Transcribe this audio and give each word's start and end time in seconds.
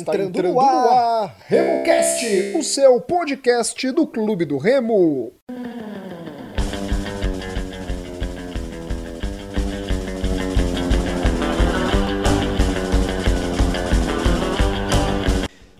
Está, 0.00 0.14
entrando, 0.14 0.28
entrando, 0.30 0.54
no 0.54 0.60
ar, 0.60 0.72
no 0.72 0.90
ar 0.90 1.36
RemoCast, 1.46 2.56
o 2.56 2.62
seu 2.62 3.00
podcast 3.02 3.90
do 3.92 4.06
Clube 4.06 4.46
do 4.46 4.56
Remo. 4.56 5.30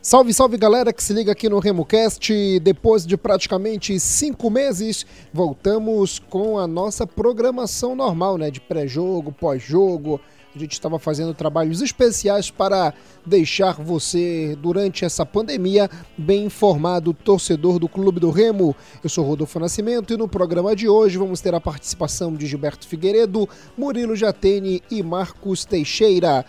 Salve, 0.02 0.34
salve 0.34 0.58
galera 0.58 0.92
que 0.92 1.02
se 1.02 1.14
liga 1.14 1.32
aqui 1.32 1.48
no 1.48 1.58
RemoCast. 1.58 2.60
Depois 2.60 3.06
de 3.06 3.16
praticamente 3.16 3.98
cinco 3.98 4.50
meses, 4.50 5.06
voltamos 5.32 6.18
com 6.18 6.58
a 6.58 6.66
nossa 6.66 7.06
programação 7.06 7.94
normal, 7.94 8.36
né? 8.36 8.50
De 8.50 8.60
pré-jogo, 8.60 9.32
pós-jogo. 9.32 10.20
A 10.54 10.58
gente 10.58 10.72
estava 10.72 10.98
fazendo 10.98 11.32
trabalhos 11.32 11.80
especiais 11.80 12.50
para 12.50 12.92
deixar 13.24 13.74
você, 13.74 14.58
durante 14.60 15.04
essa 15.04 15.24
pandemia, 15.24 15.88
bem 16.18 16.46
informado, 16.46 17.14
torcedor 17.14 17.78
do 17.78 17.88
Clube 17.88 18.18
do 18.18 18.30
Remo. 18.30 18.74
Eu 19.02 19.08
sou 19.08 19.24
Rodolfo 19.24 19.60
Nascimento 19.60 20.12
e 20.12 20.16
no 20.16 20.26
programa 20.26 20.74
de 20.74 20.88
hoje 20.88 21.16
vamos 21.16 21.40
ter 21.40 21.54
a 21.54 21.60
participação 21.60 22.34
de 22.34 22.48
Gilberto 22.48 22.88
Figueiredo, 22.88 23.48
Murilo 23.78 24.16
Jatene 24.16 24.82
e 24.90 25.04
Marcos 25.04 25.64
Teixeira. 25.64 26.44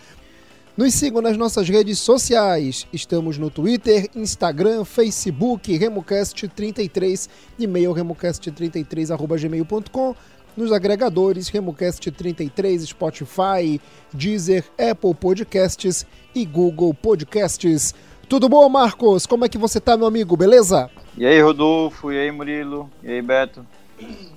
Nos 0.75 0.95
sigam 0.95 1.21
nas 1.21 1.37
nossas 1.37 1.69
redes 1.69 1.99
sociais. 1.99 2.87
Estamos 2.91 3.37
no 3.37 3.51
Twitter, 3.51 4.09
Instagram, 4.15 4.83
Facebook, 4.83 5.77
RemoCast33, 5.77 7.29
e-mail 7.59 7.93
remocast33.gmail.com, 7.93 10.15
nos 10.55 10.71
agregadores 10.71 11.49
RemoCast33, 11.51 12.85
Spotify, 12.87 13.81
Deezer, 14.13 14.65
Apple 14.77 15.13
Podcasts 15.13 16.05
e 16.33 16.45
Google 16.45 16.93
Podcasts. 16.93 17.93
Tudo 18.27 18.47
bom, 18.47 18.67
Marcos? 18.69 19.25
Como 19.25 19.43
é 19.43 19.49
que 19.49 19.57
você 19.57 19.79
tá, 19.79 19.97
meu 19.97 20.07
amigo? 20.07 20.37
Beleza? 20.37 20.89
E 21.17 21.25
aí, 21.25 21.41
Rodolfo? 21.41 22.11
E 22.11 22.17
aí, 22.17 22.31
Murilo? 22.31 22.89
E 23.03 23.11
aí, 23.11 23.21
Beto? 23.21 23.65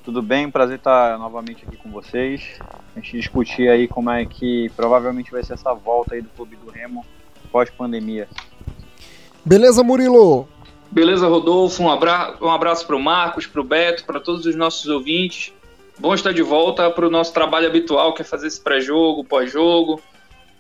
Tudo 0.04 0.20
bem? 0.20 0.50
Prazer 0.50 0.78
estar 0.78 1.18
novamente 1.18 1.64
aqui 1.66 1.76
com 1.76 1.90
vocês. 1.90 2.58
A 2.94 3.00
gente 3.00 3.16
discutir 3.16 3.68
aí 3.68 3.88
como 3.88 4.10
é 4.10 4.26
que 4.26 4.70
provavelmente 4.76 5.30
vai 5.30 5.42
ser 5.42 5.54
essa 5.54 5.72
volta 5.72 6.14
aí 6.14 6.22
do 6.22 6.28
Clube 6.30 6.56
do 6.56 6.70
Remo 6.70 7.04
pós-pandemia. 7.50 8.28
Beleza, 9.44 9.84
Murilo? 9.84 10.48
Beleza, 10.90 11.28
Rodolfo. 11.28 11.82
Um, 11.82 11.88
abra 11.88 12.36
um 12.42 12.50
abraço 12.50 12.84
para 12.86 12.96
o 12.96 13.00
Marcos, 13.00 13.46
para 13.46 13.60
o 13.60 13.64
Beto, 13.64 14.04
para 14.04 14.18
todos 14.18 14.44
os 14.44 14.56
nossos 14.56 14.86
ouvintes. 14.88 15.52
Bom 15.98 16.12
estar 16.12 16.33
de 16.33 16.42
volta 16.42 16.91
para 16.91 17.06
o 17.06 17.11
nosso 17.11 17.33
trabalho 17.33 17.69
habitual, 17.69 18.15
que 18.15 18.22
é 18.22 18.25
fazer 18.25 18.49
esse 18.49 18.60
pré-jogo, 18.60 19.25
pós-jogo 19.25 20.00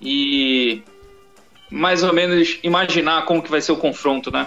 e 0.00 0.82
mais 1.70 2.04
ou 2.04 2.12
menos 2.12 2.58
imaginar 2.62 3.24
como 3.24 3.42
que 3.42 3.50
vai 3.50 3.60
ser 3.60 3.72
o 3.72 3.76
confronto, 3.76 4.30
né? 4.30 4.46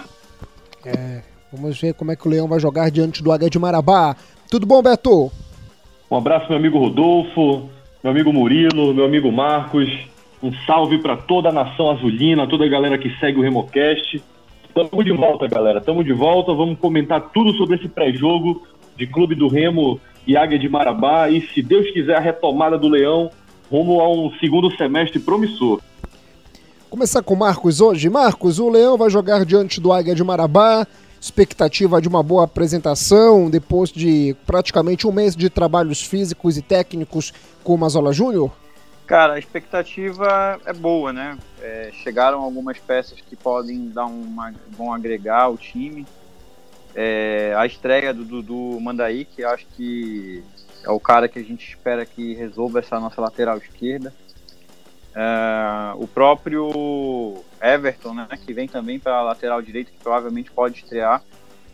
É, 0.84 1.22
vamos 1.52 1.78
ver 1.78 1.92
como 1.92 2.10
é 2.10 2.16
que 2.16 2.26
o 2.26 2.30
Leão 2.30 2.48
vai 2.48 2.58
jogar 2.58 2.90
diante 2.90 3.22
do 3.22 3.30
H 3.30 3.48
de 3.50 3.58
Marabá. 3.58 4.16
Tudo 4.50 4.66
bom, 4.66 4.82
Beto? 4.82 5.30
Um 6.10 6.16
abraço, 6.16 6.48
meu 6.48 6.56
amigo 6.56 6.78
Rodolfo, 6.78 7.68
meu 8.02 8.10
amigo 8.10 8.32
Murilo, 8.32 8.94
meu 8.94 9.04
amigo 9.04 9.30
Marcos. 9.30 9.88
Um 10.42 10.52
salve 10.64 10.98
para 10.98 11.16
toda 11.16 11.50
a 11.50 11.52
nação 11.52 11.90
azulina, 11.90 12.46
toda 12.46 12.64
a 12.64 12.68
galera 12.68 12.96
que 12.96 13.10
segue 13.18 13.38
o 13.38 13.42
Remocast. 13.42 14.22
Tamo 14.72 15.04
de 15.04 15.12
volta, 15.12 15.46
galera. 15.48 15.80
Tamo 15.80 16.02
de 16.02 16.12
volta. 16.12 16.54
Vamos 16.54 16.78
comentar 16.78 17.20
tudo 17.30 17.52
sobre 17.54 17.76
esse 17.76 17.88
pré-jogo 17.88 18.62
de 18.98 19.06
Clube 19.06 19.34
do 19.34 19.48
Remo 19.48 20.00
e 20.26 20.36
Águia 20.36 20.58
de 20.58 20.68
Marabá. 20.68 21.30
E, 21.30 21.40
se 21.48 21.62
Deus 21.62 21.90
quiser, 21.92 22.16
a 22.16 22.20
retomada 22.20 22.76
do 22.76 22.88
Leão 22.88 23.30
rumo 23.70 24.00
a 24.00 24.10
um 24.10 24.30
segundo 24.38 24.70
semestre 24.76 25.20
promissor. 25.20 25.80
Começar 26.90 27.22
com 27.22 27.34
o 27.34 27.38
Marcos 27.38 27.80
hoje. 27.80 28.10
Marcos, 28.10 28.58
o 28.58 28.68
Leão 28.68 28.96
vai 28.96 29.08
jogar 29.08 29.44
diante 29.44 29.80
do 29.80 29.92
Águia 29.92 30.14
de 30.14 30.24
Marabá 30.24 30.86
expectativa 31.20 32.00
de 32.00 32.08
uma 32.08 32.22
boa 32.22 32.44
apresentação 32.44 33.50
depois 33.50 33.90
de 33.90 34.36
praticamente 34.46 35.06
um 35.06 35.12
mês 35.12 35.34
de 35.34 35.50
trabalhos 35.50 36.02
físicos 36.02 36.56
e 36.56 36.62
técnicos 36.62 37.32
com 37.64 37.74
o 37.74 37.78
Mazola 37.78 38.12
Júnior? 38.12 38.52
Cara, 39.06 39.34
a 39.34 39.38
expectativa 39.38 40.60
é 40.66 40.72
boa, 40.72 41.12
né? 41.12 41.38
É, 41.60 41.90
chegaram 42.04 42.40
algumas 42.40 42.78
peças 42.78 43.20
que 43.20 43.34
podem 43.34 43.88
dar 43.88 44.04
uma, 44.04 44.52
vão 44.76 44.92
agregar 44.92 45.44
ao 45.44 45.56
time. 45.56 46.06
É, 47.00 47.54
a 47.56 47.64
estreia 47.64 48.12
do 48.12 48.24
Dudu 48.24 48.80
Mandaí, 48.80 49.24
que 49.24 49.44
acho 49.44 49.64
que 49.76 50.42
é 50.82 50.90
o 50.90 50.98
cara 50.98 51.28
que 51.28 51.38
a 51.38 51.42
gente 51.44 51.64
espera 51.64 52.04
que 52.04 52.34
resolva 52.34 52.80
essa 52.80 52.98
nossa 52.98 53.20
lateral 53.20 53.56
esquerda. 53.56 54.12
É, 55.14 55.92
o 55.94 56.08
próprio 56.08 57.40
Everton, 57.62 58.14
né, 58.14 58.26
que 58.44 58.52
vem 58.52 58.66
também 58.66 58.98
para 58.98 59.14
a 59.14 59.22
lateral 59.22 59.62
direita, 59.62 59.92
que 59.92 59.98
provavelmente 59.98 60.50
pode 60.50 60.78
estrear, 60.78 61.22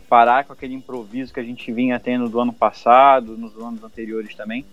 parar 0.07 0.43
com 0.43 0.53
aquele 0.53 0.75
improviso 0.75 1.33
que 1.33 1.39
a 1.39 1.43
gente 1.43 1.71
vinha 1.71 1.99
tendo 1.99 2.29
do 2.29 2.39
ano 2.39 2.53
passado, 2.53 3.35
nos 3.35 3.57
anos 3.57 3.83
anteriores 3.83 4.35
também. 4.35 4.63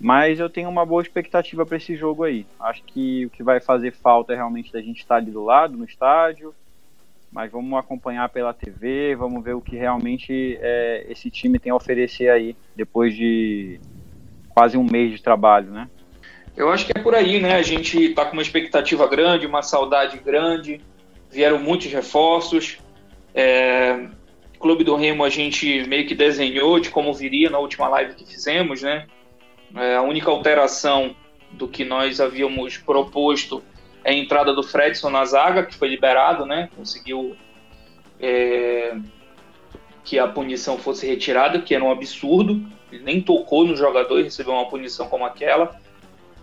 Mas 0.00 0.40
eu 0.40 0.50
tenho 0.50 0.68
uma 0.68 0.84
boa 0.84 1.00
expectativa 1.00 1.64
para 1.64 1.76
esse 1.76 1.94
jogo 1.94 2.24
aí. 2.24 2.44
Acho 2.58 2.82
que 2.82 3.26
o 3.26 3.30
que 3.30 3.44
vai 3.44 3.60
fazer 3.60 3.92
falta 3.92 4.32
é 4.32 4.36
realmente 4.36 4.72
da 4.72 4.82
gente 4.82 4.98
estar 4.98 5.14
ali 5.14 5.30
do 5.30 5.44
lado, 5.44 5.78
no 5.78 5.84
estádio. 5.84 6.52
Mas 7.32 7.50
vamos 7.50 7.78
acompanhar 7.78 8.28
pela 8.28 8.52
TV, 8.52 9.16
vamos 9.16 9.42
ver 9.42 9.54
o 9.54 9.60
que 9.60 9.74
realmente 9.74 10.58
é, 10.60 11.06
esse 11.08 11.30
time 11.30 11.58
tem 11.58 11.72
a 11.72 11.74
oferecer 11.74 12.28
aí, 12.28 12.54
depois 12.76 13.16
de 13.16 13.80
quase 14.50 14.76
um 14.76 14.84
mês 14.84 15.12
de 15.12 15.22
trabalho, 15.22 15.70
né? 15.70 15.88
Eu 16.54 16.70
acho 16.70 16.84
que 16.84 16.92
é 16.94 17.00
por 17.00 17.14
aí, 17.14 17.40
né? 17.40 17.54
A 17.54 17.62
gente 17.62 17.98
está 17.98 18.26
com 18.26 18.34
uma 18.34 18.42
expectativa 18.42 19.06
grande, 19.08 19.46
uma 19.46 19.62
saudade 19.62 20.18
grande. 20.18 20.80
Vieram 21.30 21.58
muitos 21.58 21.90
reforços. 21.90 22.78
É... 23.34 24.08
Clube 24.60 24.84
do 24.84 24.94
Remo 24.94 25.24
a 25.24 25.30
gente 25.30 25.84
meio 25.88 26.06
que 26.06 26.14
desenhou 26.14 26.78
de 26.78 26.90
como 26.90 27.12
viria 27.12 27.50
na 27.50 27.58
última 27.58 27.88
live 27.88 28.14
que 28.14 28.24
fizemos, 28.24 28.82
né? 28.82 29.06
É, 29.74 29.96
a 29.96 30.02
única 30.02 30.30
alteração 30.30 31.16
do 31.50 31.66
que 31.66 31.84
nós 31.84 32.20
havíamos 32.20 32.76
proposto 32.76 33.62
é 34.04 34.10
a 34.10 34.14
entrada 34.14 34.52
do 34.52 34.62
Fredson 34.62 35.10
na 35.10 35.24
zaga, 35.24 35.64
que 35.64 35.74
foi 35.74 35.88
liberado, 35.88 36.44
né? 36.44 36.68
Conseguiu 36.76 37.36
é... 38.20 38.96
que 40.04 40.18
a 40.18 40.26
punição 40.26 40.78
fosse 40.78 41.06
retirada, 41.06 41.60
que 41.60 41.74
era 41.74 41.84
um 41.84 41.90
absurdo. 41.90 42.62
Ele 42.90 43.04
nem 43.04 43.20
tocou 43.20 43.66
no 43.66 43.76
jogador 43.76 44.20
e 44.20 44.24
recebeu 44.24 44.52
uma 44.54 44.68
punição 44.68 45.08
como 45.08 45.24
aquela. 45.24 45.80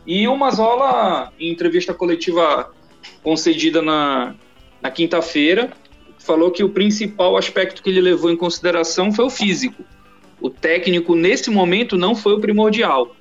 E 0.05 0.27
o 0.27 0.35
Mazola, 0.35 1.31
em 1.39 1.51
entrevista 1.51 1.93
coletiva 1.93 2.73
concedida 3.21 3.81
na, 3.81 4.33
na 4.81 4.89
quinta-feira, 4.89 5.71
falou 6.17 6.51
que 6.51 6.63
o 6.63 6.69
principal 6.69 7.37
aspecto 7.37 7.83
que 7.83 7.89
ele 7.89 8.01
levou 8.01 8.31
em 8.31 8.35
consideração 8.37 9.11
foi 9.11 9.25
o 9.25 9.29
físico. 9.29 9.83
O 10.41 10.49
técnico, 10.49 11.15
nesse 11.15 11.51
momento, 11.51 11.97
não 11.97 12.15
foi 12.15 12.33
o 12.33 12.39
primordial. 12.39 13.15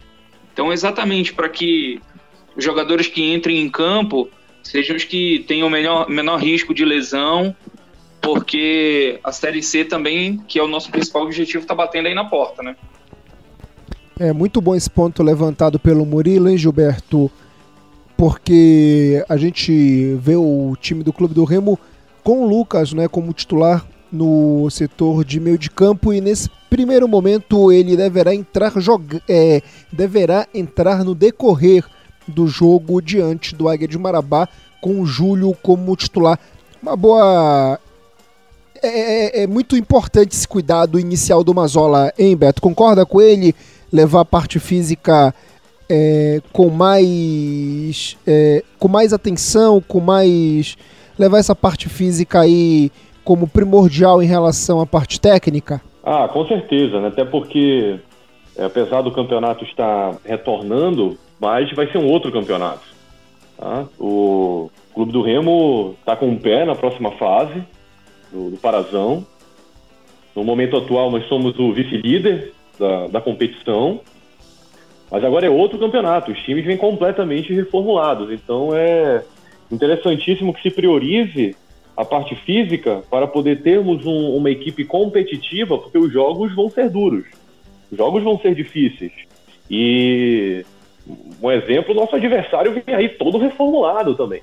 Então, 0.52 0.73
exatamente 0.73 1.32
para 1.35 1.49
que 1.49 2.00
os 2.58 2.64
jogadores 2.64 3.06
que 3.06 3.32
entrem 3.32 3.60
em 3.60 3.70
campo 3.70 4.28
sejam 4.64 4.96
os 4.96 5.05
que 5.05 5.44
tenham 5.46 5.70
menor, 5.70 6.10
menor 6.10 6.38
risco 6.38 6.75
de 6.75 6.84
lesão, 6.84 7.55
porque 8.20 9.20
a 9.22 9.31
Série 9.31 9.62
C 9.62 9.84
também, 9.84 10.38
que 10.49 10.58
é 10.58 10.62
o 10.62 10.66
nosso 10.66 10.90
principal 10.90 11.22
objetivo, 11.22 11.62
está 11.62 11.75
batendo 11.75 12.08
aí 12.08 12.14
na 12.14 12.25
porta, 12.25 12.60
né? 12.62 12.76
É 14.19 14.32
muito 14.32 14.60
bom 14.60 14.75
esse 14.75 14.90
ponto 14.90 15.22
levantado 15.22 15.78
pelo 15.78 16.05
Murilo, 16.05 16.49
hein, 16.49 16.58
Gilberto? 16.58 17.31
Porque 18.16 19.25
a 19.28 19.37
gente 19.37 20.16
vê 20.16 20.34
o 20.34 20.75
time 20.81 21.04
do 21.04 21.12
Clube 21.12 21.34
do 21.34 21.44
Remo 21.44 21.78
com 22.25 22.43
o 22.43 22.49
Lucas 22.49 22.93
né, 22.93 23.06
como 23.06 23.32
titular 23.32 23.87
no 24.11 24.69
setor 24.70 25.25
de 25.25 25.38
meio 25.38 25.56
de 25.56 25.70
campo 25.70 26.12
e 26.12 26.20
nesse 26.20 26.50
primeiro 26.69 27.06
momento 27.06 27.70
ele 27.70 27.96
deverá 27.96 28.34
entrar 28.34 28.72
é, 29.28 29.62
deverá 29.93 30.49
entrar 30.52 31.04
no 31.04 31.14
decorrer 31.14 31.84
do 32.30 32.46
jogo 32.46 33.00
diante 33.00 33.54
do 33.54 33.69
Águia 33.69 33.88
de 33.88 33.98
Marabá 33.98 34.48
com 34.80 35.00
o 35.00 35.06
Júlio 35.06 35.56
como 35.62 35.96
titular. 35.96 36.38
Uma 36.82 36.96
boa 36.96 37.78
é, 38.82 39.40
é, 39.40 39.42
é 39.42 39.46
muito 39.46 39.76
importante 39.76 40.32
esse 40.32 40.46
cuidado 40.46 41.00
inicial 41.00 41.42
do 41.42 41.54
Mazola, 41.54 42.12
hein, 42.19 42.36
Beto? 42.36 42.62
Concorda 42.62 43.04
com 43.04 43.20
ele? 43.20 43.54
levar 43.92 44.20
a 44.20 44.25
parte 44.25 44.58
física 44.58 45.34
é, 45.90 46.40
com 46.52 46.69
mais 46.69 48.16
é, 48.26 48.62
com 48.78 48.88
mais 48.88 49.12
atenção, 49.12 49.80
com 49.80 50.00
mais 50.00 50.76
levar 51.19 51.38
essa 51.38 51.54
parte 51.54 51.88
física 51.88 52.40
aí 52.40 52.90
como 53.25 53.48
primordial 53.48 54.22
em 54.22 54.26
relação 54.26 54.80
à 54.80 54.86
parte 54.86 55.20
técnica? 55.20 55.80
Ah, 56.04 56.28
com 56.28 56.46
certeza, 56.46 57.00
né? 57.00 57.08
até 57.08 57.25
porque 57.25 57.98
é, 58.56 58.64
apesar 58.64 59.02
do 59.02 59.12
campeonato 59.12 59.64
estar 59.64 60.16
retornando, 60.25 61.19
mas 61.40 61.70
vai 61.73 61.90
ser 61.90 61.99
um 61.99 62.06
outro 62.06 62.32
campeonato. 62.32 62.87
Tá? 63.56 63.87
O 63.99 64.70
Clube 64.94 65.12
do 65.12 65.23
Remo 65.23 65.96
está 66.00 66.17
com 66.17 66.26
um 66.26 66.38
pé 66.38 66.64
na 66.64 66.75
próxima 66.75 67.12
fase 67.12 67.62
do, 68.32 68.50
do 68.50 68.56
Parazão. 68.56 69.26
No 70.35 70.44
momento 70.44 70.76
atual, 70.76 71.11
nós 71.11 71.26
somos 71.29 71.58
o 71.58 71.73
vice-líder 71.73 72.52
da, 72.79 73.06
da 73.08 73.20
competição. 73.20 74.00
Mas 75.11 75.25
agora 75.25 75.46
é 75.46 75.50
outro 75.50 75.79
campeonato, 75.79 76.31
os 76.31 76.38
times 76.40 76.64
vêm 76.64 76.76
completamente 76.76 77.52
reformulados. 77.52 78.31
Então 78.31 78.70
é, 78.75 79.25
interessantíssimo 79.70 80.52
que 80.52 80.62
se 80.62 80.70
priorize 80.70 81.56
a 81.96 82.05
parte 82.05 82.37
física 82.37 83.02
para 83.11 83.26
poder 83.26 83.62
termos 83.62 84.05
um, 84.06 84.37
uma 84.37 84.50
equipe 84.50 84.85
competitiva, 84.85 85.79
porque 85.79 85.99
os 85.99 86.12
jogos 86.12 86.55
vão 86.55 86.70
ser 86.70 86.88
duros, 86.88 87.25
os 87.90 87.99
jogos 87.99 88.23
vão 88.23 88.38
ser 88.38 88.55
difíceis. 88.55 89.12
E 89.69 90.64
um 91.43 91.50
exemplo, 91.50 91.94
nosso 91.94 92.16
adversário 92.16 92.72
vem 92.72 92.94
aí 92.94 93.08
todo 93.08 93.38
reformulado 93.38 94.14
também. 94.14 94.43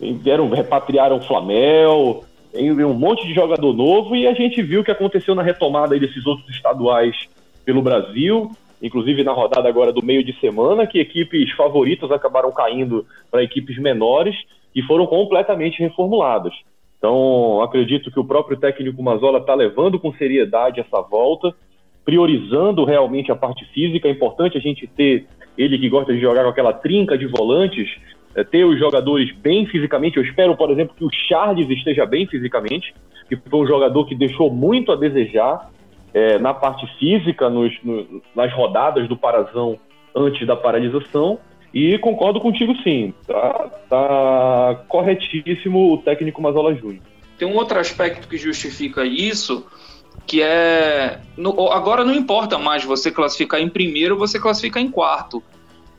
Vieram, 0.00 0.48
repatriaram 0.50 1.16
o 1.16 1.22
Flamel, 1.22 2.24
um 2.54 2.94
monte 2.94 3.26
de 3.26 3.34
jogador 3.34 3.72
novo 3.72 4.14
e 4.14 4.26
a 4.26 4.34
gente 4.34 4.62
viu 4.62 4.80
o 4.80 4.84
que 4.84 4.90
aconteceu 4.90 5.34
na 5.34 5.42
retomada 5.42 5.98
desses 5.98 6.26
outros 6.26 6.48
estaduais 6.50 7.28
pelo 7.64 7.82
Brasil, 7.82 8.50
inclusive 8.82 9.24
na 9.24 9.32
rodada 9.32 9.68
agora 9.68 9.92
do 9.92 10.04
meio 10.04 10.22
de 10.22 10.38
semana, 10.38 10.86
que 10.86 10.98
equipes 10.98 11.50
favoritas 11.52 12.10
acabaram 12.10 12.52
caindo 12.52 13.06
para 13.30 13.42
equipes 13.42 13.78
menores 13.78 14.36
e 14.74 14.82
foram 14.82 15.06
completamente 15.06 15.78
reformuladas. 15.80 16.52
Então, 16.98 17.60
acredito 17.62 18.10
que 18.10 18.20
o 18.20 18.24
próprio 18.24 18.56
técnico 18.58 19.02
Mazola 19.02 19.38
está 19.38 19.54
levando 19.54 19.98
com 19.98 20.12
seriedade 20.14 20.80
essa 20.80 21.00
volta, 21.00 21.54
priorizando 22.04 22.84
realmente 22.84 23.32
a 23.32 23.36
parte 23.36 23.64
física. 23.66 24.08
É 24.08 24.10
importante 24.10 24.56
a 24.56 24.60
gente 24.60 24.86
ter 24.86 25.26
ele 25.56 25.78
que 25.78 25.88
gosta 25.88 26.12
de 26.12 26.20
jogar 26.20 26.42
com 26.44 26.50
aquela 26.50 26.72
trinca 26.72 27.16
de 27.16 27.26
volantes, 27.26 27.88
é, 28.34 28.44
ter 28.44 28.64
os 28.64 28.78
jogadores 28.78 29.34
bem 29.36 29.66
fisicamente. 29.66 30.16
Eu 30.16 30.22
espero, 30.22 30.56
por 30.56 30.70
exemplo, 30.70 30.94
que 30.96 31.04
o 31.04 31.10
Charles 31.28 31.68
esteja 31.70 32.04
bem 32.04 32.26
fisicamente, 32.26 32.94
que 33.28 33.36
foi 33.36 33.60
um 33.60 33.66
jogador 33.66 34.06
que 34.06 34.14
deixou 34.14 34.50
muito 34.50 34.92
a 34.92 34.96
desejar 34.96 35.70
é, 36.12 36.38
na 36.38 36.54
parte 36.54 36.86
física, 36.98 37.48
nos, 37.48 37.72
no, 37.82 38.22
nas 38.34 38.52
rodadas 38.52 39.08
do 39.08 39.16
Parazão 39.16 39.78
antes 40.14 40.46
da 40.46 40.56
paralisação. 40.56 41.38
E 41.74 41.98
concordo 41.98 42.40
contigo 42.40 42.74
sim, 42.82 43.12
tá, 43.26 43.70
tá 43.88 44.84
corretíssimo 44.88 45.92
o 45.92 45.98
técnico 45.98 46.40
Mazola 46.40 46.74
Júnior. 46.74 47.02
Tem 47.38 47.46
um 47.46 47.54
outro 47.54 47.78
aspecto 47.78 48.28
que 48.28 48.38
justifica 48.38 49.04
isso, 49.04 49.66
que 50.26 50.42
é. 50.42 51.20
No, 51.36 51.70
agora 51.70 52.04
não 52.04 52.14
importa 52.14 52.58
mais 52.58 52.84
você 52.84 53.10
classificar 53.10 53.60
em 53.60 53.68
primeiro 53.68 54.16
você 54.16 54.38
classificar 54.38 54.82
em 54.82 54.90
quarto. 54.90 55.42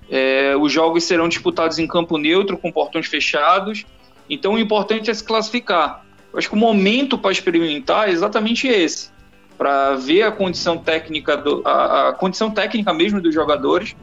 É, 0.09 0.55
os 0.55 0.71
jogos 0.71 1.03
serão 1.03 1.27
disputados 1.27 1.79
em 1.79 1.87
campo 1.87 2.17
neutro, 2.17 2.57
com 2.57 2.71
portões 2.71 3.07
fechados. 3.07 3.85
Então 4.29 4.53
o 4.53 4.59
importante 4.59 5.09
é 5.09 5.13
se 5.13 5.23
classificar. 5.23 6.05
Eu 6.31 6.39
acho 6.39 6.49
que 6.49 6.55
o 6.55 6.59
momento 6.59 7.17
para 7.17 7.31
experimentar 7.31 8.09
é 8.09 8.11
exatamente 8.11 8.67
esse 8.67 9.09
para 9.57 9.95
ver 9.95 10.21
a 10.21 10.31
condição 10.31 10.77
técnica 10.77 11.35
do, 11.35 11.63
a, 11.65 12.09
a, 12.09 12.13
condição 12.13 12.51
técnica 12.51 12.93
mesmo 12.93 13.19
dos 13.19 13.33
jogadores 13.33 13.95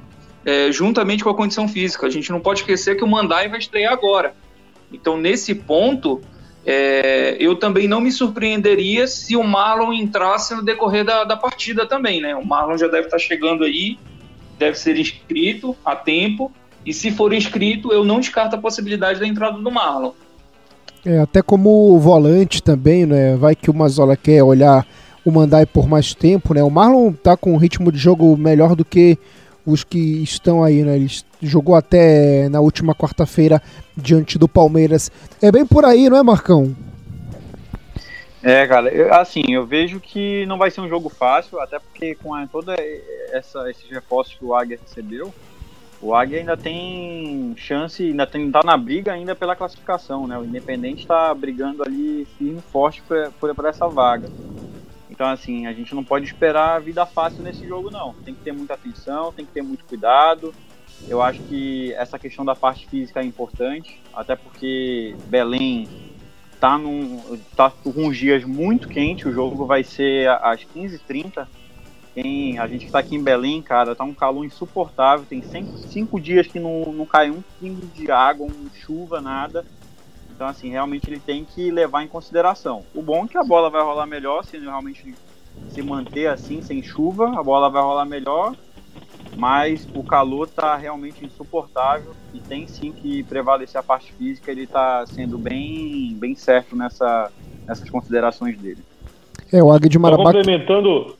é, 0.44 0.70
juntamente 0.70 1.24
com 1.24 1.30
a 1.30 1.34
condição 1.34 1.66
física. 1.68 2.06
A 2.06 2.10
gente 2.10 2.30
não 2.30 2.40
pode 2.40 2.60
esquecer 2.60 2.96
que 2.96 3.04
o 3.04 3.06
Mandai 3.06 3.48
vai 3.48 3.58
estrear 3.58 3.92
agora. 3.92 4.34
Então, 4.92 5.16
nesse 5.16 5.54
ponto, 5.54 6.20
é, 6.66 7.36
eu 7.38 7.56
também 7.56 7.86
não 7.86 8.00
me 8.00 8.10
surpreenderia 8.10 9.06
se 9.06 9.36
o 9.36 9.42
Marlon 9.42 9.92
entrasse 9.92 10.54
no 10.54 10.64
decorrer 10.64 11.04
da, 11.04 11.24
da 11.24 11.36
partida 11.36 11.86
também, 11.86 12.20
né? 12.20 12.34
O 12.34 12.44
Marlon 12.44 12.78
já 12.78 12.88
deve 12.88 13.06
estar 13.06 13.18
chegando 13.18 13.64
aí, 13.64 13.98
deve 14.58 14.78
ser 14.78 14.98
inscrito 14.98 15.76
a 15.84 15.94
tempo, 15.94 16.50
e 16.86 16.92
se 16.92 17.10
for 17.10 17.32
inscrito, 17.32 17.92
eu 17.92 18.04
não 18.04 18.20
descarto 18.20 18.56
a 18.56 18.58
possibilidade 18.58 19.20
da 19.20 19.26
entrada 19.26 19.58
do 19.58 19.70
Marlon. 19.70 20.12
É, 21.04 21.18
até 21.18 21.42
como 21.42 21.98
volante 21.98 22.62
também, 22.62 23.04
né? 23.04 23.36
Vai 23.36 23.54
que 23.54 23.70
o 23.70 23.74
Mazola 23.74 24.16
quer 24.16 24.42
olhar 24.42 24.86
o 25.24 25.30
Mandai 25.30 25.66
por 25.66 25.86
mais 25.86 26.14
tempo, 26.14 26.54
né? 26.54 26.62
O 26.62 26.70
Marlon 26.70 27.12
tá 27.12 27.36
com 27.36 27.52
um 27.52 27.56
ritmo 27.56 27.92
de 27.92 27.98
jogo 27.98 28.36
melhor 28.36 28.74
do 28.74 28.84
que 28.84 29.18
os 29.66 29.84
que 29.84 30.22
estão 30.22 30.62
aí, 30.62 30.82
né? 30.82 30.96
Ele 30.96 31.10
jogou 31.42 31.74
até 31.74 32.48
na 32.48 32.60
última 32.60 32.94
quarta-feira 32.94 33.62
diante 33.96 34.38
do 34.38 34.48
Palmeiras. 34.48 35.10
É 35.40 35.50
bem 35.50 35.64
por 35.66 35.84
aí, 35.84 36.08
não 36.08 36.18
é, 36.18 36.22
Marcão? 36.22 36.74
É, 38.42 38.66
cara, 38.66 38.90
eu, 38.90 39.12
assim, 39.14 39.42
eu 39.48 39.64
vejo 39.64 39.98
que 39.98 40.44
não 40.44 40.58
vai 40.58 40.70
ser 40.70 40.82
um 40.82 40.88
jogo 40.88 41.08
fácil, 41.08 41.58
até 41.60 41.78
porque 41.78 42.14
com 42.14 42.34
a, 42.34 42.46
toda 42.46 42.76
essa 43.32 43.70
esses 43.70 43.88
reforços 43.88 44.34
que 44.34 44.44
o 44.44 44.54
Águia 44.54 44.78
recebeu, 44.78 45.32
o 46.02 46.14
Águia 46.14 46.40
ainda 46.40 46.54
tem 46.54 47.54
chance, 47.56 48.02
ainda 48.02 48.26
tem, 48.26 48.50
tá 48.50 48.60
na 48.62 48.76
briga 48.76 49.14
ainda 49.14 49.34
pela 49.34 49.56
classificação, 49.56 50.26
né? 50.26 50.36
O 50.36 50.44
Independente 50.44 51.00
está 51.00 51.32
brigando 51.32 51.82
ali 51.82 52.26
firme 52.36 52.58
e 52.58 52.70
forte 52.70 53.02
por, 53.08 53.32
por, 53.40 53.54
por 53.54 53.64
essa 53.64 53.88
vaga. 53.88 54.28
Então, 55.14 55.28
assim, 55.28 55.68
a 55.68 55.72
gente 55.72 55.94
não 55.94 56.02
pode 56.02 56.24
esperar 56.24 56.80
vida 56.80 57.06
fácil 57.06 57.44
nesse 57.44 57.64
jogo, 57.68 57.88
não. 57.88 58.16
Tem 58.24 58.34
que 58.34 58.42
ter 58.42 58.52
muita 58.52 58.74
atenção, 58.74 59.32
tem 59.32 59.46
que 59.46 59.52
ter 59.52 59.62
muito 59.62 59.84
cuidado. 59.84 60.52
Eu 61.08 61.22
acho 61.22 61.40
que 61.42 61.92
essa 61.92 62.18
questão 62.18 62.44
da 62.44 62.56
parte 62.56 62.88
física 62.88 63.20
é 63.20 63.24
importante, 63.24 64.00
até 64.12 64.34
porque 64.34 65.14
Belém 65.26 65.88
tá, 66.58 66.76
num, 66.76 67.38
tá 67.54 67.70
com 67.70 67.90
uns 67.90 68.16
dias 68.16 68.42
muito 68.42 68.88
quentes, 68.88 69.26
o 69.26 69.32
jogo 69.32 69.64
vai 69.66 69.84
ser 69.84 70.28
às 70.28 70.62
15h30. 70.64 71.46
Quem, 72.12 72.58
a 72.58 72.66
gente 72.66 72.86
está 72.86 72.98
aqui 72.98 73.14
em 73.14 73.22
Belém, 73.22 73.62
cara, 73.62 73.94
tá 73.94 74.02
um 74.02 74.14
calor 74.14 74.44
insuportável, 74.44 75.24
tem 75.28 75.42
cinco, 75.42 75.78
cinco 75.78 76.20
dias 76.20 76.48
que 76.48 76.58
não, 76.58 76.92
não 76.92 77.06
cai 77.06 77.30
um 77.30 77.42
pingo 77.60 77.86
de 77.86 78.10
água, 78.10 78.48
um 78.48 78.68
chuva, 78.74 79.20
nada. 79.20 79.64
Então, 80.34 80.48
assim, 80.48 80.68
realmente 80.70 81.08
ele 81.08 81.20
tem 81.20 81.44
que 81.44 81.70
levar 81.70 82.02
em 82.02 82.08
consideração. 82.08 82.82
O 82.94 83.00
bom 83.00 83.24
é 83.24 83.28
que 83.28 83.38
a 83.38 83.44
bola 83.44 83.70
vai 83.70 83.82
rolar 83.82 84.06
melhor 84.06 84.44
se 84.44 84.56
ele 84.56 84.66
realmente 84.66 85.14
se 85.68 85.80
manter 85.80 86.26
assim, 86.26 86.60
sem 86.60 86.82
chuva, 86.82 87.38
a 87.38 87.42
bola 87.42 87.70
vai 87.70 87.80
rolar 87.82 88.04
melhor, 88.04 88.54
mas 89.36 89.88
o 89.94 90.02
calor 90.02 90.46
está 90.46 90.76
realmente 90.76 91.24
insuportável 91.24 92.12
e 92.32 92.40
tem 92.40 92.66
sim 92.66 92.90
que 92.90 93.22
prevalecer 93.22 93.80
a 93.80 93.82
parte 93.82 94.12
física, 94.12 94.50
ele 94.50 94.64
está 94.64 95.06
sendo 95.06 95.38
bem, 95.38 96.16
bem 96.18 96.34
certo 96.34 96.74
nessa, 96.74 97.30
nessas 97.66 97.88
considerações 97.88 98.58
dele. 98.58 98.82
É, 99.52 99.62
o 99.62 99.72
Águia 99.72 99.88
de 99.88 99.98
Marabá... 99.98 100.24
Só 100.24 100.32
complementando, 100.32 101.16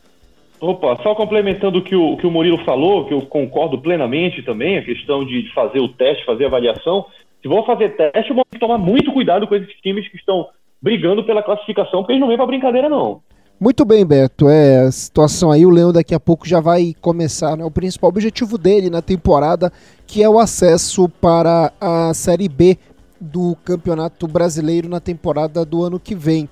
opa, 0.61 0.99
só 1.05 1.15
complementando 1.15 1.79
o 1.79 1.83
que 1.83 1.95
o, 1.95 2.17
que 2.17 2.27
o 2.27 2.31
Murilo 2.31 2.65
falou, 2.65 3.07
que 3.07 3.15
eu 3.15 3.23
concordo 3.23 3.79
plenamente 3.79 4.43
também, 4.43 4.79
a 4.79 4.85
questão 4.85 5.25
de 5.25 5.53
fazer 5.55 5.79
o 5.79 5.89
teste, 5.89 6.25
fazer 6.25 6.45
a 6.45 6.49
avaliação, 6.49 7.07
se 7.45 7.49
vão 7.49 7.63
fazer 7.63 7.91
teste, 7.91 8.33
vão 8.33 8.43
tomar 8.59 8.79
muito 8.79 9.13
cuidado 9.13 9.47
com 9.47 9.55
esses 9.55 9.75
times 9.83 10.09
que 10.09 10.17
estão 10.17 10.49
brigando 10.81 11.23
pela 11.27 11.43
classificação, 11.43 12.01
porque 12.01 12.13
eles 12.13 12.21
não 12.21 12.29
vêm 12.29 12.39
para 12.39 12.47
brincadeira, 12.47 12.89
não. 12.89 13.21
Muito 13.61 13.85
bem, 13.85 14.05
Beto. 14.05 14.49
É, 14.49 14.87
a 14.87 14.91
situação 14.91 15.53
aí, 15.53 15.67
o 15.67 15.71
Leão 15.71 15.93
daqui 15.93 16.15
a 16.15 16.21
pouco 16.21 16.49
já 16.49 16.59
vai 16.59 16.95
começar, 17.03 17.55
né? 17.55 17.63
O 17.63 17.71
principal 17.71 18.09
objetivo 18.09 18.57
dele 18.57 18.89
na 18.89 19.03
temporada, 19.03 19.71
que 20.07 20.23
é 20.23 20.29
o 20.29 20.39
acesso 20.39 21.07
para 21.07 21.71
a 21.79 22.15
Série 22.15 22.49
B 22.49 22.79
do 23.21 23.55
Campeonato 23.63 24.27
Brasileiro 24.27 24.89
na 24.89 24.99
temporada 24.99 25.67
do 25.67 25.85
ano 25.85 26.01
que 26.01 26.15
vem. 26.15 26.49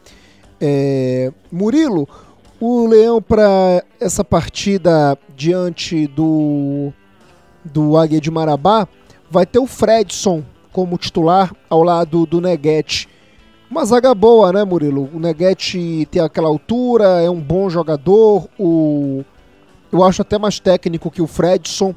É, 0.61 1.33
Murilo, 1.51 2.07
o 2.61 2.87
Leão 2.87 3.21
para 3.23 3.83
essa 3.99 4.23
partida 4.23 5.19
diante 5.35 6.07
do, 6.07 6.93
do 7.65 7.97
Águia 7.97 8.21
de 8.21 8.31
Marabá 8.31 8.87
vai 9.31 9.47
ter 9.47 9.59
o 9.59 9.67
Fredson 9.67 10.45
como 10.73 10.99
titular 10.99 11.55
ao 11.69 11.83
lado 11.83 12.27
do 12.27 12.41
Neguete. 12.41 13.09
Uma 13.71 13.85
zaga 13.85 14.15
boa, 14.15 14.53
né, 14.53 14.65
Murilo? 14.65 15.09
O 15.15 15.19
Neguete 15.19 16.07
tem 16.11 16.21
aquela 16.21 16.49
altura, 16.49 17.23
é 17.23 17.31
um 17.31 17.41
bom 17.41 17.71
jogador, 17.71 18.49
o... 18.59 19.25
eu 19.91 20.05
acho 20.05 20.23
até 20.23 20.39
mais 20.39 20.59
técnico 20.59 21.11
que 21.11 21.23
o 21.23 21.27
Fredson. 21.27 21.95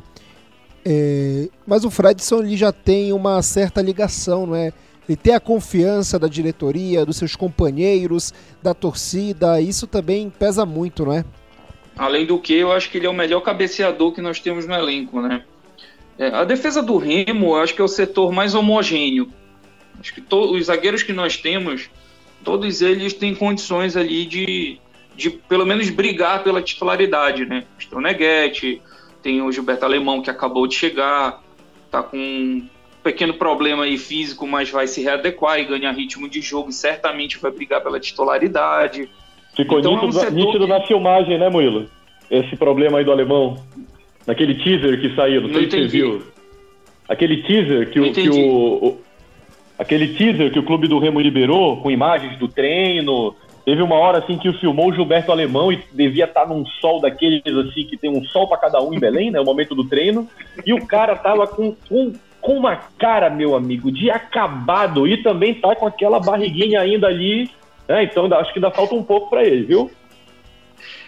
É... 0.86 1.50
Mas 1.66 1.84
o 1.84 1.92
Fredson 1.92 2.40
ele 2.40 2.56
já 2.56 2.72
tem 2.72 3.12
uma 3.12 3.42
certa 3.42 3.82
ligação, 3.82 4.46
não 4.46 4.56
é? 4.56 4.72
Ele 5.08 5.16
tem 5.16 5.34
a 5.34 5.40
confiança 5.40 6.18
da 6.18 6.28
diretoria, 6.28 7.06
dos 7.06 7.18
seus 7.18 7.36
companheiros, 7.36 8.34
da 8.62 8.74
torcida, 8.74 9.62
isso 9.62 9.86
também 9.86 10.30
pesa 10.30 10.66
muito, 10.66 11.06
não 11.06 11.14
é? 11.14 11.26
Além 11.98 12.26
do 12.26 12.40
que, 12.40 12.54
eu 12.54 12.72
acho 12.72 12.90
que 12.90 12.98
ele 12.98 13.06
é 13.06 13.10
o 13.10 13.14
melhor 13.14 13.42
cabeceador 13.42 14.12
que 14.12 14.22
nós 14.22 14.40
temos 14.40 14.68
no 14.68 14.74
elenco, 14.74 15.22
né? 15.22 15.44
É, 16.18 16.28
a 16.28 16.44
defesa 16.44 16.82
do 16.82 16.98
Remo, 16.98 17.56
eu 17.56 17.62
acho 17.62 17.74
que 17.74 17.82
é 17.82 17.84
o 17.84 17.90
setor 17.90 18.32
mais 18.32 18.56
homogêneo. 18.56 19.28
Acho 20.00 20.14
que 20.14 20.24
os 20.34 20.66
zagueiros 20.66 21.04
que 21.04 21.14
nós 21.14 21.38
temos, 21.38 21.90
todos 22.44 22.82
eles 22.82 23.14
têm 23.14 23.36
condições 23.36 23.98
ali 23.98 24.26
de, 24.26 24.78
de 25.16 25.30
pelo 25.30 25.66
menos 25.66 25.90
brigar 25.90 26.44
pela 26.44 26.62
titularidade, 26.62 27.46
né? 27.46 27.66
O 27.78 27.82
Stroneguete, 27.82 28.82
tem 29.22 29.42
o 29.42 29.52
Gilberto 29.52 29.86
Alemão 29.86 30.22
que 30.22 30.30
acabou 30.30 30.68
de 30.68 30.76
chegar, 30.76 31.42
tá 31.90 32.04
com 32.04 32.18
um 32.18 32.68
pequeno 33.04 33.34
problema 33.34 33.84
aí 33.84 33.98
físico, 33.98 34.48
mas 34.48 34.70
vai 34.70 34.88
se 34.88 35.02
readequar 35.02 35.60
e 35.60 35.66
ganhar 35.66 35.92
ritmo 35.92 36.30
de 36.30 36.42
jogo 36.42 36.70
e 36.70 36.74
certamente 36.74 37.38
vai 37.38 37.52
brigar 37.52 37.82
pela 37.82 38.00
titularidade. 38.00 39.10
Ficou 39.56 39.80
então, 39.80 39.96
nítido, 39.96 40.20
é 40.20 40.30
um 40.30 40.32
nítido 40.32 40.66
que... 40.66 40.72
na 40.72 40.82
filmagem, 40.86 41.40
né, 41.40 41.50
Moilo? 41.50 41.90
Esse 42.30 42.56
problema 42.56 43.00
aí 43.00 43.06
do 43.06 43.12
alemão. 43.12 43.58
Naquele 44.26 44.56
teaser 44.56 45.00
que 45.00 45.16
saiu, 45.16 45.42
não, 45.42 45.50
não 45.50 45.56
sei 45.56 45.70
se 45.70 45.78
você 45.78 45.88
viu. 45.88 46.22
Aquele 47.08 47.44
teaser 47.44 47.90
que, 47.90 48.00
o, 48.00 48.12
que 48.12 48.30
o, 48.30 48.88
o, 48.88 49.02
Aquele 49.78 50.10
teaser 50.10 50.52
que 50.52 50.60
o 50.60 50.64
Clube 50.64 50.88
do 50.88 51.00
Remo 51.00 51.20
liberou, 51.20 51.78
com 51.78 51.92
imagens 51.92 52.38
do 52.40 52.48
treino. 52.48 53.36
Teve 53.64 53.82
uma 53.82 53.96
hora 53.96 54.20
assim 54.20 54.38
que 54.38 54.48
o 54.48 54.54
filmou 54.54 54.90
o 54.90 54.94
Gilberto 54.94 55.32
Alemão 55.32 55.72
e 55.72 55.80
devia 55.92 56.26
estar 56.26 56.48
num 56.48 56.66
sol 56.80 57.02
daqueles 57.02 57.42
assim, 57.48 57.84
que 57.84 57.98
tem 57.98 58.10
um 58.10 58.24
sol 58.26 58.48
para 58.48 58.60
cada 58.60 58.82
um 58.82 58.94
em 58.94 59.00
Belém, 59.00 59.32
né? 59.32 59.40
O 59.40 59.46
momento 59.46 59.74
do 59.74 59.84
treino. 59.84 60.28
E 60.66 60.74
o 60.74 60.86
cara 60.86 61.16
tava 61.16 61.48
com, 61.48 61.76
com 61.88 62.14
com 62.46 62.60
uma 62.60 62.76
cara, 62.76 63.28
meu 63.28 63.56
amigo, 63.56 63.92
de 63.92 64.12
acabado 64.12 65.08
e 65.08 65.18
também 65.18 65.56
tá 65.56 65.76
com 65.76 65.88
aquela 65.88 66.20
barriguinha 66.20 66.80
ainda 66.80 67.08
ali. 67.08 67.50
Né? 67.88 68.04
Então 68.04 68.32
acho 68.36 68.54
que 68.54 68.60
ainda 68.60 68.70
falta 68.70 68.94
um 68.94 69.04
pouco 69.04 69.32
para 69.32 69.44
ele, 69.44 69.64
viu? 69.64 69.90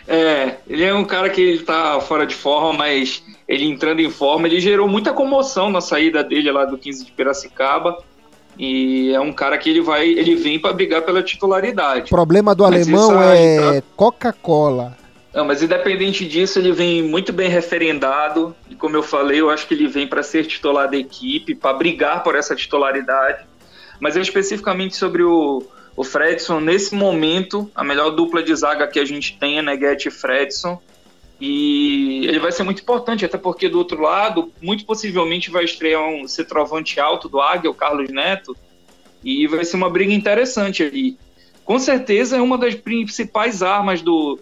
É, 0.07 0.55
ele 0.67 0.83
é 0.83 0.93
um 0.93 1.03
cara 1.03 1.29
que 1.29 1.41
ele 1.41 1.63
tá 1.63 1.99
fora 1.99 2.25
de 2.25 2.33
forma, 2.33 2.71
mas 2.71 3.21
ele 3.47 3.65
entrando 3.65 3.99
em 3.99 4.09
forma, 4.09 4.47
ele 4.47 4.59
gerou 4.59 4.87
muita 4.87 5.11
comoção 5.11 5.69
na 5.69 5.81
saída 5.81 6.23
dele 6.23 6.49
lá 6.51 6.63
do 6.63 6.77
15 6.77 7.05
de 7.05 7.11
Piracicaba. 7.11 7.97
E 8.57 9.11
é 9.13 9.19
um 9.19 9.31
cara 9.31 9.57
que 9.57 9.69
ele 9.69 9.81
vai, 9.81 10.07
ele 10.07 10.35
vem 10.35 10.57
para 10.57 10.73
brigar 10.73 11.03
pela 11.03 11.21
titularidade. 11.21 12.05
O 12.05 12.09
problema 12.09 12.55
do 12.55 12.63
mas 12.63 12.73
alemão 12.73 13.21
é 13.21 13.83
Coca-Cola. 13.95 14.97
Não, 15.33 15.45
mas 15.45 15.61
independente 15.61 16.25
disso, 16.25 16.57
ele 16.57 16.71
vem 16.71 17.03
muito 17.03 17.31
bem 17.31 17.49
referendado. 17.49 18.55
E 18.67 18.75
como 18.75 18.95
eu 18.95 19.03
falei, 19.03 19.41
eu 19.41 19.51
acho 19.51 19.67
que 19.67 19.75
ele 19.75 19.87
vem 19.87 20.07
para 20.07 20.23
ser 20.23 20.45
titular 20.47 20.89
da 20.89 20.97
equipe, 20.97 21.53
para 21.53 21.77
brigar 21.77 22.23
por 22.23 22.33
essa 22.33 22.55
titularidade. 22.55 23.45
Mas 23.99 24.15
especificamente 24.15 24.95
sobre 24.95 25.21
o, 25.21 25.63
o 25.97 26.03
Fredson, 26.03 26.59
nesse 26.59 26.93
momento, 26.93 27.71
a 27.73 27.83
melhor 27.83 28.11
dupla 28.11 28.43
de 28.43 28.55
zaga 28.55 28.87
que 28.87 28.99
a 28.99 29.03
gente 29.03 29.35
tem 29.39 29.57
é 29.57 29.63
Neguete 29.63 30.09
e 30.09 30.11
Fredson. 30.11 30.79
E 31.41 32.23
ele 32.27 32.37
vai 32.37 32.51
ser 32.51 32.61
muito 32.61 32.83
importante, 32.83 33.25
até 33.25 33.35
porque 33.35 33.67
do 33.67 33.79
outro 33.79 33.99
lado, 33.99 34.53
muito 34.61 34.85
possivelmente 34.85 35.49
vai 35.49 35.65
estrear 35.65 36.07
um 36.07 36.27
centroavante 36.27 36.99
alto 36.99 37.27
do 37.27 37.41
Águia, 37.41 37.71
o 37.71 37.73
Carlos 37.73 38.11
Neto, 38.11 38.55
e 39.23 39.47
vai 39.47 39.65
ser 39.65 39.75
uma 39.75 39.89
briga 39.89 40.13
interessante 40.13 40.83
ali. 40.83 41.17
Com 41.65 41.79
certeza 41.79 42.37
é 42.37 42.41
uma 42.41 42.59
das 42.59 42.75
principais 42.75 43.63
armas 43.63 43.99
do, 43.99 44.39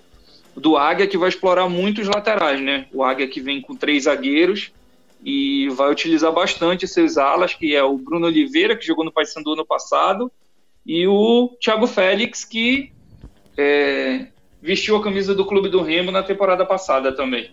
do 0.57 0.75
Águia 0.75 1.07
que 1.07 1.17
vai 1.17 1.29
explorar 1.29 1.69
muito 1.69 2.01
os 2.01 2.09
laterais, 2.09 2.59
né? 2.59 2.87
O 2.91 3.01
Águia 3.01 3.29
que 3.29 3.39
vem 3.39 3.61
com 3.61 3.77
três 3.77 4.03
zagueiros 4.03 4.73
e 5.23 5.69
vai 5.69 5.89
utilizar 5.89 6.33
bastante 6.33 6.85
seus 6.85 7.17
alas, 7.17 7.53
que 7.53 7.73
é 7.73 7.83
o 7.83 7.97
Bruno 7.97 8.27
Oliveira, 8.27 8.75
que 8.75 8.85
jogou 8.85 9.05
no 9.05 9.11
Paysandu 9.11 9.53
ano 9.53 9.65
passado, 9.65 10.29
e 10.85 11.07
o 11.07 11.49
Thiago 11.59 11.87
Félix, 11.87 12.43
que 12.43 12.91
é, 13.57 14.27
vestiu 14.61 14.95
a 14.95 15.03
camisa 15.03 15.33
do 15.33 15.45
Clube 15.45 15.69
do 15.69 15.81
Remo 15.81 16.11
na 16.11 16.21
temporada 16.21 16.65
passada 16.65 17.11
também. 17.11 17.49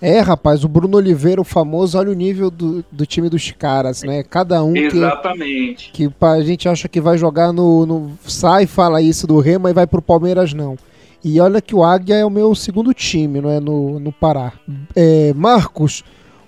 É, 0.00 0.18
rapaz, 0.18 0.64
o 0.64 0.68
Bruno 0.68 0.96
Oliveira, 0.96 1.40
o 1.40 1.44
famoso, 1.44 1.96
olha 1.96 2.10
o 2.10 2.14
nível 2.14 2.50
do, 2.50 2.84
do 2.90 3.06
time 3.06 3.28
dos 3.28 3.52
caras, 3.52 4.02
né? 4.02 4.24
Cada 4.24 4.64
um 4.64 4.74
Exatamente. 4.76 5.92
que, 5.92 6.08
que 6.08 6.24
a 6.24 6.40
gente 6.40 6.68
acha 6.68 6.88
que 6.88 7.00
vai 7.00 7.16
jogar 7.16 7.52
no, 7.52 7.86
no. 7.86 8.18
Sai 8.26 8.66
fala 8.66 9.00
isso 9.00 9.28
do 9.28 9.38
Remo 9.38 9.68
e 9.68 9.72
vai 9.72 9.86
pro 9.86 10.02
Palmeiras, 10.02 10.52
não. 10.52 10.76
E 11.24 11.40
olha 11.40 11.60
que 11.60 11.72
o 11.72 11.84
Águia 11.84 12.16
é 12.16 12.24
o 12.24 12.30
meu 12.30 12.52
segundo 12.52 12.92
time, 12.92 13.40
não 13.40 13.48
é? 13.48 13.60
No, 13.60 14.00
no 14.00 14.10
Pará. 14.10 14.54
É, 14.96 15.32
Marcos, 15.34 16.02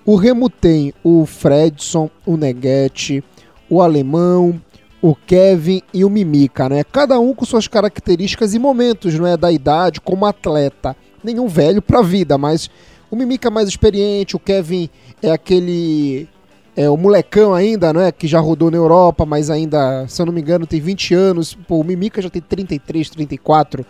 o 0.04 0.16
Remo 0.16 0.50
tem 0.50 0.92
o 1.04 1.24
Fredson, 1.24 2.10
o 2.26 2.36
Neguete, 2.36 3.22
o 3.70 3.80
Alemão, 3.80 4.60
o 5.04 5.14
Kevin 5.14 5.82
e 5.92 6.02
o 6.02 6.08
Mimica, 6.08 6.66
né? 6.66 6.82
Cada 6.82 7.20
um 7.20 7.34
com 7.34 7.44
suas 7.44 7.68
características 7.68 8.54
e 8.54 8.58
momentos, 8.58 9.12
não 9.18 9.26
é, 9.26 9.36
da 9.36 9.52
idade 9.52 10.00
como 10.00 10.24
atleta. 10.24 10.96
Nenhum 11.22 11.46
velho 11.46 11.82
para 11.82 11.98
a 11.98 12.02
vida, 12.02 12.38
mas 12.38 12.70
o 13.10 13.16
Mimica 13.16 13.48
é 13.48 13.50
mais 13.50 13.68
experiente, 13.68 14.34
o 14.34 14.38
Kevin 14.38 14.88
é 15.22 15.30
aquele 15.30 16.26
é 16.74 16.88
o 16.88 16.96
molecão 16.96 17.52
ainda, 17.52 17.92
não 17.92 18.00
é, 18.00 18.10
que 18.10 18.26
já 18.26 18.40
rodou 18.40 18.70
na 18.70 18.78
Europa, 18.78 19.26
mas 19.26 19.50
ainda, 19.50 20.08
se 20.08 20.22
eu 20.22 20.24
não 20.24 20.32
me 20.32 20.40
engano, 20.40 20.66
tem 20.66 20.80
20 20.80 21.12
anos. 21.12 21.52
Pô, 21.52 21.80
o 21.80 21.84
Mimica 21.84 22.22
já 22.22 22.30
tem 22.30 22.40
33, 22.40 23.10
34. 23.10 23.84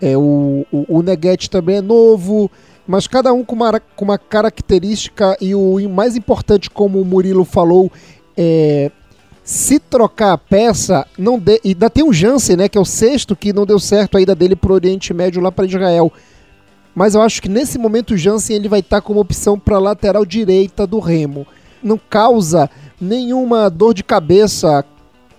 É, 0.00 0.16
o, 0.16 0.64
o, 0.70 0.98
o 0.98 1.02
Neguete 1.02 1.50
também 1.50 1.78
é 1.78 1.82
novo, 1.82 2.48
mas 2.86 3.08
cada 3.08 3.32
um 3.32 3.44
com 3.44 3.56
uma, 3.56 3.80
com 3.80 4.04
uma 4.04 4.16
característica 4.16 5.36
e 5.40 5.56
o 5.56 5.76
mais 5.90 6.14
importante, 6.14 6.70
como 6.70 7.00
o 7.00 7.04
Murilo 7.04 7.44
falou, 7.44 7.90
é, 8.36 8.92
se 9.44 9.78
trocar 9.78 10.32
a 10.32 10.38
peça, 10.38 11.06
não 11.18 11.38
de... 11.38 11.60
e 11.64 11.68
ainda 11.68 11.90
tem 11.90 12.04
o 12.04 12.12
Jansen, 12.12 12.56
né, 12.56 12.68
que 12.68 12.78
é 12.78 12.80
o 12.80 12.84
sexto 12.84 13.34
que 13.34 13.52
não 13.52 13.66
deu 13.66 13.78
certo 13.78 14.16
ainda 14.16 14.34
dele 14.34 14.54
pro 14.54 14.74
Oriente 14.74 15.12
Médio 15.12 15.42
lá 15.42 15.50
para 15.50 15.66
Israel. 15.66 16.12
Mas 16.94 17.14
eu 17.14 17.22
acho 17.22 17.40
que 17.40 17.48
nesse 17.48 17.78
momento 17.78 18.14
o 18.14 18.16
Jansen 18.16 18.56
ele 18.56 18.68
vai 18.68 18.80
estar 18.80 19.00
tá 19.00 19.02
como 19.02 19.20
opção 19.20 19.58
para 19.58 19.78
lateral 19.78 20.24
direita 20.24 20.86
do 20.86 20.98
Remo. 21.00 21.46
Não 21.82 21.98
causa 21.98 22.70
nenhuma 23.00 23.68
dor 23.68 23.94
de 23.94 24.04
cabeça 24.04 24.84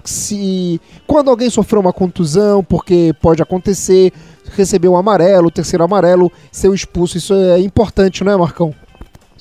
se 0.03 0.81
quando 1.07 1.29
alguém 1.29 1.49
sofreu 1.49 1.79
uma 1.79 1.93
contusão, 1.93 2.63
porque 2.63 3.13
pode 3.21 3.41
acontecer, 3.41 4.11
receber 4.55 4.89
um 4.89 4.97
amarelo, 4.97 5.49
terceiro 5.49 5.83
amarelo, 5.83 6.31
ser 6.51 6.73
expulso, 6.73 7.17
isso 7.17 7.33
é 7.33 7.59
importante, 7.59 8.23
não 8.23 8.31
é, 8.33 8.37
Marcão? 8.37 8.73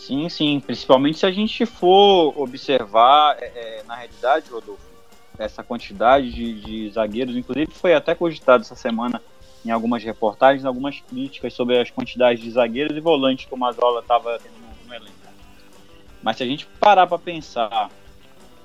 Sim, 0.06 0.28
sim. 0.28 0.58
Principalmente 0.58 1.18
se 1.18 1.26
a 1.26 1.30
gente 1.30 1.64
for 1.64 2.34
observar, 2.36 3.36
é, 3.40 3.44
é, 3.54 3.82
na 3.84 3.94
realidade, 3.94 4.50
Rodolfo, 4.50 4.82
essa 5.38 5.62
quantidade 5.62 6.32
de, 6.32 6.60
de, 6.60 6.90
zagueiros, 6.90 7.36
inclusive 7.36 7.70
foi 7.72 7.94
até 7.94 8.12
cogitado 8.12 8.62
essa 8.62 8.74
semana 8.74 9.22
em 9.64 9.70
algumas 9.70 10.02
reportagens, 10.02 10.64
algumas 10.64 10.98
críticas 11.00 11.54
sobre 11.54 11.78
as 11.78 11.88
quantidades 11.88 12.42
de 12.42 12.50
zagueiros 12.50 12.96
e 12.96 13.00
volantes 13.00 13.44
que 13.44 13.54
o 13.54 13.56
Mazola 13.56 14.00
estava 14.00 14.40
tendo 14.40 14.54
no, 14.54 14.88
no 14.88 14.92
elenco. 14.92 15.14
Mas 16.20 16.36
se 16.36 16.42
a 16.42 16.46
gente 16.46 16.66
parar 16.80 17.06
para 17.06 17.18
pensar 17.18 17.88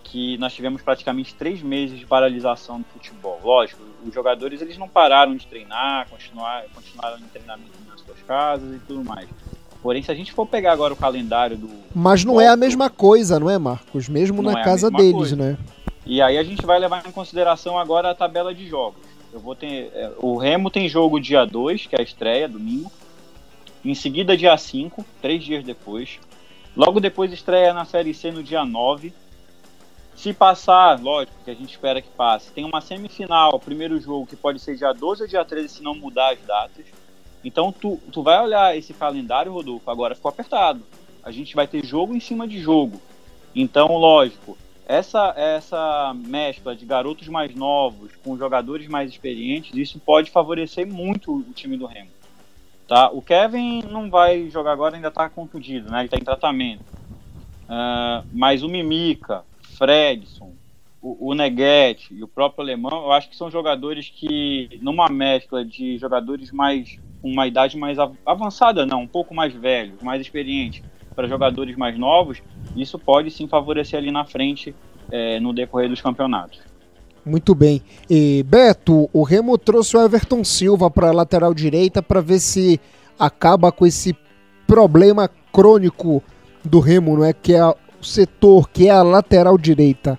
que 0.04 0.40
nós 0.40 0.56
tivemos 0.56 0.82
praticamente 0.82 1.36
três 1.36 1.62
meses 1.62 2.00
de 2.00 2.06
paralisação 2.08 2.80
do 2.80 2.86
futebol, 2.86 3.40
lógico, 3.44 3.84
os 4.04 4.12
jogadores 4.12 4.60
eles 4.60 4.78
não 4.78 4.90
pararam 4.90 5.36
de 5.36 5.46
treinar, 5.46 6.10
continuaram, 6.10 6.68
continuaram 6.74 7.20
em 7.20 7.28
treinamento 7.28 7.78
nas 7.88 8.02
suas 8.02 8.20
casas 8.24 8.76
e 8.76 8.80
tudo 8.80 9.04
mais 9.04 9.30
Porém, 9.88 10.04
se 10.04 10.12
a 10.12 10.14
gente 10.14 10.34
for 10.34 10.46
pegar 10.46 10.74
agora 10.74 10.94
o 10.94 10.98
calendário 10.98 11.56
do. 11.56 11.70
Mas 11.96 12.26
não 12.26 12.42
é 12.42 12.50
a 12.50 12.58
mesma 12.58 12.90
coisa, 12.90 13.40
não 13.40 13.50
é, 13.50 13.58
Marcos? 13.58 14.10
Mesmo 14.10 14.42
na 14.42 14.60
é 14.60 14.62
casa 14.62 14.92
deles, 14.92 15.14
coisa. 15.14 15.36
né? 15.38 15.58
E 16.06 16.22
aí 16.22 16.38
a 16.38 16.44
gente 16.44 16.66
vai 16.66 16.78
levar 16.78 17.08
em 17.08 17.12
consideração 17.14 17.80
agora 17.80 18.12
a 18.12 18.14
tabela 18.14 18.54
de 18.54 18.68
jogos. 18.68 19.00
Eu 19.32 19.40
vou 19.40 19.56
ter. 19.56 19.90
É, 19.94 20.12
o 20.18 20.36
Remo 20.36 20.70
tem 20.70 20.90
jogo 20.90 21.22
dia 21.22 21.46
2, 21.46 21.86
que 21.86 21.96
é 21.96 22.02
a 22.02 22.04
estreia, 22.04 22.50
domingo. 22.50 22.92
Em 23.86 23.96
seguida, 23.96 24.36
dia 24.36 24.58
5, 24.58 25.06
três 25.22 25.42
dias 25.42 25.64
depois. 25.64 26.20
Logo 26.76 27.00
depois 27.00 27.32
estreia 27.32 27.74
na 27.74 27.86
Série 27.86 28.14
C 28.14 28.30
no 28.30 28.44
dia 28.44 28.66
9. 28.66 29.14
Se 30.18 30.34
passar, 30.34 31.02
lógico 31.02 31.38
que 31.46 31.52
a 31.52 31.56
gente 31.56 31.72
espera 31.72 32.02
que 32.02 32.10
passe, 32.10 32.52
tem 32.52 32.66
uma 32.66 32.82
semifinal, 32.82 33.58
primeiro 33.58 33.98
jogo, 34.02 34.28
que 34.28 34.36
pode 34.36 34.60
ser 34.60 34.76
dia 34.76 34.92
12 34.92 35.22
ou 35.22 35.30
dia 35.30 35.46
13, 35.46 35.70
se 35.70 35.82
não 35.82 35.96
mudar 35.96 36.34
as 36.34 36.42
datas. 36.42 37.07
Então 37.44 37.72
tu, 37.72 38.00
tu 38.12 38.24
vai 38.24 38.42
olhar 38.42 38.78
esse 38.78 38.94
calendário, 38.94 39.52
Rodolfo, 39.52 39.90
agora 39.90 40.16
ficou 40.16 40.30
apertado. 40.30 40.84
A 41.24 41.32
gente 41.32 41.56
vai 41.56 41.68
ter 41.68 41.86
jogo 41.86 42.16
em 42.16 42.20
cima 42.20 42.48
de 42.48 42.60
jogo. 42.60 43.02
Então, 43.56 43.98
lógico, 43.98 44.58
essa 44.88 45.34
essa 45.36 46.14
mescla 46.16 46.76
de 46.76 46.86
garotos 46.86 47.28
mais 47.28 47.54
novos 47.54 48.12
com 48.24 48.38
jogadores 48.38 48.88
mais 48.88 49.12
experientes, 49.12 49.76
isso 49.76 50.00
pode 50.00 50.32
favorecer 50.32 50.88
muito 50.88 51.34
o 51.34 51.54
time 51.54 51.78
do 51.78 51.86
Remo. 51.86 52.10
Tá? 52.88 53.10
O 53.10 53.22
Kevin 53.22 53.82
não 53.84 54.10
vai 54.10 54.50
jogar 54.50 54.72
agora, 54.72 54.96
ainda 54.96 55.10
está 55.10 55.30
contundido, 55.30 55.92
né? 55.92 56.00
ele 56.00 56.06
está 56.06 56.18
em 56.18 56.24
tratamento. 56.24 56.86
Uh, 57.66 58.26
mas 58.32 58.64
o 58.64 58.70
Mimica, 58.70 59.44
Fredson, 59.78 60.54
o, 61.02 61.30
o 61.30 61.34
Neguete 61.34 62.14
e 62.14 62.24
o 62.24 62.28
próprio 62.28 62.64
Alemão, 62.64 63.04
eu 63.04 63.12
acho 63.12 63.30
que 63.30 63.36
são 63.36 63.52
jogadores 63.52 64.10
que, 64.10 64.80
numa 64.82 65.10
mescla 65.10 65.66
de 65.66 65.98
jogadores 65.98 66.50
mais 66.52 66.98
uma 67.22 67.48
idade 67.48 67.78
mais 67.78 67.98
avançada, 68.26 68.86
não, 68.86 69.02
um 69.02 69.08
pouco 69.08 69.34
mais 69.34 69.54
velho, 69.54 69.94
mais 70.02 70.22
experiente, 70.22 70.84
para 71.16 71.28
jogadores 71.28 71.76
mais 71.76 71.98
novos, 71.98 72.42
isso 72.76 73.00
pode 73.00 73.32
sim 73.32 73.48
favorecer 73.48 73.98
ali 73.98 74.12
na 74.12 74.24
frente 74.24 74.76
é, 75.12 75.40
no 75.40 75.54
decorrer 75.54 75.90
dos 75.90 76.02
campeonatos. 76.02 76.60
Muito 77.26 77.54
bem. 77.54 77.82
E 78.10 78.44
Beto, 78.44 79.10
o 79.12 79.24
Remo 79.24 79.58
trouxe 79.58 79.98
o 79.98 80.02
Everton 80.02 80.44
Silva 80.44 80.90
para 80.90 81.10
a 81.10 81.14
lateral 81.14 81.54
direita 81.54 82.02
para 82.02 82.22
ver 82.22 82.40
se 82.40 82.80
acaba 83.20 83.72
com 83.72 83.86
esse 83.86 84.16
problema 84.66 85.30
crônico 85.52 86.24
do 86.64 86.80
Remo, 86.80 87.18
não 87.18 87.26
é? 87.26 87.34
Que 87.34 87.54
é 87.54 87.66
o 87.66 87.76
setor, 88.02 88.70
que 88.70 88.88
é 88.88 88.92
a 88.92 89.02
lateral 89.02 89.58
direita. 89.58 90.18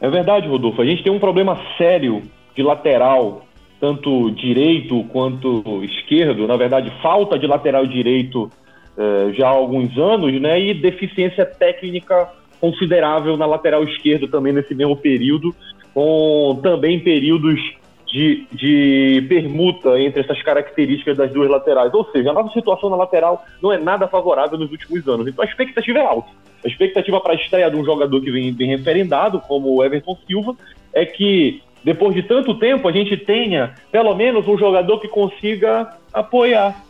É 0.00 0.08
verdade, 0.08 0.48
Rodolfo. 0.48 0.80
A 0.80 0.86
gente 0.86 1.02
tem 1.02 1.12
um 1.12 1.18
problema 1.18 1.58
sério 1.76 2.22
de 2.56 2.62
lateral 2.62 3.42
tanto 3.80 4.30
direito 4.30 5.04
quanto 5.04 5.82
esquerdo, 5.84 6.46
na 6.46 6.56
verdade, 6.56 6.92
falta 7.00 7.38
de 7.38 7.46
lateral 7.46 7.86
direito 7.86 8.50
eh, 8.96 9.32
já 9.32 9.46
há 9.46 9.50
alguns 9.50 9.96
anos, 9.96 10.32
né? 10.40 10.60
E 10.60 10.74
deficiência 10.74 11.46
técnica 11.46 12.28
considerável 12.60 13.36
na 13.36 13.46
lateral 13.46 13.84
esquerda 13.84 14.26
também 14.26 14.52
nesse 14.52 14.74
mesmo 14.74 14.96
período, 14.96 15.54
com 15.94 16.58
também 16.62 16.98
períodos 16.98 17.60
de, 18.06 18.46
de 18.52 19.26
permuta 19.28 20.00
entre 20.00 20.22
essas 20.22 20.42
características 20.42 21.16
das 21.16 21.30
duas 21.30 21.48
laterais. 21.48 21.92
Ou 21.94 22.04
seja, 22.10 22.30
a 22.30 22.32
nossa 22.32 22.52
situação 22.52 22.90
na 22.90 22.96
lateral 22.96 23.44
não 23.62 23.72
é 23.72 23.78
nada 23.78 24.08
favorável 24.08 24.58
nos 24.58 24.70
últimos 24.70 25.06
anos. 25.06 25.28
Então 25.28 25.44
a 25.44 25.48
expectativa 25.48 25.98
é 25.98 26.04
alta. 26.04 26.28
A 26.64 26.68
expectativa 26.68 27.20
para 27.20 27.34
a 27.34 27.36
estreia 27.36 27.70
de 27.70 27.76
um 27.76 27.84
jogador 27.84 28.20
que 28.20 28.30
vem, 28.30 28.52
vem 28.52 28.68
referendado, 28.68 29.40
como 29.40 29.76
o 29.76 29.84
Everton 29.84 30.16
Silva, 30.26 30.56
é 30.92 31.04
que 31.04 31.62
depois 31.84 32.14
de 32.14 32.22
tanto 32.22 32.54
tempo, 32.54 32.88
a 32.88 32.92
gente 32.92 33.16
tenha 33.16 33.74
pelo 33.90 34.14
menos 34.14 34.46
um 34.46 34.58
jogador 34.58 35.00
que 35.00 35.08
consiga 35.08 35.96
apoiar. 36.12 36.84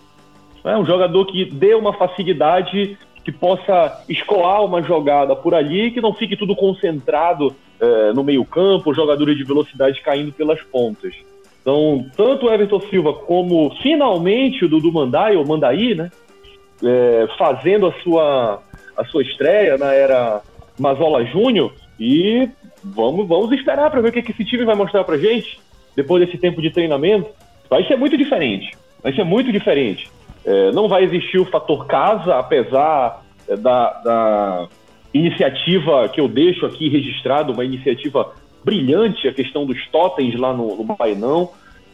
Né? 0.65 0.77
Um 0.77 0.85
jogador 0.85 1.27
que 1.27 1.45
dê 1.45 1.75
uma 1.75 1.93
facilidade 1.93 2.99
que 3.25 3.33
possa 3.33 4.05
escoar 4.09 4.65
uma 4.65 4.83
jogada 4.83 5.37
por 5.37 5.55
ali, 5.55 5.91
que 5.91 6.01
não 6.01 6.15
fique 6.15 6.37
tudo 6.37 6.57
concentrado 6.57 7.55
é, 7.79 8.13
no 8.13 8.25
meio-campo, 8.25 8.95
jogadores 8.95 9.37
de 9.37 9.45
velocidade 9.45 10.01
caindo 10.01 10.33
pelas 10.33 10.61
pontas. 10.63 11.15
Então, 11.61 12.07
tanto 12.17 12.47
o 12.47 12.51
Everton 12.51 12.81
Silva 12.89 13.13
como 13.13 13.71
finalmente 13.83 14.65
o 14.65 14.69
Dudu 14.69 14.91
Mandai, 14.91 15.37
ou 15.37 15.47
Mandaí, 15.47 15.95
né? 15.95 16.11
É, 16.83 17.29
fazendo 17.37 17.87
a 17.87 17.93
sua, 18.01 18.63
a 18.97 19.05
sua 19.05 19.23
estreia 19.23 19.77
na 19.77 19.93
era 19.93 20.41
Mazola 20.79 21.25
Júnior. 21.27 21.73
E 22.01 22.49
vamos, 22.95 23.27
vamos 23.27 23.53
esperar 23.53 23.91
para 23.91 24.01
ver 24.01 24.09
o 24.09 24.13
que, 24.13 24.23
que 24.23 24.33
esse 24.33 24.45
time 24.45 24.65
vai 24.65 24.75
mostrar 24.75 25.05
pra 25.05 25.19
gente 25.19 25.59
depois 25.95 26.25
desse 26.25 26.39
tempo 26.39 26.63
de 26.63 26.71
treinamento. 26.71 27.29
Vai 27.69 27.87
ser 27.87 27.97
muito 27.97 28.17
diferente. 28.17 28.77
Vai 29.03 29.13
ser 29.13 29.25
muito 29.25 29.53
diferente. 29.53 30.11
É, 30.45 30.73
não 30.73 30.89
vai 30.89 31.05
existir 31.05 31.39
o 31.39 31.45
fator 31.45 31.87
casa, 31.87 32.39
apesar 32.39 33.23
é, 33.49 33.57
da, 33.57 33.91
da 34.03 34.69
iniciativa 35.13 36.09
que 36.09 36.21
eu 36.21 36.29
deixo 36.29 36.67
aqui 36.67 36.89
registrado, 36.89 37.53
uma 37.53 37.65
iniciativa 37.65 38.33
brilhante, 38.65 39.29
a 39.29 39.33
questão 39.33 39.67
dos 39.67 39.87
totens 39.89 40.39
lá 40.39 40.53
no, 40.53 40.85
no 40.85 40.97
Bainão. 40.97 41.51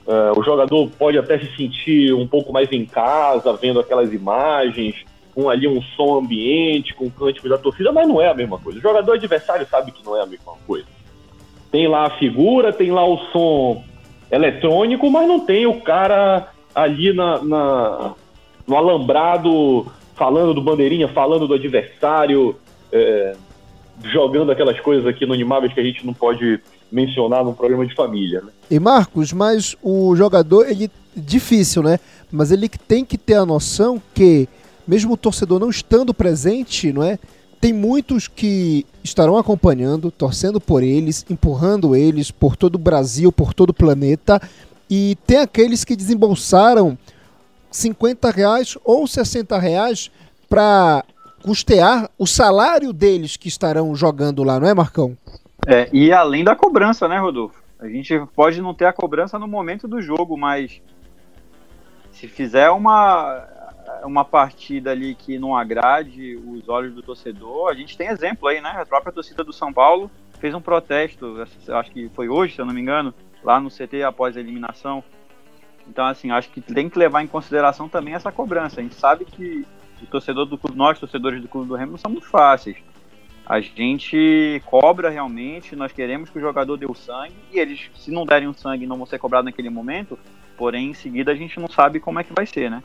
É, 0.07 0.39
o 0.39 0.43
jogador 0.43 0.91
pode 0.99 1.19
até 1.19 1.39
se 1.39 1.57
sentir 1.57 2.13
um 2.13 2.27
pouco 2.27 2.53
mais 2.53 2.71
em 2.73 2.85
casa, 2.85 3.53
vendo 3.55 3.81
aquelas 3.81 4.13
imagens, 4.13 5.05
com 5.35 5.51
ali 5.51 5.67
um 5.67 5.83
som 5.97 6.19
ambiente, 6.19 6.95
com 6.95 7.11
cânticos 7.11 7.51
da 7.51 7.59
torcida, 7.59 7.93
mas 7.93 8.07
não 8.07 8.21
é 8.21 8.29
a 8.29 8.35
mesma 8.35 8.59
coisa. 8.59 8.79
O 8.79 8.83
jogador 8.83 9.15
adversário 9.15 9.67
sabe 9.69 9.93
que 9.93 10.05
não 10.05 10.17
é 10.17 10.23
a 10.23 10.27
mesma 10.27 10.53
coisa. 10.67 10.87
Tem 11.71 11.89
lá 11.89 12.07
a 12.07 12.11
figura, 12.11 12.73
tem 12.73 12.93
lá 12.93 13.05
o 13.05 13.19
som 13.33 13.83
eletrônico, 14.31 15.11
mas 15.11 15.27
não 15.27 15.41
tem 15.41 15.67
o 15.67 15.81
cara 15.81 16.49
ali 16.75 17.13
na, 17.13 17.43
na 17.43 18.15
no 18.67 18.77
alambrado 18.77 19.87
falando 20.15 20.55
do 20.55 20.63
bandeirinha, 20.63 21.09
falando 21.09 21.47
do 21.47 21.55
adversário, 21.55 22.57
é, 22.93 23.35
jogando 24.05 24.51
aquelas 24.53 24.79
coisas 24.81 25.07
aqui 25.07 25.25
anonimáveis 25.25 25.73
que 25.73 25.81
a 25.81 25.85
gente 25.85 26.07
não 26.07 26.15
pode 26.15 26.61
mencionar 26.91 27.45
num 27.45 27.53
programa 27.53 27.87
de 27.87 27.95
família. 27.95 28.41
Né? 28.41 28.51
E 28.71 28.79
Marcos, 28.79 29.33
mas 29.33 29.77
o 29.83 30.15
jogador, 30.15 30.69
ele 30.69 30.91
difícil, 31.17 31.83
né? 31.83 31.99
Mas 32.31 32.51
ele 32.51 32.69
tem 32.69 33.05
que 33.05 33.17
ter 33.17 33.35
a 33.35 33.47
noção 33.47 34.01
que, 34.15 34.49
mesmo 34.87 35.15
o 35.15 35.17
torcedor 35.17 35.59
não 35.59 35.71
estando 35.71 36.13
presente, 36.15 36.93
não 36.93 37.03
é? 37.03 37.19
Tem 37.61 37.73
muitos 37.73 38.29
que 38.29 38.85
estarão 39.03 39.39
acompanhando, 39.39 40.11
torcendo 40.11 40.61
por 40.61 40.83
eles, 40.83 41.25
empurrando 41.31 41.97
eles 41.97 42.31
por 42.31 42.57
todo 42.57 42.75
o 42.75 42.79
Brasil, 42.79 43.33
por 43.33 43.55
todo 43.55 43.71
o 43.71 43.75
planeta. 43.75 44.41
E 44.91 45.17
tem 45.27 45.39
aqueles 45.39 45.83
que 45.85 45.97
desembolsaram 45.97 46.99
50 47.71 48.31
reais 48.31 48.77
ou 48.85 49.07
60 49.07 49.59
reais 49.59 50.11
para 50.49 51.05
custear 51.43 52.11
o 52.19 52.27
salário 52.27 52.93
deles 52.93 53.37
que 53.37 53.49
estarão 53.49 53.95
jogando 53.95 54.43
lá, 54.43 54.61
não 54.61 54.69
é, 54.69 54.75
Marcão? 54.75 55.17
É, 55.67 55.89
e 55.93 56.13
além 56.13 56.45
da 56.45 56.55
cobrança, 56.55 57.09
né, 57.09 57.19
Rodolfo? 57.19 57.63
A 57.79 57.89
gente 57.89 58.19
pode 58.35 58.61
não 58.63 58.73
ter 58.73 58.87
a 58.87 58.93
cobrança 58.93 59.39
no 59.39 59.49
momento 59.49 59.89
do 59.89 60.01
jogo, 60.01 60.37
mas 60.37 60.81
se 62.13 62.29
fizer 62.29 62.71
uma, 62.71 63.47
uma 64.05 64.25
partida 64.25 64.91
ali 64.91 65.15
que 65.15 65.39
não 65.39 65.57
agrade 65.57 66.37
os 66.37 66.69
olhos 66.69 66.95
do 66.95 67.03
torcedor, 67.03 67.71
a 67.71 67.75
gente 67.75 67.97
tem 67.97 68.09
exemplo 68.09 68.49
aí, 68.49 68.61
né? 68.61 68.71
A 68.71 68.87
própria 68.87 69.13
torcida 69.13 69.45
do 69.45 69.53
São 69.53 69.73
Paulo 69.73 70.11
fez 70.39 70.55
um 70.55 70.61
protesto, 70.61 71.43
acho 71.69 71.91
que 71.91 72.09
foi 72.11 72.29
hoje, 72.29 72.55
se 72.55 72.61
eu 72.61 72.67
não 72.67 72.75
me 72.75 72.81
engano, 72.81 73.15
lá 73.43 73.61
no 73.61 73.71
CT 73.71 74.03
após 74.03 74.37
a 74.37 74.41
eliminação. 74.41 75.03
Então, 75.87 76.07
assim, 76.07 76.31
acho 76.31 76.51
que 76.51 76.61
tem 76.61 76.89
que 76.89 76.99
levar 76.99 77.23
em 77.23 77.27
consideração 77.27 77.89
também 77.89 78.15
essa 78.15 78.33
cobrança. 78.33 78.81
A 78.81 78.83
gente 78.83 78.95
sabe 78.95 79.25
que 79.25 79.67
o 80.03 80.07
torcedor 80.07 80.47
do 80.47 80.59
clube, 80.59 80.77
nós, 80.77 80.99
torcedores 80.99 81.41
do 81.41 81.49
Clube 81.49 81.69
do 81.69 81.75
Remo, 81.75 81.93
não 81.93 81.99
somos 81.99 82.25
fáceis. 82.25 82.77
A 83.47 83.61
gente 83.61 84.63
cobra 84.65 85.11
realmente, 85.11 85.77
nós 85.77 85.93
queremos 85.93 86.31
que 86.31 86.39
o 86.39 86.41
jogador 86.41 86.79
dê 86.79 86.87
o 86.87 86.95
sangue, 86.95 87.35
e 87.53 87.59
eles, 87.59 87.91
se 87.95 88.11
não 88.11 88.25
derem 88.25 88.49
o 88.49 88.55
sangue, 88.55 88.87
não 88.87 88.97
vão 88.97 89.05
ser 89.05 89.19
cobrados 89.19 89.45
naquele 89.45 89.69
momento, 89.69 90.19
porém, 90.57 90.91
em 90.91 90.95
seguida, 90.95 91.33
a 91.33 91.35
gente 91.35 91.61
não 91.61 91.69
sabe 91.69 92.01
como 92.01 92.19
é 92.19 92.25
que 92.25 92.33
vai 92.33 92.47
ser, 92.47 92.71
né? 92.71 92.83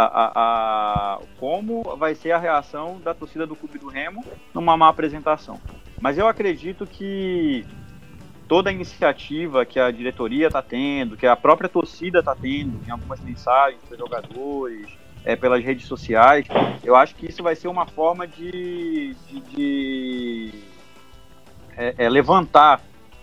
A, 0.00 0.32
a, 0.34 1.18
como 1.40 1.82
vai 1.96 2.14
ser 2.14 2.30
a 2.30 2.38
reação 2.38 3.00
da 3.00 3.12
torcida 3.12 3.46
do 3.46 3.56
Clube 3.56 3.78
do 3.78 3.88
Remo 3.88 4.24
numa 4.54 4.76
má 4.76 4.88
apresentação. 4.88 5.60
Mas 6.00 6.16
eu 6.16 6.28
acredito 6.28 6.86
que 6.86 7.66
toda 8.46 8.70
a 8.70 8.72
iniciativa 8.72 9.66
que 9.66 9.80
a 9.80 9.90
diretoria 9.90 10.46
está 10.46 10.62
tendo, 10.62 11.16
que 11.16 11.26
a 11.26 11.36
própria 11.36 11.68
torcida 11.68 12.20
está 12.20 12.34
tendo, 12.34 12.80
em 12.86 12.90
algumas 12.90 13.20
mensagens 13.20 13.82
para 13.88 13.98
jogadores, 13.98 14.88
é, 15.24 15.36
pelas 15.36 15.62
redes 15.62 15.86
sociais, 15.86 16.46
eu 16.82 16.96
acho 16.96 17.14
que 17.14 17.26
isso 17.26 17.42
vai 17.42 17.54
ser 17.54 17.68
uma 17.68 17.84
forma 17.84 18.26
de, 18.26 19.14
de, 19.26 19.40
de 19.40 20.54
é, 21.76 21.94
é, 21.98 22.08
levantar 22.08 22.80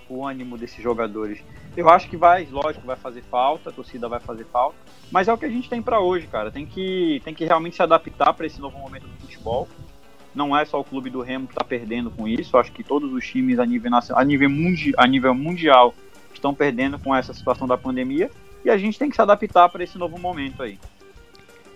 o 0.07 0.25
ânimo 0.25 0.57
desses 0.57 0.81
jogadores. 0.83 1.43
Eu 1.75 1.89
acho 1.89 2.09
que 2.09 2.15
vai, 2.15 2.47
lógico, 2.49 2.87
vai 2.87 2.95
fazer 2.95 3.21
falta, 3.23 3.69
a 3.69 3.73
torcida 3.73 4.07
vai 4.07 4.19
fazer 4.19 4.45
falta, 4.45 4.75
mas 5.11 5.27
é 5.27 5.33
o 5.33 5.37
que 5.37 5.45
a 5.45 5.49
gente 5.49 5.69
tem 5.69 5.81
para 5.81 5.99
hoje, 5.99 6.25
cara. 6.27 6.49
Tem 6.49 6.65
que, 6.65 7.21
tem 7.25 7.33
que 7.33 7.45
realmente 7.45 7.75
se 7.75 7.83
adaptar 7.83 8.33
para 8.33 8.45
esse 8.45 8.61
novo 8.61 8.77
momento 8.77 9.03
do 9.07 9.21
futebol. 9.21 9.67
Não 10.33 10.55
é 10.55 10.65
só 10.65 10.79
o 10.79 10.83
clube 10.83 11.09
do 11.09 11.21
Remo 11.21 11.47
que 11.47 11.53
está 11.53 11.63
perdendo 11.63 12.09
com 12.09 12.27
isso. 12.27 12.57
Acho 12.57 12.71
que 12.71 12.83
todos 12.83 13.11
os 13.11 13.25
times 13.25 13.59
a 13.59 13.65
nível, 13.65 13.91
nacional, 13.91 14.21
a 14.21 14.25
nível, 14.25 14.49
mundi, 14.49 14.93
a 14.97 15.07
nível 15.07 15.33
mundial 15.33 15.93
estão 16.33 16.53
perdendo 16.53 16.99
com 16.99 17.15
essa 17.15 17.33
situação 17.33 17.67
da 17.67 17.77
pandemia. 17.77 18.29
E 18.63 18.69
a 18.69 18.77
gente 18.77 18.97
tem 18.97 19.09
que 19.09 19.15
se 19.15 19.21
adaptar 19.21 19.69
para 19.69 19.83
esse 19.83 19.97
novo 19.97 20.17
momento 20.17 20.63
aí. 20.63 20.77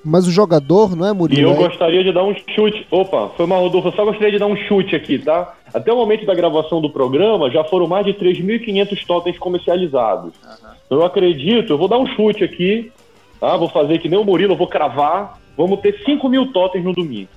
Mas 0.03 0.27
o 0.27 0.31
jogador, 0.31 0.95
não 0.95 1.05
é, 1.05 1.13
Murilo? 1.13 1.41
E 1.41 1.43
eu 1.43 1.55
gostaria 1.55 2.03
de 2.03 2.11
dar 2.11 2.23
um 2.23 2.33
chute. 2.33 2.87
Opa, 2.89 3.29
foi 3.35 3.45
mal, 3.45 3.61
Rodolfo. 3.61 3.89
Eu 3.89 3.93
só 3.93 4.05
gostaria 4.05 4.31
de 4.31 4.39
dar 4.39 4.47
um 4.47 4.55
chute 4.55 4.95
aqui, 4.95 5.19
tá? 5.19 5.55
Até 5.73 5.91
o 5.91 5.95
momento 5.95 6.25
da 6.25 6.33
gravação 6.33 6.81
do 6.81 6.89
programa, 6.89 7.49
já 7.49 7.63
foram 7.63 7.87
mais 7.87 8.05
de 8.05 8.13
3.500 8.13 9.05
totens 9.05 9.37
comercializados. 9.37 10.33
Uhum. 10.43 10.97
Eu 10.97 11.05
acredito, 11.05 11.73
eu 11.73 11.77
vou 11.77 11.87
dar 11.87 11.97
um 11.97 12.07
chute 12.07 12.43
aqui, 12.43 12.91
tá? 13.39 13.55
Vou 13.57 13.69
fazer 13.69 13.99
que 13.99 14.09
nem 14.09 14.19
o 14.19 14.23
Murilo, 14.23 14.53
eu 14.53 14.57
vou 14.57 14.67
cravar. 14.67 15.39
Vamos 15.57 15.79
ter 15.81 16.01
5 16.05 16.27
mil 16.29 16.51
totens 16.51 16.83
no 16.83 16.93
domingo. 16.93 17.29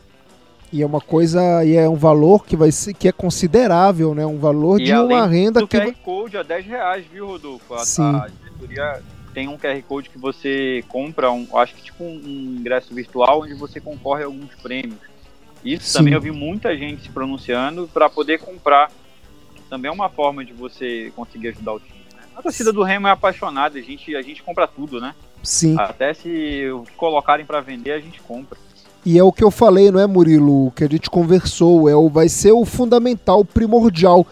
E 0.73 0.83
é 0.83 0.87
uma 0.87 1.01
coisa, 1.01 1.63
e 1.65 1.77
é 1.77 1.87
um 1.87 1.97
valor 1.97 2.47
que 2.47 2.57
vai 2.57 2.73
ser, 2.73 2.95
que 2.95 3.07
é 3.07 3.13
considerável, 3.13 4.15
né? 4.15 4.25
Um 4.25 4.39
valor 4.39 4.81
e 4.81 4.85
de 4.85 4.93
uma 4.95 5.27
renda 5.27 5.61
do 5.61 5.69
que. 5.69 5.79
QR 5.79 5.95
Code 6.03 6.37
a 6.39 6.43
10 6.43 6.67
reais, 6.67 7.05
viu, 7.13 7.27
Rodolfo? 7.27 7.75
A, 7.75 7.79
Sim. 7.81 8.03
a 8.03 8.29
diretoria 8.29 9.03
tem 9.35 9.49
um 9.49 9.59
QR 9.59 9.83
Code 9.83 10.09
que 10.09 10.19
você 10.19 10.83
compra, 10.89 11.31
um, 11.31 11.47
acho 11.59 11.75
que 11.75 11.83
tipo 11.83 12.03
um 12.03 12.57
ingresso 12.59 12.95
virtual, 12.95 13.43
onde 13.43 13.55
você 13.55 13.81
concorre 13.81 14.23
a 14.23 14.27
alguns 14.27 14.55
prêmios. 14.63 15.12
Isso 15.65 15.87
Sim. 15.87 15.99
também 15.99 16.15
eu 16.15 16.21
vi 16.21 16.31
muita 16.31 16.77
gente 16.77 17.03
se 17.03 17.09
pronunciando 17.09 17.89
para 17.93 18.09
poder 18.09 18.39
comprar. 18.39 18.91
Também 19.71 19.89
é 19.89 19.93
uma 19.93 20.09
forma 20.09 20.45
de 20.45 20.53
você 20.53 21.13
conseguir 21.15 21.49
ajudar 21.49 21.75
o 21.75 21.81
time. 21.81 22.01
Né? 22.15 22.23
A 22.37 22.43
torcida 22.43 22.73
do 22.73 22.83
Remo 22.83 23.07
é 23.07 23.11
apaixonada, 23.11 23.79
a 23.79 23.83
gente, 23.83 24.15
a 24.15 24.23
gente 24.23 24.43
compra 24.43 24.67
tudo, 24.67 25.01
né? 25.01 25.15
Sim. 25.43 25.77
Até 25.79 26.13
se 26.15 26.67
colocarem 26.97 27.45
para 27.45 27.61
vender, 27.61 27.93
a 27.93 28.01
gente 28.01 28.21
compra. 28.21 28.59
E 29.05 29.19
é 29.19 29.23
o 29.23 29.33
que 29.33 29.43
eu 29.43 29.51
falei, 29.51 29.91
não 29.91 29.99
é, 29.99 30.07
Murilo? 30.07 30.71
Que 30.73 30.85
a 30.85 30.89
gente 30.89 31.11
conversou. 31.11 31.89
É 31.89 31.97
o, 31.97 32.09
vai 32.09 32.29
ser 32.29 32.53
o 32.53 32.65
fundamental, 32.65 33.45
primordial. 33.45 34.27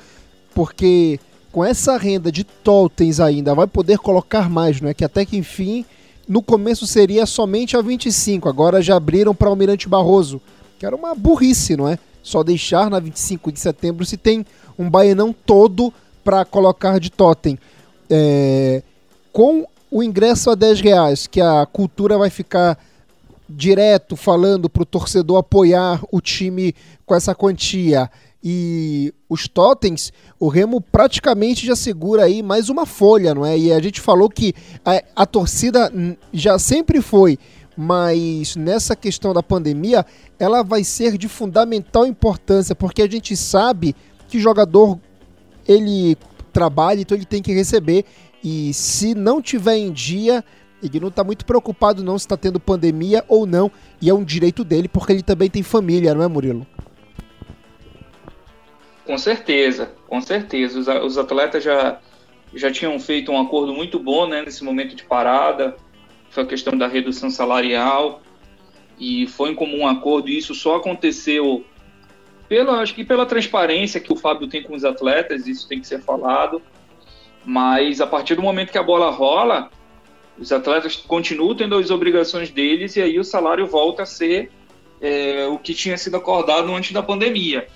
Porque 0.55 1.19
com 1.51 1.64
essa 1.64 1.97
renda 1.97 2.31
de 2.31 2.45
totens 2.45 3.19
ainda, 3.19 3.55
vai 3.55 3.66
poder 3.66 3.99
colocar 3.99 4.49
mais, 4.49 4.81
não 4.81 4.88
é? 4.88 4.95
Que 4.95 5.05
até 5.05 5.25
que 5.25 5.37
enfim, 5.37 5.85
no 6.29 6.40
começo 6.40 6.87
seria 6.87 7.27
somente 7.27 7.77
a 7.77 7.83
25. 7.83 8.49
Agora 8.49 8.81
já 8.81 8.97
abriram 8.97 9.35
para 9.35 9.49
Almirante 9.49 9.88
Barroso. 9.88 10.40
Que 10.81 10.87
era 10.87 10.97
uma 10.97 11.14
burrice, 11.14 11.77
não 11.77 11.87
é? 11.87 11.99
Só 12.23 12.43
deixar 12.43 12.88
na 12.88 12.99
25 12.99 13.53
de 13.53 13.61
setembro 13.61 14.03
se 14.07 14.16
tem 14.16 14.47
um 14.79 14.88
baianão 14.88 15.31
todo 15.31 15.93
para 16.25 16.43
colocar 16.43 16.99
de 16.99 17.11
totem. 17.11 17.59
É, 18.09 18.83
com 19.31 19.66
o 19.90 20.03
ingresso 20.03 20.49
a 20.49 20.55
10 20.55 20.81
reais, 20.81 21.27
que 21.27 21.38
a 21.38 21.66
cultura 21.66 22.16
vai 22.16 22.31
ficar 22.31 22.79
direto 23.47 24.16
falando 24.16 24.71
para 24.71 24.83
o 24.83 24.87
torcedor 24.87 25.37
apoiar 25.37 26.01
o 26.11 26.19
time 26.19 26.75
com 27.05 27.14
essa 27.14 27.35
quantia 27.35 28.11
e 28.43 29.12
os 29.29 29.47
totens, 29.47 30.12
o 30.38 30.49
Remo 30.49 30.81
praticamente 30.81 31.66
já 31.66 31.77
segura 31.77 32.25
aí 32.25 32.43
mais 32.43 32.71
uma 32.71 32.87
folha, 32.87 33.35
não 33.35 33.45
é? 33.45 33.59
E 33.59 33.71
a 33.71 33.81
gente 33.83 34.01
falou 34.01 34.31
que 34.31 34.55
a, 34.83 35.03
a 35.14 35.27
torcida 35.27 35.93
já 36.33 36.59
sempre 36.59 37.03
foi, 37.03 37.38
mas 37.81 38.57
nessa 38.57 38.95
questão 38.95 39.33
da 39.33 39.43
pandemia, 39.43 40.05
ela 40.38 40.62
vai 40.62 40.85
ser 40.85 41.16
de 41.16 41.29
fundamental 41.29 42.07
importância, 42.07 42.75
porque 42.75 43.01
a 43.01 43.09
gente 43.09 43.35
sabe 43.35 43.97
que 44.29 44.38
jogador 44.38 44.99
ele 45.66 46.14
trabalha, 46.53 47.01
então 47.01 47.16
ele 47.16 47.25
tem 47.25 47.40
que 47.40 47.55
receber 47.55 48.05
e 48.45 48.75
se 48.75 49.14
não 49.14 49.40
tiver 49.40 49.77
em 49.77 49.90
dia, 49.90 50.45
ele 50.83 51.01
não 51.01 51.09
está 51.09 51.25
muito 51.25 51.47
preocupado 51.47 52.05
não 52.05 52.19
se 52.19 52.27
está 52.27 52.37
tendo 52.37 52.61
pandemia 52.61 53.25
ou 53.27 53.47
não, 53.47 53.73
e 54.01 54.11
é 54.11 54.14
um 54.14 54.25
direito 54.25 54.62
dele 54.62 54.87
porque 54.87 55.12
ele 55.12 55.23
também 55.23 55.49
tem 55.49 55.62
família, 55.62 56.14
não 56.14 56.23
é, 56.23 56.29
Murilo? 56.29 56.66
Com 59.07 59.16
certeza, 59.16 59.90
com 60.07 60.21
certeza. 60.21 60.79
Os, 60.79 60.87
os 60.87 61.16
atletas 61.16 61.64
já, 61.64 61.99
já 62.55 62.71
tinham 62.71 63.01
feito 63.01 63.33
um 63.33 63.40
acordo 63.40 63.73
muito 63.73 63.99
bom 63.99 64.29
né, 64.29 64.43
nesse 64.43 64.62
momento 64.62 64.95
de 64.95 65.03
parada, 65.03 65.75
foi 66.31 66.45
a 66.45 66.47
questão 66.47 66.77
da 66.77 66.87
redução 66.87 67.31
salarial. 67.31 68.23
e 68.99 69.27
foi 69.27 69.51
em 69.51 69.55
comum 69.55 69.87
acordo, 69.87 70.29
e 70.29 70.37
isso 70.37 70.55
só 70.55 70.77
aconteceu 70.77 71.64
pela, 72.47 72.81
acho 72.81 72.95
que 72.95 73.05
pela 73.05 73.25
transparência 73.25 74.01
que 74.01 74.12
o 74.12 74.16
Fábio 74.16 74.47
tem 74.47 74.62
com 74.62 74.75
os 74.75 74.85
atletas, 74.85 75.47
isso 75.47 75.66
tem 75.66 75.81
que 75.81 75.87
ser 75.87 76.03
falado. 76.03 76.61
Mas 77.45 78.01
a 78.01 78.07
partir 78.07 78.35
do 78.35 78.43
momento 78.43 78.73
que 78.73 78.77
a 78.77 78.83
bola 78.83 79.11
rola, 79.11 79.71
os 80.38 80.53
atletas 80.53 80.97
continuam 80.97 81.55
tendo 81.55 81.77
as 81.77 81.90
obrigações 81.90 82.51
deles 82.51 82.97
e 82.97 83.01
aí 83.03 83.19
o 83.19 83.25
salário 83.25 83.66
volta 83.66 84.03
a 84.03 84.07
ser 84.07 84.51
é, 85.01 85.47
o 85.47 85.59
que 85.59 85.73
tinha 85.73 85.97
sido 85.97 86.16
acordado 86.16 86.75
antes 86.75 86.93
da 86.93 87.03
pandemia. 87.03 87.66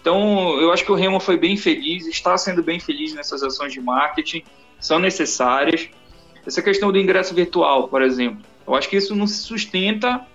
Então, 0.00 0.60
eu 0.60 0.72
acho 0.72 0.84
que 0.84 0.92
o 0.92 0.94
Remo 0.94 1.18
foi 1.18 1.36
bem 1.36 1.56
feliz, 1.56 2.06
está 2.06 2.36
sendo 2.38 2.62
bem 2.62 2.78
feliz 2.78 3.14
nessas 3.14 3.42
ações 3.42 3.72
de 3.72 3.80
marketing, 3.80 4.44
são 4.78 4.98
necessárias. 4.98 5.88
Essa 6.48 6.62
questão 6.62 6.90
do 6.90 6.98
ingresso 6.98 7.34
virtual, 7.34 7.88
por 7.88 8.00
exemplo, 8.00 8.38
eu 8.66 8.74
acho 8.74 8.88
que 8.88 8.96
isso 8.96 9.14
não 9.14 9.26
se 9.26 9.36
sustenta 9.42 10.26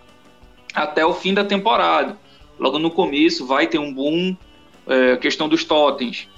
até 0.72 1.04
o 1.04 1.12
fim 1.12 1.34
da 1.34 1.44
temporada. 1.44 2.16
Logo 2.60 2.78
no 2.78 2.92
começo 2.92 3.48
vai 3.48 3.66
ter 3.66 3.80
um 3.80 3.92
boom, 3.92 4.38
é, 4.86 5.18
questão 5.18 5.50
dos 5.50 5.64
totens. 5.64 6.30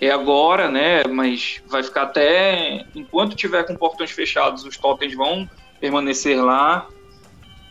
É 0.00 0.08
agora, 0.08 0.70
né? 0.70 1.02
Mas 1.10 1.60
vai 1.66 1.82
ficar 1.82 2.02
até 2.02 2.86
enquanto 2.94 3.34
tiver 3.34 3.64
com 3.64 3.74
portões 3.74 4.12
fechados, 4.12 4.64
os 4.64 4.76
totens 4.76 5.16
vão 5.16 5.50
permanecer 5.80 6.40
lá. 6.40 6.86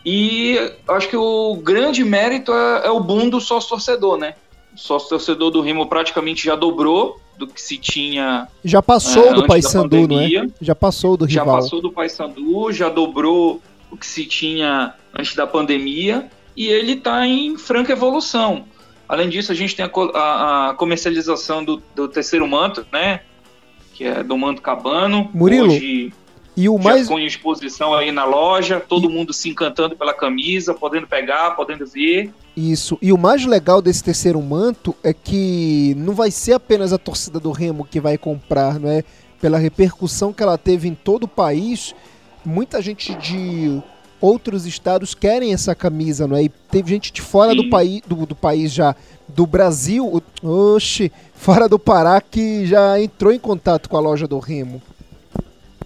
E 0.04 0.58
acho 0.86 1.08
que 1.08 1.16
o 1.16 1.56
grande 1.56 2.04
mérito 2.04 2.52
é, 2.52 2.88
é 2.88 2.90
o 2.90 3.00
boom 3.00 3.30
do 3.30 3.40
sócio 3.40 3.70
torcedor, 3.70 4.18
né? 4.18 4.34
O 4.74 4.78
sócio 4.78 5.08
torcedor 5.08 5.50
do 5.50 5.62
Remo 5.62 5.86
praticamente 5.86 6.44
já 6.44 6.56
dobrou 6.56 7.18
do 7.36 7.46
que 7.46 7.60
se 7.60 7.78
tinha. 7.78 8.48
Já 8.64 8.82
passou 8.82 9.26
é, 9.26 9.34
do 9.34 9.46
Paysandu, 9.46 10.08
não 10.08 10.20
é? 10.20 10.46
Já 10.60 10.74
passou 10.74 11.16
do 11.16 11.24
rival. 11.24 11.46
Já 11.46 11.54
passou 11.54 11.82
do 11.82 11.92
Paysandu, 11.92 12.72
já 12.72 12.88
dobrou 12.88 13.60
o 13.90 13.96
que 13.96 14.06
se 14.06 14.24
tinha 14.26 14.94
antes 15.16 15.34
da 15.34 15.46
pandemia 15.46 16.28
e 16.56 16.66
ele 16.66 16.92
está 16.92 17.26
em 17.26 17.56
franca 17.56 17.92
evolução. 17.92 18.64
Além 19.08 19.28
disso, 19.28 19.52
a 19.52 19.54
gente 19.54 19.76
tem 19.76 19.84
a, 19.84 19.90
a, 20.18 20.70
a 20.70 20.74
comercialização 20.74 21.64
do, 21.64 21.82
do, 21.94 22.08
terceiro 22.08 22.46
manto, 22.48 22.86
né? 22.92 23.20
Que 23.92 24.04
é 24.04 24.22
do 24.22 24.36
manto 24.36 24.62
cabano. 24.62 25.30
Murilo. 25.32 25.72
Hoje, 25.72 26.12
e 26.56 26.68
o 26.68 26.78
mais 26.78 27.08
com 27.08 27.18
exposição 27.18 27.92
aí 27.94 28.12
na 28.12 28.24
loja, 28.24 28.80
todo 28.80 29.10
e... 29.10 29.12
mundo 29.12 29.32
se 29.32 29.48
encantando 29.48 29.96
pela 29.96 30.14
camisa, 30.14 30.72
podendo 30.72 31.06
pegar, 31.06 31.52
podendo 31.52 31.86
ver. 31.86 32.32
Isso. 32.56 32.96
E 33.02 33.12
o 33.12 33.18
mais 33.18 33.44
legal 33.44 33.82
desse 33.82 34.04
terceiro 34.04 34.40
manto 34.40 34.94
é 35.02 35.12
que 35.12 35.94
não 35.96 36.14
vai 36.14 36.30
ser 36.30 36.52
apenas 36.52 36.92
a 36.92 36.98
torcida 36.98 37.40
do 37.40 37.50
Remo 37.50 37.84
que 37.84 38.00
vai 38.00 38.16
comprar, 38.16 38.78
não 38.78 38.88
é? 38.88 39.02
Pela 39.40 39.58
repercussão 39.58 40.32
que 40.32 40.42
ela 40.42 40.56
teve 40.56 40.88
em 40.88 40.94
todo 40.94 41.24
o 41.24 41.28
país, 41.28 41.94
muita 42.44 42.80
gente 42.80 43.14
de 43.16 43.82
outros 44.20 44.64
estados 44.64 45.14
querem 45.14 45.52
essa 45.52 45.74
camisa, 45.74 46.26
não 46.26 46.36
é? 46.36 46.44
E 46.44 46.48
teve 46.48 46.90
gente 46.90 47.12
de 47.12 47.20
fora 47.20 47.54
do 47.54 47.68
país, 47.68 48.00
do, 48.06 48.24
do, 48.24 48.34
país 48.34 48.72
já, 48.72 48.94
do 49.28 49.46
Brasil, 49.46 50.22
oxe, 50.42 51.12
fora 51.34 51.68
do 51.68 51.78
Pará, 51.78 52.20
que 52.20 52.64
já 52.64 52.98
entrou 53.00 53.32
em 53.32 53.38
contato 53.38 53.88
com 53.88 53.96
a 53.96 54.00
loja 54.00 54.26
do 54.26 54.38
Remo. 54.38 54.80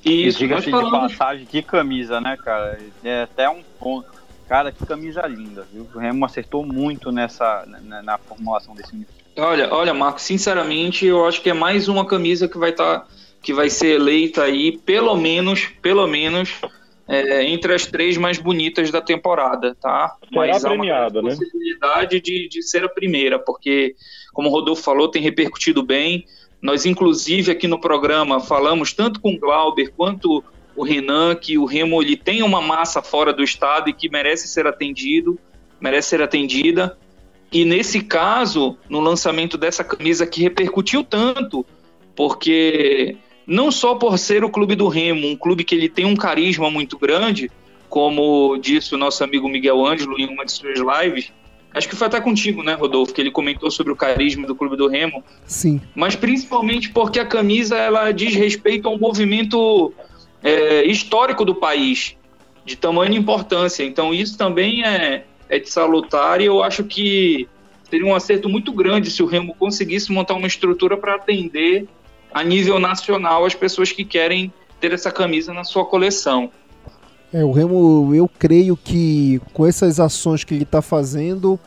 Isso, 0.05 0.39
diga-se 0.39 0.71
de 0.71 0.91
passagem, 0.91 1.47
que 1.47 1.63
camisa, 1.63 2.21
né, 2.21 2.37
cara? 2.37 2.79
É 3.05 3.23
até 3.23 3.49
um 3.49 3.63
ponto. 3.79 4.09
Cara, 4.49 4.73
que 4.73 4.85
camisa 4.87 5.27
linda, 5.27 5.67
viu? 5.71 5.87
O 5.95 5.99
Remo 5.99 6.25
acertou 6.25 6.65
muito 6.65 7.13
nessa 7.13 7.67
na, 7.67 8.03
na 8.03 8.19
formulação 8.19 8.75
desse 8.75 8.95
uniforme. 8.95 9.19
Olha, 9.37 9.73
olha, 9.73 9.95
Marco, 9.95 10.21
sinceramente, 10.21 11.07
eu 11.07 11.27
acho 11.27 11.41
que 11.43 11.51
é 11.51 11.55
mais 11.55 11.87
uma 11.87 12.05
camisa 12.05 12.49
que 12.49 12.59
vai 12.59 12.71
estar 12.71 13.01
tá, 13.01 13.07
que 13.43 13.53
vai 13.53 13.71
ser 13.71 13.97
eleita 13.97 14.43
aí, 14.43 14.77
pelo 14.79 15.15
menos, 15.17 15.67
pelo 15.81 16.07
menos 16.07 16.61
é, 17.07 17.45
entre 17.45 17.73
as 17.73 17.87
três 17.87 18.17
mais 18.17 18.39
bonitas 18.39 18.91
da 18.91 19.01
temporada, 19.01 19.75
tá? 19.81 20.17
Será 20.29 20.31
Mas 20.33 20.63
premiada, 20.63 21.19
há 21.19 21.23
uma 21.23 21.31
né? 21.31 21.37
possibilidade 21.37 22.17
né? 22.17 22.21
de, 22.21 22.49
de 22.49 22.63
ser 22.63 22.85
a 22.85 22.89
primeira, 22.89 23.39
porque, 23.39 23.95
como 24.33 24.49
o 24.49 24.53
Rodolfo 24.53 24.83
falou, 24.83 25.09
tem 25.09 25.23
repercutido 25.23 25.83
bem. 25.83 26.27
Nós, 26.61 26.85
inclusive, 26.85 27.53
aqui 27.53 27.69
no 27.69 27.81
programa, 27.81 28.41
falamos 28.41 28.93
tanto 28.93 29.21
com 29.21 29.33
o 29.33 29.39
Glauber 29.39 29.93
quanto 29.97 30.43
o 30.75 30.85
Renan 30.85 31.35
que 31.35 31.59
o 31.59 31.65
Remo 31.65 32.01
ele 32.03 32.17
tem 32.17 32.43
uma 32.43 32.61
massa 32.61 33.03
fora 33.03 33.33
do 33.33 33.43
estado 33.43 33.89
e 33.89 33.93
que 33.93 34.09
merece 34.09 34.49
ser 34.49 34.67
atendido, 34.67 35.39
merece 35.81 36.11
ser 36.11 36.23
atendida. 36.23 36.97
E 37.51 37.65
nesse 37.65 38.03
caso, 38.03 38.77
no 38.89 39.01
lançamento 39.01 39.57
dessa 39.57 39.83
camisa 39.83 40.27
que 40.27 40.43
repercutiu 40.43 41.03
tanto, 41.03 41.65
porque 42.15 43.17
não 43.47 43.73
só 43.73 43.95
por 43.95 44.19
ser 44.19 44.45
o 44.45 44.51
clube 44.51 44.75
do 44.75 44.89
Remo, 44.89 45.27
um 45.27 45.37
clube 45.37 45.65
que 45.65 45.75
ele 45.75 45.89
tem 45.89 46.05
um 46.05 46.17
carisma 46.17 46.71
muito 46.71 46.99
grande, 46.99 47.51
como 47.89 48.59
disse 48.59 48.95
o 48.95 48.99
nosso 48.99 49.25
amigo 49.25 49.49
Miguel 49.49 49.85
Ângelo 49.85 50.19
em 50.19 50.27
uma 50.27 50.45
de 50.45 50.53
suas 50.53 50.79
lives, 50.79 51.33
acho 51.73 51.89
que 51.89 51.97
foi 51.97 52.07
até 52.07 52.21
contigo, 52.21 52.63
né, 52.63 52.75
Rodolfo, 52.75 53.13
que 53.13 53.21
ele 53.21 53.31
comentou 53.31 53.71
sobre 53.71 53.93
o 53.93 53.97
carisma 53.97 54.47
do 54.47 54.55
clube 54.55 54.77
do 54.77 54.89
Remo. 54.89 55.23
Sim. 55.47 55.81
Mas 55.95 56.17
principalmente 56.17 56.91
porque 56.91 57.21
a 57.21 57.27
camisa 57.27 57.77
ela 57.77 58.11
diz 58.13 58.35
respeito 58.35 58.89
a 58.89 58.91
um 58.91 58.99
movimento 58.99 59.93
é, 60.43 60.85
histórico 60.85 61.45
do 61.45 61.55
país, 61.55 62.17
de 62.65 62.77
tamanha 62.77 63.19
importância. 63.19 63.85
Então 63.85 64.13
isso 64.13 64.37
também 64.37 64.85
é, 64.85 65.25
é 65.49 65.59
de 65.59 65.71
salutar 65.71 66.41
e 66.41 66.47
eu 66.47 66.63
acho 66.63 66.85
que 66.85 67.49
seria 67.91 68.07
um 68.07 68.15
acerto 68.15 68.49
muito 68.49 68.73
grande 68.73 69.11
se 69.11 69.23
o 69.23 69.27
Remo 69.27 69.55
conseguisse 69.55 70.13
montar 70.13 70.35
uma 70.35 70.47
estrutura 70.47 70.97
para 70.97 71.15
atender 71.15 71.87
a 72.33 72.45
nível 72.45 72.79
nacional 72.79 73.45
as 73.45 73.55
pessoas 73.55 73.91
que 73.91 74.05
querem 74.05 74.53
ter 74.81 74.93
essa 74.93 75.11
camisa 75.11 75.53
na 75.53 75.65
sua 75.65 75.85
coleção. 75.85 76.51
É, 77.33 77.45
o 77.45 77.53
Remo, 77.53 78.15
eu 78.15 78.29
creio 78.39 78.77
que 78.77 79.41
com 79.53 79.67
essas 79.67 80.01
ações 80.01 80.45
que 80.45 80.55
ele 80.55 80.63
está 80.63 80.81
fazendo, 80.81 81.61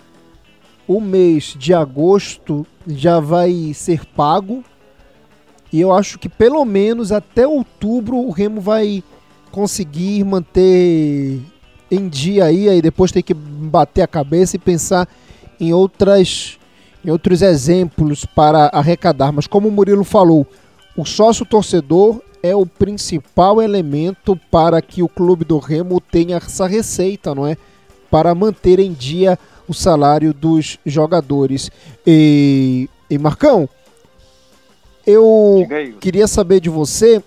o 0.87 0.99
mês 0.99 1.55
de 1.57 1.73
agosto 1.73 2.65
já 2.87 3.19
vai 3.19 3.71
ser 3.73 4.05
pago. 4.05 4.63
E 5.71 5.79
eu 5.79 5.93
acho 5.93 6.17
que 6.17 6.27
pelo 6.27 6.65
menos 6.65 7.11
até 7.11 7.47
outubro 7.47 8.17
o 8.17 8.31
Remo 8.31 8.59
vai 8.59 9.03
conseguir 9.51 10.23
manter 10.23 11.39
em 11.89 12.07
dia 12.07 12.45
aí, 12.45 12.67
aí 12.67 12.81
depois 12.81 13.11
tem 13.11 13.21
que 13.21 13.33
bater 13.33 14.01
a 14.01 14.07
cabeça 14.07 14.55
e 14.55 14.59
pensar 14.59 15.07
em 15.59 15.73
outras 15.73 16.57
em 17.03 17.09
outros 17.09 17.41
exemplos 17.41 18.25
para 18.25 18.69
arrecadar. 18.73 19.31
Mas 19.31 19.47
como 19.47 19.67
o 19.67 19.71
Murilo 19.71 20.03
falou, 20.03 20.45
o 20.95 21.05
sócio 21.05 21.45
torcedor 21.45 22.21
é 22.43 22.55
o 22.55 22.65
principal 22.65 23.61
elemento 23.61 24.39
para 24.49 24.81
que 24.81 25.03
o 25.03 25.09
clube 25.09 25.45
do 25.45 25.59
Remo 25.59 25.99
tenha 25.99 26.37
essa 26.37 26.67
receita, 26.67 27.35
não 27.35 27.45
é? 27.45 27.55
Para 28.09 28.33
manter 28.33 28.79
em 28.79 28.91
dia 28.91 29.37
o 29.67 29.73
salário 29.73 30.33
dos 30.33 30.77
jogadores. 30.85 31.69
E, 32.05 32.89
e 33.09 33.17
Marcão, 33.17 33.69
eu 35.05 35.67
queria 35.99 36.27
saber 36.27 36.59
de 36.59 36.69
você 36.69 37.23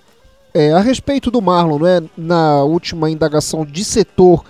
é, 0.53 0.73
a 0.73 0.81
respeito 0.81 1.31
do 1.31 1.43
Marlon, 1.43 1.79
não 1.79 1.87
é? 1.87 2.03
Na 2.17 2.63
última 2.63 3.11
indagação 3.11 3.65
de 3.65 3.85
setor, 3.85 4.45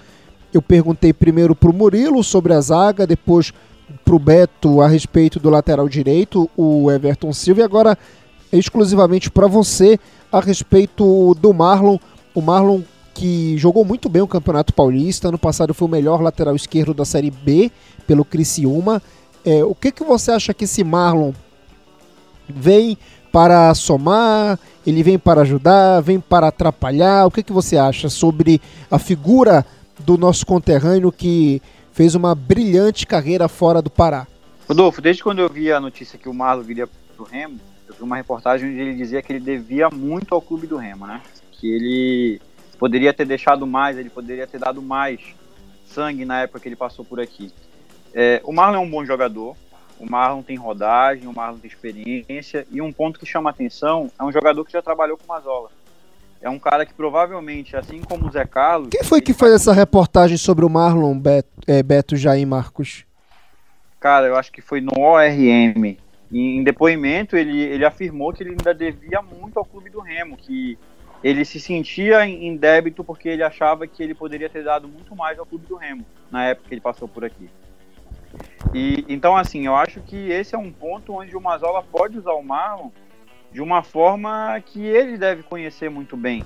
eu 0.53 0.61
perguntei 0.61 1.13
primeiro 1.13 1.55
para 1.55 1.71
o 1.71 1.75
Murilo 1.75 2.23
sobre 2.23 2.53
a 2.53 2.61
zaga, 2.61 3.07
depois 3.07 3.53
para 4.05 4.15
o 4.15 4.19
Beto 4.19 4.81
a 4.81 4.89
respeito 4.89 5.41
do 5.41 5.51
lateral 5.51 5.89
direito, 5.89 6.49
o 6.57 6.91
Everton 6.91 7.33
Silva, 7.33 7.61
e 7.61 7.65
agora 7.65 7.99
exclusivamente 8.53 9.31
para 9.31 9.47
você 9.47 9.99
a 10.37 10.41
respeito 10.41 11.35
do 11.35 11.53
Marlon. 11.53 11.99
O 12.35 12.41
Marlon 12.41 12.83
que 13.15 13.57
jogou 13.57 13.85
muito 13.85 14.09
bem 14.09 14.23
o 14.23 14.27
Campeonato 14.27 14.75
Paulista, 14.75 15.29
ano 15.29 15.39
passado 15.39 15.73
foi 15.73 15.87
o 15.87 15.91
melhor 15.91 16.21
lateral 16.21 16.57
esquerdo 16.57 16.93
da 16.93 17.05
Série 17.05 17.31
B 17.31 17.71
pelo 18.07 18.25
Criciúma. 18.25 19.01
É, 19.45 19.63
o 19.65 19.75
que, 19.75 19.93
que 19.93 20.03
você 20.03 20.33
acha 20.33 20.53
que 20.53 20.65
esse 20.65 20.83
Marlon 20.83 21.33
vem 22.49 22.99
para 23.31 23.73
somar, 23.75 24.59
ele 24.85 25.03
vem 25.03 25.19
para 25.19 25.43
ajudar, 25.43 26.01
vem 26.01 26.19
para 26.19 26.49
atrapalhar? 26.49 27.27
O 27.27 27.31
que, 27.31 27.43
que 27.43 27.53
você 27.53 27.77
acha 27.77 28.09
sobre 28.09 28.61
a 28.91 28.99
figura 28.99 29.65
do 30.01 30.19
nosso 30.19 30.45
conterrâneo 30.45 31.13
que 31.13 31.63
fez 31.93 32.17
uma 32.17 32.35
brilhante 32.35 33.07
carreira 33.07 33.49
fora 33.49 33.81
do 33.81 33.89
Pará. 33.89 34.27
Rodolfo, 34.69 35.01
desde 35.01 35.23
quando 35.23 35.39
eu 35.39 35.49
vi 35.49 35.71
a 35.71 35.79
notícia 35.79 36.19
que 36.19 36.29
o 36.29 36.35
Marlon 36.35 36.63
viria 36.63 36.87
para 36.87 37.23
o 37.23 37.27
Remo, 37.27 37.61
eu 37.95 37.99
vi 37.99 38.03
uma 38.03 38.17
reportagem 38.17 38.69
onde 38.69 38.81
ele 38.81 38.95
dizia 38.95 39.23
que 39.23 39.33
ele 39.33 39.41
devia 39.41 39.89
muito 39.91 40.35
ao 40.35 40.43
clube 40.43 40.67
do 40.67 40.77
Remo, 40.77 41.07
né? 41.07 41.23
Que 41.53 41.73
ele 41.73 42.41
poderia 42.79 43.13
ter 43.15 43.25
deixado 43.25 43.67
mais, 43.67 43.97
ele 43.97 44.11
poderia 44.11 44.47
ter 44.47 44.59
dado 44.59 44.83
mais 44.83 45.21
sangue 45.87 46.25
na 46.25 46.43
época 46.43 46.61
que 46.61 46.69
ele 46.69 46.77
passou 46.77 47.05
por 47.05 47.21
aqui. 47.21 47.53
É, 48.13 48.41
o 48.45 48.53
Marlon 48.53 48.77
é 48.77 48.81
um 48.81 48.91
bom 48.91 49.05
jogador, 49.05 49.57
o 49.99 50.11
Marlon 50.11 50.43
tem 50.43 50.57
rodagem, 50.57 51.29
o 51.29 51.33
Marlon 51.33 51.59
tem 51.59 51.71
experiência, 51.71 52.67
e 52.71 52.83
um 52.83 52.93
ponto 52.93 53.19
que 53.19 53.27
chama 53.27 53.51
atenção 53.51 54.11
é 54.19 54.25
um 54.25 54.33
jogador 54.33 54.65
que 54.65 54.73
já 54.73 54.83
trabalhou 54.83 55.17
com 55.17 55.25
o 55.25 55.29
Mazola 55.29 55.71
é 56.45 56.51
um 56.51 56.59
cara 56.59 56.85
que 56.85 56.93
provavelmente, 56.93 57.75
assim 57.75 58.03
como 58.03 58.29
o 58.29 58.31
Zé 58.31 58.45
Carlos. 58.45 58.91
Quem 58.91 59.03
foi 59.03 59.23
que 59.23 59.33
fez 59.33 59.55
essa 59.55 59.73
reportagem 59.73 60.37
sobre 60.37 60.63
o 60.63 60.69
Marlon 60.69 61.19
Beto, 61.19 61.49
é, 61.67 61.83
Beto 61.83 62.17
Jair 62.17 62.47
Marcos? 62.47 63.07
Cara, 63.99 64.27
eu 64.27 64.37
acho 64.37 64.53
que 64.53 64.61
foi 64.61 64.83
no 64.83 64.93
ORM. 64.99 65.97
Em 66.37 66.65
depoimento, 66.65 67.37
ele, 67.37 67.63
ele 67.63 67.85
afirmou 67.85 68.33
que 68.33 68.43
ele 68.43 68.51
ainda 68.51 68.75
devia 68.75 69.23
muito 69.23 69.57
ao 69.57 69.65
clube 69.65 69.89
do 69.89 70.01
Remo, 70.01 70.37
que 70.37 70.77
ele 71.23 71.45
se 71.45 71.61
sentia 71.61 72.27
em 72.27 72.57
débito 72.57 73.05
porque 73.05 73.29
ele 73.29 73.45
achava 73.45 73.87
que 73.87 74.03
ele 74.03 74.17
poderia 74.17 74.51
ter 74.51 74.65
dado 74.65 74.89
muito 74.89 75.15
mais 75.15 75.39
ao 75.39 75.47
clube 75.47 75.65
do 75.67 75.77
Remo 75.77 76.05
na 76.33 76.47
época 76.47 76.69
que 76.69 76.75
ele 76.75 76.81
passou 76.81 77.07
por 77.07 77.25
aqui. 77.25 77.49
E 78.75 79.05
então 79.09 79.37
assim, 79.37 79.65
eu 79.67 79.77
acho 79.77 80.01
que 80.01 80.29
esse 80.31 80.57
é 80.57 80.59
um 80.59 80.73
ponto 80.73 81.15
onde 81.15 81.37
o 81.37 81.41
Mazola 81.41 81.85
pode 81.85 82.19
usar 82.19 82.33
o 82.33 82.43
Marlon 82.43 82.91
de 83.53 83.63
uma 83.63 83.85
forma 83.85 84.61
que 84.67 84.85
ele 84.85 85.17
deve 85.17 85.45
conhecer 85.45 85.89
muito 85.89 86.17
bem, 86.17 86.45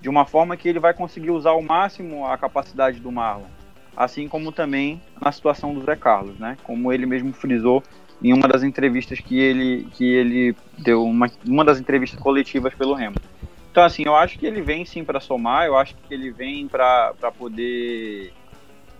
de 0.00 0.08
uma 0.08 0.24
forma 0.24 0.56
que 0.56 0.66
ele 0.66 0.80
vai 0.80 0.94
conseguir 0.94 1.30
usar 1.30 1.50
ao 1.50 1.60
máximo 1.60 2.26
a 2.26 2.38
capacidade 2.38 3.00
do 3.00 3.12
Marlon, 3.12 3.44
assim 3.94 4.26
como 4.26 4.50
também 4.50 5.02
na 5.20 5.30
situação 5.30 5.74
do 5.74 5.84
Zé 5.84 5.94
Carlos, 5.94 6.38
né? 6.38 6.56
Como 6.64 6.90
ele 6.90 7.04
mesmo 7.04 7.34
frisou 7.34 7.82
em 8.22 8.32
uma 8.32 8.48
das 8.48 8.62
entrevistas 8.62 9.20
que 9.20 9.38
ele 9.38 9.88
que 9.92 10.04
ele 10.04 10.56
deu 10.78 11.04
uma, 11.04 11.30
uma 11.46 11.64
das 11.64 11.78
entrevistas 11.78 12.18
coletivas 12.18 12.74
pelo 12.74 12.94
Remo. 12.94 13.16
Então, 13.70 13.84
assim, 13.84 14.04
eu 14.06 14.16
acho 14.16 14.38
que 14.38 14.46
ele 14.46 14.62
vem 14.62 14.86
sim 14.86 15.04
para 15.04 15.20
somar, 15.20 15.66
eu 15.66 15.76
acho 15.76 15.94
que 15.94 16.14
ele 16.14 16.30
vem 16.30 16.66
para 16.66 17.12
poder 17.36 18.32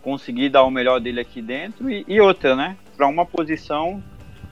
conseguir 0.03 0.51
dar 0.51 0.65
o 0.65 0.71
melhor 0.71 1.01
dele 1.01 1.19
aqui 1.19 1.41
dentro 1.41 1.91
e, 1.91 2.05
e 2.07 2.21
outra, 2.21 2.55
né? 2.55 2.77
Para 2.95 3.07
uma 3.07 3.25
posição 3.25 4.03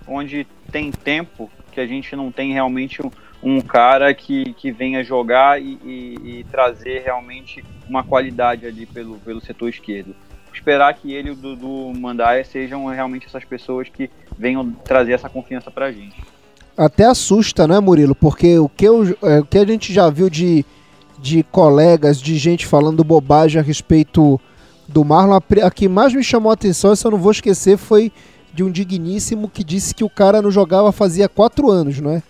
onde 0.09 0.46
tem 0.72 0.90
tempo 0.90 1.50
que 1.70 1.81
a 1.81 1.87
gente 1.87 2.16
não 2.16 2.33
tem 2.33 2.53
realmente 2.53 3.03
um, 3.05 3.11
um 3.42 3.61
cara 3.61 4.14
que, 4.14 4.55
que 4.55 4.72
venha 4.72 5.05
jogar 5.05 5.61
e, 5.61 5.79
e, 5.85 6.14
e, 6.24 6.44
trazer 6.44 7.03
realmente 7.03 7.62
uma 7.88 8.03
qualidade 8.03 8.66
ali 8.66 8.87
pelo, 8.87 9.18
pelo 9.18 9.40
setor 9.40 9.68
esquerdo. 9.68 10.16
Esperar 10.55 10.95
que 10.95 11.12
ele 11.12 11.29
e 11.29 11.33
o 11.33 11.35
Dudu 11.35 11.93
Mandaia 11.99 12.45
sejam 12.45 12.87
realmente 12.87 13.27
essas 13.27 13.45
pessoas 13.45 13.88
que 13.88 14.09
venham 14.38 14.71
trazer 14.71 15.12
essa 15.12 15.29
confiança 15.29 15.71
para 15.71 15.87
a 15.87 15.93
gente 15.93 16.17
até 16.77 17.05
assusta, 17.05 17.67
né, 17.67 17.79
Murilo? 17.81 18.14
Porque 18.14 18.59
o 18.59 18.69
que, 18.69 18.85
eu, 18.85 19.17
é, 19.23 19.40
o 19.40 19.45
que 19.45 19.59
a 19.59 19.64
gente 19.64 19.93
já 19.93 20.11
viu 20.11 20.29
de, 20.29 20.64
de 21.19 21.43
colegas, 21.45 22.21
de 22.21 22.37
gente 22.37 22.67
falando 22.67 23.05
bobagem 23.05 23.61
a 23.61 23.64
respeito 23.64 24.40
do 24.88 25.05
Marlon, 25.05 25.35
a, 25.35 25.67
a 25.67 25.71
que 25.71 25.88
mais 25.88 26.12
me 26.12 26.23
chamou 26.23 26.51
a 26.51 26.55
atenção, 26.55 26.93
isso 26.93 27.07
eu 27.07 27.12
não 27.12 27.19
vou 27.19 27.33
esquecer, 27.33 27.77
foi 27.77 28.12
de 28.53 28.62
um 28.62 28.71
digníssimo 28.71 29.49
que 29.49 29.64
disse 29.64 29.95
que 29.95 30.05
o 30.05 30.11
cara 30.11 30.43
não 30.43 30.51
jogava 30.51 30.93
fazia 30.93 31.29
quatro 31.29 31.71
anos, 31.71 32.01
não 32.01 32.11
é? 32.11 32.23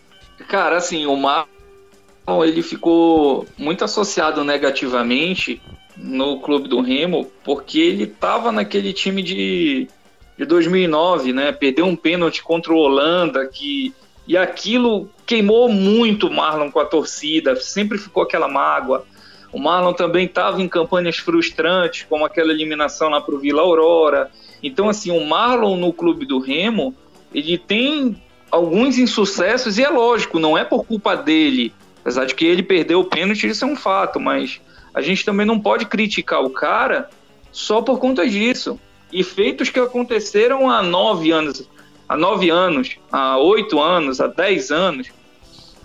Cara, 0.49 0.77
assim, 0.77 1.07
o 1.07 1.17
Marlon 1.17 2.45
ele 2.45 2.63
ficou 2.63 3.47
muito 3.59 3.85
associado 3.85 4.45
negativamente 4.45 5.61
no 5.97 6.41
clube 6.41 6.69
do 6.69 6.81
Remo, 6.81 7.31
porque 7.45 7.79
ele 7.79 8.07
tava 8.07 8.51
naquele 8.51 8.93
time 8.93 9.23
de, 9.23 9.89
de 10.37 10.45
2009, 10.45 11.33
né? 11.33 11.53
Perdeu 11.53 11.87
um 11.87 11.97
pênalti 11.97 12.43
contra 12.43 12.73
o 12.73 12.77
Holanda, 12.77 13.47
que 13.47 13.95
e 14.27 14.37
aquilo 14.37 15.11
queimou 15.27 15.69
muito 15.69 16.29
o 16.29 16.33
Marlon 16.33 16.71
com 16.71 16.81
a 16.81 16.85
torcida, 16.85 17.55
sempre 17.57 17.99
ficou 17.99 18.23
aquela 18.23 18.49
mágoa. 18.49 19.05
O 19.53 19.59
Marlon 19.59 19.93
também 19.93 20.25
estava 20.25 20.61
em 20.61 20.69
campanhas 20.69 21.19
frustrantes, 21.19 22.07
como 22.09 22.25
aquela 22.25 22.51
eliminação 22.51 23.11
lá 23.11 23.21
para 23.21 23.35
o 23.35 23.39
Vila 23.39 23.63
Aurora. 23.63 24.31
Então, 24.63 24.89
assim, 24.89 25.11
o 25.11 25.25
Marlon 25.25 25.77
no 25.77 25.93
clube 25.93 26.25
do 26.27 26.39
Remo, 26.39 26.95
ele 27.35 27.59
tem 27.59 28.17
alguns 28.51 28.99
insucessos, 28.99 29.79
e 29.79 29.85
é 29.85 29.89
lógico, 29.89 30.39
não 30.39 30.57
é 30.57 30.65
por 30.65 30.85
culpa 30.85 31.15
dele. 31.15 31.73
Apesar 32.01 32.25
de 32.25 32.35
que 32.35 32.45
ele 32.45 32.63
perdeu 32.63 33.01
o 33.01 33.05
pênalti, 33.05 33.47
isso 33.47 33.65
é 33.65 33.69
um 33.69 33.77
fato, 33.77 34.19
mas 34.19 34.61
a 34.95 35.03
gente 35.03 35.25
também 35.25 35.45
não 35.45 35.59
pode 35.59 35.87
criticar 35.87 36.43
o 36.43 36.51
cara 36.51 37.11
só 37.51 37.83
por 37.83 37.99
conta 37.99 38.27
disso. 38.27 38.79
E 39.13 39.23
feitos 39.23 39.69
que 39.69 39.79
aconteceram 39.79 40.71
há 40.71 40.83
nove 40.83 41.31
anos 41.31 41.69
há 42.09 42.17
nove 42.17 42.51
anos, 42.51 42.97
há 43.11 43.39
oito 43.39 43.81
anos, 43.81 44.21
há 44.21 44.27
dez 44.27 44.71
anos. 44.71 45.09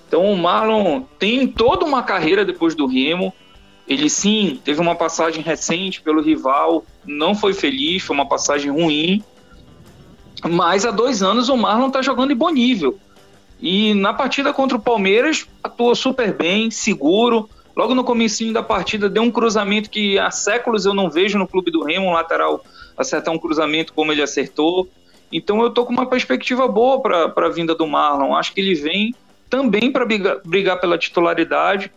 Então 0.08 0.32
o 0.32 0.38
Marlon 0.38 1.02
tem 1.18 1.48
toda 1.48 1.86
uma 1.86 2.04
carreira 2.04 2.44
depois 2.44 2.76
do 2.76 2.86
Remo. 2.86 3.34
Ele 3.88 4.10
sim 4.10 4.60
teve 4.64 4.80
uma 4.80 4.96
passagem 4.96 5.42
recente 5.42 6.02
pelo 6.02 6.22
rival, 6.22 6.86
não 7.06 7.34
foi 7.34 7.54
feliz, 7.54 8.04
foi 8.04 8.16
uma 8.16 8.28
passagem 8.28 8.72
ruim. 8.72 9.24
Mas 10.48 10.86
há 10.86 10.92
dois 10.92 11.24
anos 11.24 11.50
o 11.50 11.58
Marlon 11.58 11.88
está 11.88 12.02
jogando 12.02 12.32
em 12.32 12.36
bom 12.36 12.50
nível. 12.50 13.00
E 13.60 13.94
na 13.94 14.14
partida 14.14 14.54
contra 14.54 14.78
o 14.78 14.82
Palmeiras 14.82 15.48
atuou 15.64 15.94
super 15.96 16.34
bem, 16.34 16.72
seguro. 16.72 17.50
Logo 17.80 17.96
no 17.96 18.04
começo 18.04 18.52
da 18.52 18.62
partida 18.62 19.08
deu 19.08 19.24
um 19.24 19.32
cruzamento 19.32 19.90
que 19.90 20.20
há 20.20 20.30
séculos 20.30 20.86
eu 20.86 20.94
não 20.94 21.10
vejo 21.10 21.38
no 21.38 21.48
clube 21.48 21.72
do 21.72 21.82
Remo, 21.82 22.08
um 22.08 22.12
lateral 22.12 22.62
acertar 22.98 23.34
um 23.34 23.40
cruzamento 23.40 23.94
como 23.94 24.12
ele 24.12 24.22
acertou. 24.22 24.90
Então 25.32 25.62
eu 25.62 25.70
tô 25.70 25.86
com 25.86 25.94
uma 25.94 26.06
perspectiva 26.06 26.68
boa 26.68 27.02
para 27.02 27.46
a 27.46 27.50
vinda 27.50 27.74
do 27.74 27.88
Marlon. 27.88 28.36
Acho 28.36 28.54
que 28.54 28.60
ele 28.60 28.76
vem 28.76 29.16
também 29.50 29.94
para 29.94 30.06
brigar, 30.06 30.42
brigar, 30.44 30.78
pela 30.82 30.98
titularidade. 30.98 31.90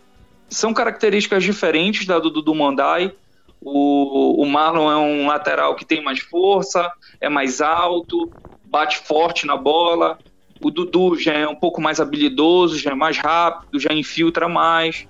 São 0.47 0.73
características 0.73 1.43
diferentes 1.43 2.05
da 2.05 2.17
do 2.17 2.29
Dudu 2.29 2.55
Mandai. 2.55 3.11
O, 3.59 4.41
o 4.41 4.45
Marlon 4.45 4.89
é 4.89 4.95
um 4.95 5.27
lateral 5.27 5.75
que 5.75 5.83
tem 5.83 6.01
mais 6.01 6.19
força, 6.19 6.89
é 7.19 7.27
mais 7.27 7.59
alto, 7.59 8.31
bate 8.63 8.99
forte 8.99 9.45
na 9.45 9.57
bola. 9.57 10.17
O 10.61 10.71
Dudu 10.71 11.17
já 11.17 11.33
é 11.33 11.45
um 11.45 11.55
pouco 11.55 11.81
mais 11.81 11.99
habilidoso, 11.99 12.79
já 12.79 12.91
é 12.91 12.95
mais 12.95 13.17
rápido, 13.17 13.81
já 13.81 13.91
infiltra 13.91 14.47
mais. 14.47 15.05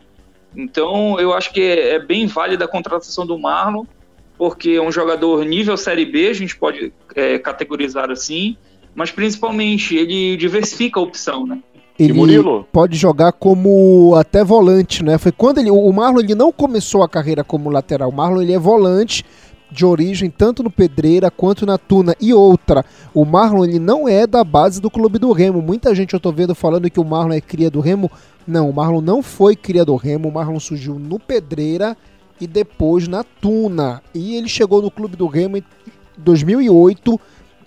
Então 0.56 1.20
eu 1.20 1.34
acho 1.34 1.52
que 1.52 1.62
é, 1.62 1.96
é 1.96 2.00
bem 2.00 2.28
válida 2.28 2.66
a 2.66 2.68
contratação 2.68 3.26
do 3.26 3.38
Marlon 3.38 3.86
porque 4.38 4.72
é 4.72 4.82
um 4.82 4.92
jogador 4.92 5.46
nível 5.46 5.78
Série 5.78 6.06
B, 6.06 6.28
a 6.28 6.34
gente 6.34 6.56
pode 6.56 6.92
é, 7.16 7.38
categorizar 7.40 8.10
assim, 8.12 8.58
mas 8.96 9.12
principalmente 9.12 9.96
ele 9.96 10.36
diversifica 10.38 11.00
a 11.00 11.04
opção, 11.04 11.46
né? 11.46 11.60
Ele 11.98 12.14
pode 12.72 12.98
jogar 12.98 13.32
como 13.32 14.16
até 14.16 14.44
volante, 14.44 15.04
né? 15.04 15.20
Foi 15.20 15.32
quando 15.32 15.60
ele, 15.60 15.70
o 15.70 15.92
Marlon 15.94 16.22
ele 16.22 16.34
não 16.34 16.52
começou 16.52 17.04
a 17.04 17.10
carreira 17.10 17.44
como 17.44 17.70
lateral. 17.70 18.10
O 18.10 18.14
Marlon 18.14 18.42
ele 18.42 18.54
é 18.54 18.60
volante 18.60 19.24
de 19.74 19.86
origem 19.86 20.30
tanto 20.30 20.64
no 20.64 20.70
Pedreira 20.70 21.32
quanto 21.32 21.66
na 21.66 21.78
Tuna. 21.78 22.16
E 22.22 22.34
outra, 22.34 22.86
o 23.14 23.26
Marlon 23.26 23.66
ele 23.66 23.80
não 23.80 24.08
é 24.08 24.28
da 24.28 24.44
base 24.44 24.80
do 24.80 24.90
clube 24.90 25.18
do 25.18 25.32
Remo. 25.32 25.62
Muita 25.62 25.94
gente 25.96 26.14
eu 26.14 26.20
tô 26.20 26.32
vendo 26.32 26.54
falando 26.54 26.90
que 26.90 27.00
o 27.00 27.04
Marlon 27.04 27.34
é 27.34 27.42
cria 27.42 27.70
do 27.70 27.80
Remo. 27.80 28.10
Não, 28.48 28.70
o 28.70 28.74
Marlon 28.74 29.02
não 29.02 29.24
foi 29.24 29.56
cria 29.56 29.84
do 29.84 29.96
Remo. 29.96 30.30
O 30.30 30.32
Marlon 30.32 30.60
surgiu 30.60 31.00
no 31.00 31.20
Pedreira 31.20 31.98
e 32.40 32.46
depois 32.46 33.08
na 33.08 33.24
Tuna. 33.24 34.02
E 34.14 34.36
ele 34.36 34.48
chegou 34.48 34.82
no 34.82 34.92
clube 34.92 35.18
do 35.18 35.28
Remo 35.28 35.58
em 35.58 35.64
2008 36.18 37.20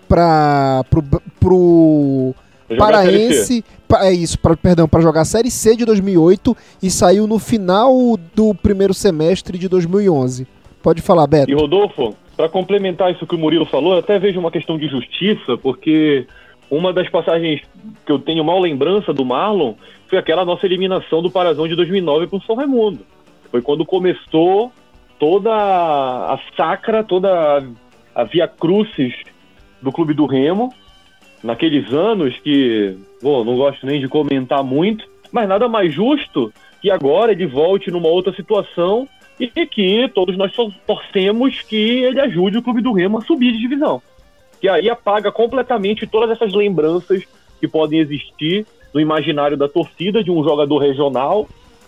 para 0.08 0.84
pro, 0.88 1.02
pro 1.40 2.34
Paraense, 2.78 3.64
é 4.00 4.12
isso, 4.12 4.38
pra, 4.38 4.56
perdão, 4.56 4.88
para 4.88 5.00
jogar 5.00 5.20
a 5.20 5.24
Série 5.24 5.50
C 5.50 5.76
de 5.76 5.84
2008 5.84 6.56
e 6.82 6.90
saiu 6.90 7.26
no 7.26 7.38
final 7.38 8.18
do 8.34 8.54
primeiro 8.54 8.92
semestre 8.92 9.56
de 9.56 9.68
2011. 9.68 10.46
Pode 10.86 11.02
falar, 11.02 11.26
Beto. 11.26 11.50
E 11.50 11.52
Rodolfo, 11.52 12.14
para 12.36 12.48
complementar 12.48 13.10
isso 13.10 13.26
que 13.26 13.34
o 13.34 13.38
Murilo 13.38 13.64
falou, 13.64 13.98
até 13.98 14.20
vejo 14.20 14.38
uma 14.38 14.52
questão 14.52 14.78
de 14.78 14.86
justiça, 14.86 15.58
porque 15.58 16.28
uma 16.70 16.92
das 16.92 17.08
passagens 17.08 17.60
que 18.06 18.12
eu 18.12 18.20
tenho 18.20 18.44
mal 18.44 18.60
lembrança 18.60 19.12
do 19.12 19.24
Marlon 19.24 19.74
foi 20.06 20.16
aquela 20.16 20.44
nossa 20.44 20.64
eliminação 20.64 21.20
do 21.20 21.28
Parazão 21.28 21.66
de 21.66 21.74
2009 21.74 22.28
para 22.28 22.38
o 22.38 22.42
São 22.42 22.54
Raimundo. 22.54 23.00
Foi 23.50 23.60
quando 23.60 23.84
começou 23.84 24.70
toda 25.18 25.50
a 25.52 26.38
sacra, 26.56 27.02
toda 27.02 27.64
a 28.14 28.22
via 28.22 28.46
crucis 28.46 29.12
do 29.82 29.90
Clube 29.90 30.14
do 30.14 30.24
Remo, 30.24 30.72
naqueles 31.42 31.92
anos 31.92 32.38
que, 32.38 32.96
bom, 33.20 33.42
não 33.42 33.56
gosto 33.56 33.84
nem 33.84 33.98
de 33.98 34.06
comentar 34.06 34.62
muito, 34.62 35.04
mas 35.32 35.48
nada 35.48 35.68
mais 35.68 35.92
justo 35.92 36.52
que 36.80 36.92
agora 36.92 37.32
ele 37.32 37.44
volte 37.44 37.90
numa 37.90 38.06
outra 38.06 38.32
situação 38.32 39.08
e 39.38 39.66
que 39.66 40.08
todos 40.14 40.36
nós 40.36 40.52
torcemos 40.86 41.60
que 41.62 42.04
ele 42.04 42.20
ajude 42.20 42.58
o 42.58 42.62
Clube 42.62 42.80
do 42.80 42.92
Remo 42.92 43.18
a 43.18 43.22
subir 43.22 43.52
de 43.52 43.58
divisão. 43.58 44.00
Que 44.60 44.68
aí 44.68 44.88
apaga 44.88 45.30
completamente 45.30 46.06
todas 46.06 46.30
essas 46.30 46.54
lembranças 46.54 47.22
que 47.60 47.68
podem 47.68 48.00
existir 48.00 48.66
no 48.94 49.00
imaginário 49.00 49.56
da 49.56 49.68
torcida 49.68 50.24
de 50.24 50.30
um 50.30 50.42
jogador 50.42 50.78
regional 50.78 51.46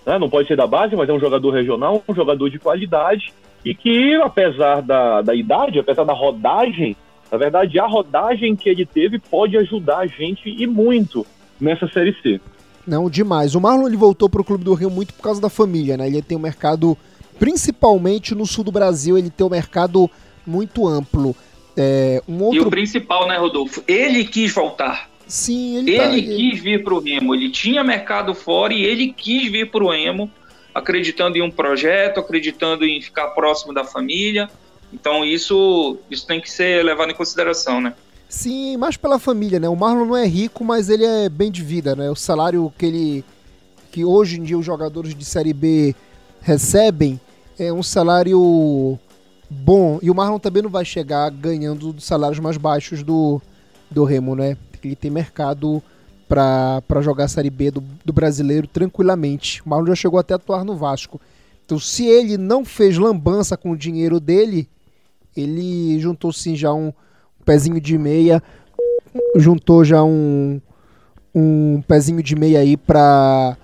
né? 0.08 0.18
não 0.18 0.30
pode 0.30 0.48
ser 0.48 0.56
da 0.56 0.66
base, 0.66 0.96
mas 0.96 1.06
é 1.06 1.12
um 1.12 1.20
jogador 1.20 1.50
regional, 1.50 2.02
um 2.08 2.14
jogador 2.14 2.48
de 2.48 2.58
qualidade, 2.58 3.30
e 3.62 3.74
que, 3.74 4.14
apesar 4.14 4.80
da, 4.80 5.20
da 5.20 5.34
idade, 5.34 5.78
apesar 5.78 6.04
da 6.04 6.14
rodagem, 6.14 6.96
na 7.30 7.36
verdade, 7.36 7.78
a 7.78 7.86
rodagem 7.86 8.56
que 8.56 8.70
ele 8.70 8.86
teve 8.86 9.18
pode 9.18 9.58
ajudar 9.58 9.98
a 9.98 10.06
gente 10.06 10.48
e 10.48 10.66
muito 10.66 11.26
nessa 11.60 11.86
Série 11.88 12.16
C. 12.22 12.40
Não, 12.86 13.10
demais. 13.10 13.54
O 13.54 13.60
Marlon 13.60 13.86
ele 13.86 13.98
voltou 13.98 14.30
para 14.30 14.40
o 14.40 14.44
Clube 14.44 14.64
do 14.64 14.72
Rio 14.72 14.88
muito 14.88 15.12
por 15.12 15.22
causa 15.22 15.42
da 15.42 15.50
família, 15.50 15.98
né? 15.98 16.06
Ele 16.06 16.22
tem 16.22 16.38
um 16.38 16.40
mercado, 16.40 16.96
principalmente 17.38 18.34
no 18.34 18.46
sul 18.46 18.64
do 18.64 18.72
Brasil, 18.72 19.16
ele 19.16 19.30
tem 19.30 19.46
um 19.46 19.50
mercado 19.50 20.10
muito 20.46 20.86
amplo. 20.86 21.34
É, 21.76 22.22
um 22.28 22.42
outro... 22.42 22.56
E 22.56 22.60
o 22.60 22.70
principal, 22.70 23.28
né, 23.28 23.36
Rodolfo? 23.36 23.82
Ele 23.86 24.24
quis 24.24 24.52
voltar. 24.52 25.08
Sim, 25.26 25.76
ele, 25.76 25.90
ele 25.92 26.22
tá... 26.22 26.34
quis 26.36 26.60
vir 26.60 26.82
para 26.82 26.94
o 26.94 27.00
Remo. 27.00 27.34
Ele 27.34 27.50
tinha 27.50 27.84
mercado 27.84 28.34
fora 28.34 28.72
e 28.72 28.82
ele 28.82 29.12
quis 29.12 29.50
vir 29.50 29.70
para 29.70 29.84
o 29.84 29.90
Remo, 29.90 30.30
acreditando 30.74 31.36
em 31.36 31.42
um 31.42 31.50
projeto, 31.50 32.18
acreditando 32.18 32.84
em 32.84 33.00
ficar 33.00 33.28
próximo 33.28 33.72
da 33.72 33.84
família. 33.84 34.48
Então 34.92 35.24
isso, 35.24 35.98
isso 36.10 36.26
tem 36.26 36.40
que 36.40 36.50
ser 36.50 36.82
levado 36.84 37.10
em 37.10 37.14
consideração, 37.14 37.80
né? 37.80 37.94
Sim, 38.28 38.76
mais 38.76 38.96
pela 38.96 39.18
família, 39.18 39.60
né? 39.60 39.68
O 39.68 39.76
Marlon 39.76 40.06
não 40.06 40.16
é 40.16 40.26
rico, 40.26 40.64
mas 40.64 40.88
ele 40.88 41.04
é 41.04 41.28
bem 41.28 41.50
de 41.50 41.62
vida, 41.62 41.94
né? 41.94 42.10
O 42.10 42.16
salário 42.16 42.72
que 42.76 42.86
ele 42.86 43.24
que 43.90 44.04
hoje 44.04 44.38
em 44.38 44.42
dia 44.42 44.58
os 44.58 44.66
jogadores 44.66 45.14
de 45.14 45.24
Série 45.24 45.52
B 45.52 45.94
recebem, 46.40 47.18
é 47.58 47.72
um 47.72 47.82
salário 47.82 48.98
bom. 49.50 49.98
E 50.00 50.10
o 50.10 50.14
Marlon 50.14 50.38
também 50.38 50.62
não 50.62 50.70
vai 50.70 50.84
chegar 50.84 51.30
ganhando 51.30 52.00
salários 52.00 52.38
mais 52.38 52.56
baixos 52.56 53.02
do, 53.02 53.40
do 53.90 54.04
Remo, 54.04 54.34
né? 54.36 54.56
Ele 54.82 54.94
tem 54.94 55.10
mercado 55.10 55.82
para 56.28 57.00
jogar 57.00 57.24
a 57.24 57.28
Série 57.28 57.50
B 57.50 57.70
do, 57.70 57.82
do 58.04 58.12
brasileiro 58.12 58.66
tranquilamente. 58.66 59.62
O 59.62 59.68
Marlon 59.68 59.86
já 59.86 59.94
chegou 59.94 60.20
até 60.20 60.34
a 60.34 60.36
atuar 60.36 60.64
no 60.64 60.76
Vasco. 60.76 61.20
Então, 61.64 61.78
se 61.78 62.06
ele 62.06 62.36
não 62.36 62.64
fez 62.64 62.96
lambança 62.96 63.56
com 63.56 63.72
o 63.72 63.76
dinheiro 63.76 64.20
dele, 64.20 64.68
ele 65.36 65.98
juntou 66.00 66.32
sim 66.32 66.56
já 66.56 66.72
um, 66.72 66.88
um 66.88 67.44
pezinho 67.44 67.80
de 67.80 67.98
meia, 67.98 68.42
juntou 69.36 69.84
já 69.84 70.02
um, 70.02 70.60
um 71.34 71.82
pezinho 71.86 72.22
de 72.22 72.34
meia 72.34 72.60
aí 72.60 72.76
para 72.76 73.56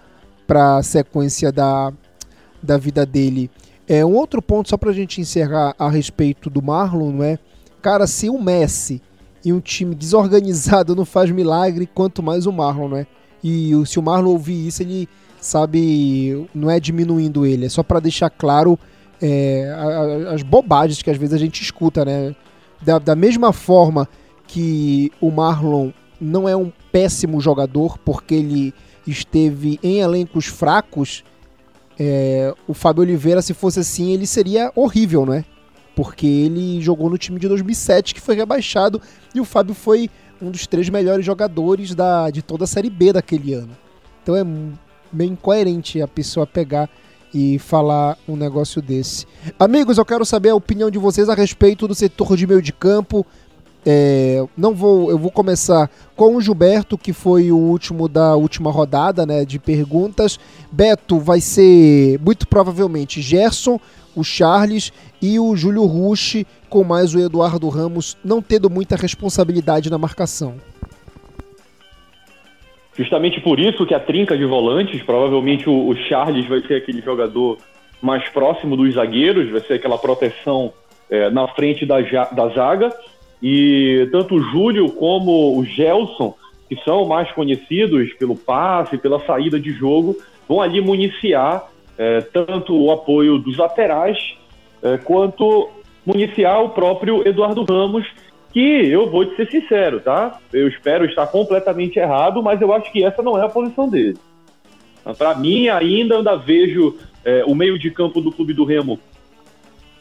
a 0.48 0.83
sequência 0.83 1.50
da, 1.50 1.92
da 2.62 2.76
vida 2.76 3.07
dele. 3.07 3.50
É 3.88 4.05
um 4.05 4.14
outro 4.14 4.40
ponto 4.40 4.68
só 4.68 4.77
para 4.77 4.90
a 4.90 4.94
gente 4.94 5.20
encerrar 5.20 5.75
a 5.79 5.90
respeito 5.90 6.49
do 6.49 6.62
Marlon, 6.62 7.12
não 7.12 7.25
é? 7.25 7.38
Cara, 7.83 8.07
se 8.07 8.31
o 8.31 8.40
Messi 8.40 9.03
e 9.44 9.53
um 9.53 9.61
time 9.61 9.94
desorganizado 9.94 10.97
não 10.97 11.05
faz 11.05 11.31
milagre, 11.31 11.87
quanto 11.87 12.23
mais 12.23 12.47
o 12.47 12.53
Marlon, 12.53 12.88
né? 12.88 13.07
E 13.42 13.73
se 13.85 13.99
o 13.99 14.03
Marlon 14.03 14.31
ouvir 14.31 14.68
isso, 14.68 14.83
ele 14.83 15.07
sabe, 15.38 16.49
não 16.55 16.70
é 16.70 16.81
diminuindo 16.81 17.44
ele, 17.44 17.66
é 17.66 17.68
só 17.68 17.83
para 17.83 18.01
deixar 18.01 18.31
claro 18.31 18.79
é, 19.20 19.70
as 20.33 20.42
bobagens 20.42 21.03
que 21.03 21.11
às 21.11 21.18
vezes 21.18 21.35
a 21.35 21.38
gente 21.38 21.62
escuta, 21.62 22.05
né? 22.05 22.35
Da, 22.81 22.99
da 22.99 23.14
mesma 23.14 23.53
forma 23.53 24.09
que 24.47 25.12
o 25.20 25.31
Marlon 25.31 25.90
não 26.20 26.49
é 26.49 26.57
um 26.57 26.73
péssimo 26.90 27.40
jogador 27.40 27.99
porque 27.99 28.35
ele 28.35 28.75
esteve 29.07 29.79
em 29.83 29.99
elencos 29.99 30.47
fracos, 30.47 31.23
é, 31.98 32.52
o 32.66 32.74
Fábio 32.74 33.02
Oliveira, 33.02 33.42
se 33.42 33.54
fosse 33.54 33.80
assim, 33.80 34.12
ele 34.12 34.26
seria 34.26 34.72
horrível, 34.74 35.24
né? 35.24 35.44
Porque 35.94 36.26
ele 36.26 36.80
jogou 36.80 37.09
no 37.09 37.16
time 37.16 37.38
de 37.38 37.46
2007, 37.48 38.14
que 38.14 38.20
foi 38.20 38.35
rebaixado, 38.35 39.00
e 39.35 39.40
o 39.40 39.44
Fábio 39.44 39.74
foi 39.74 40.11
um 40.42 40.50
dos 40.50 40.66
três 40.66 40.88
melhores 40.88 41.24
jogadores 41.24 41.94
da, 41.94 42.30
de 42.30 42.42
toda 42.42 42.64
a 42.64 42.66
Série 42.66 42.90
B 42.90 43.12
daquele 43.12 43.54
ano. 43.54 43.70
Então 44.22 44.37
é 44.37 44.44
meio 45.12 45.33
incoerente 45.33 46.02
a 46.02 46.09
pessoa 46.09 46.46
pegar 46.46 46.90
e 47.33 47.59
falar 47.59 48.16
um 48.28 48.37
negócio 48.37 48.80
desse. 48.80 49.26
Amigos, 49.59 49.98
eu 49.98 50.04
quero 50.04 50.24
saber 50.24 50.50
a 50.50 50.54
opinião 50.54 50.90
de 50.90 50.98
vocês 50.98 51.28
a 51.28 51.35
respeito 51.35 51.88
do 51.88 51.94
setor 51.94 52.37
de 52.37 52.46
meio 52.46 52.62
de 52.62 52.72
campo. 52.72 53.26
É, 53.87 54.42
não 54.57 54.75
vou, 54.75 55.11
eu 55.11 55.18
vou 55.18 55.31
começar 55.31 55.90
com 56.16 56.37
o 56.37 56.40
Gilberto, 56.40 56.97
que 56.97 57.12
foi 57.12 57.53
o 57.53 57.57
último 57.57 58.09
da 58.09 58.35
última 58.35 58.70
rodada, 58.70 59.27
né, 59.27 59.44
de 59.44 59.59
perguntas. 59.59 60.38
Beto 60.73 61.18
vai 61.18 61.40
ser 61.40 62.18
muito 62.20 62.49
provavelmente 62.49 63.20
Gerson, 63.20 63.79
o 64.16 64.25
Charles 64.25 64.92
e 65.20 65.38
o 65.38 65.55
Júlio 65.55 65.85
Rush, 65.85 66.44
com 66.68 66.83
mais 66.85 67.14
o 67.14 67.18
Eduardo 67.18 67.68
Ramos 67.68 68.16
não 68.25 68.40
tendo 68.40 68.70
muita 68.70 68.97
responsabilidade 68.97 69.90
na 69.90 69.99
marcação. 69.99 70.55
Justamente 72.97 73.40
por 73.40 73.59
isso 73.59 73.85
que 73.85 73.94
a 73.94 74.01
trinca 74.01 74.37
de 74.37 74.44
volantes, 74.44 75.03
provavelmente 75.03 75.68
o, 75.68 75.88
o 75.88 75.97
Charles 75.97 76.47
vai 76.47 76.61
ser 76.62 76.77
aquele 76.77 77.03
jogador 77.03 77.59
mais 78.01 78.29
próximo 78.29 78.77
dos 78.77 78.94
zagueiros, 78.94 79.51
vai 79.51 79.61
ser 79.62 79.75
aquela 79.75 79.99
proteção 79.99 80.73
é, 81.11 81.29
na 81.31 81.49
frente 81.49 81.85
da, 81.85 82.01
da 82.01 82.49
zaga. 82.49 82.92
E 83.46 84.09
tanto 84.11 84.37
o 84.37 84.40
Júlio 84.40 84.90
como 84.92 85.59
o 85.59 85.62
Gelson, 85.66 86.35
que 86.66 86.76
são 86.83 87.04
mais 87.04 87.30
conhecidos 87.33 88.11
pelo 88.14 88.35
passe, 88.35 88.96
pela 88.96 89.20
saída 89.20 89.61
de 89.61 89.70
jogo, 89.70 90.16
vão 90.48 90.62
ali 90.62 90.80
municiar 90.80 91.70
é, 91.98 92.22
tanto 92.22 92.74
o 92.74 92.90
apoio 92.90 93.37
dos 93.37 93.59
laterais 93.59 94.35
é, 94.83 94.96
quanto 94.96 95.68
municiar 96.07 96.64
o 96.64 96.70
próprio 96.70 97.28
Eduardo 97.28 97.64
Ramos, 97.64 98.07
que 98.50 98.88
eu 98.88 99.11
vou 99.11 99.26
te 99.26 99.37
ser 99.37 99.50
sincero, 99.50 100.00
tá? 100.00 100.38
Eu 100.50 100.66
espero 100.66 101.04
estar 101.04 101.26
completamente 101.26 101.98
errado, 101.98 102.42
mas 102.42 102.62
eu 102.62 102.72
acho 102.72 102.90
que 102.90 103.04
essa 103.04 103.22
não 103.22 103.38
é 103.38 103.44
a 103.44 103.48
posição 103.50 103.90
dele. 103.90 104.16
Para 105.18 105.35
mim, 105.35 105.68
ainda 105.68 106.16
ainda 106.16 106.35
vejo 106.35 106.96
é, 107.22 107.44
o 107.44 107.54
meio 107.54 107.78
de 107.78 107.90
campo 107.90 108.22
do 108.22 108.33
Clube 108.33 108.54
do 108.54 108.64
Remo 108.64 108.98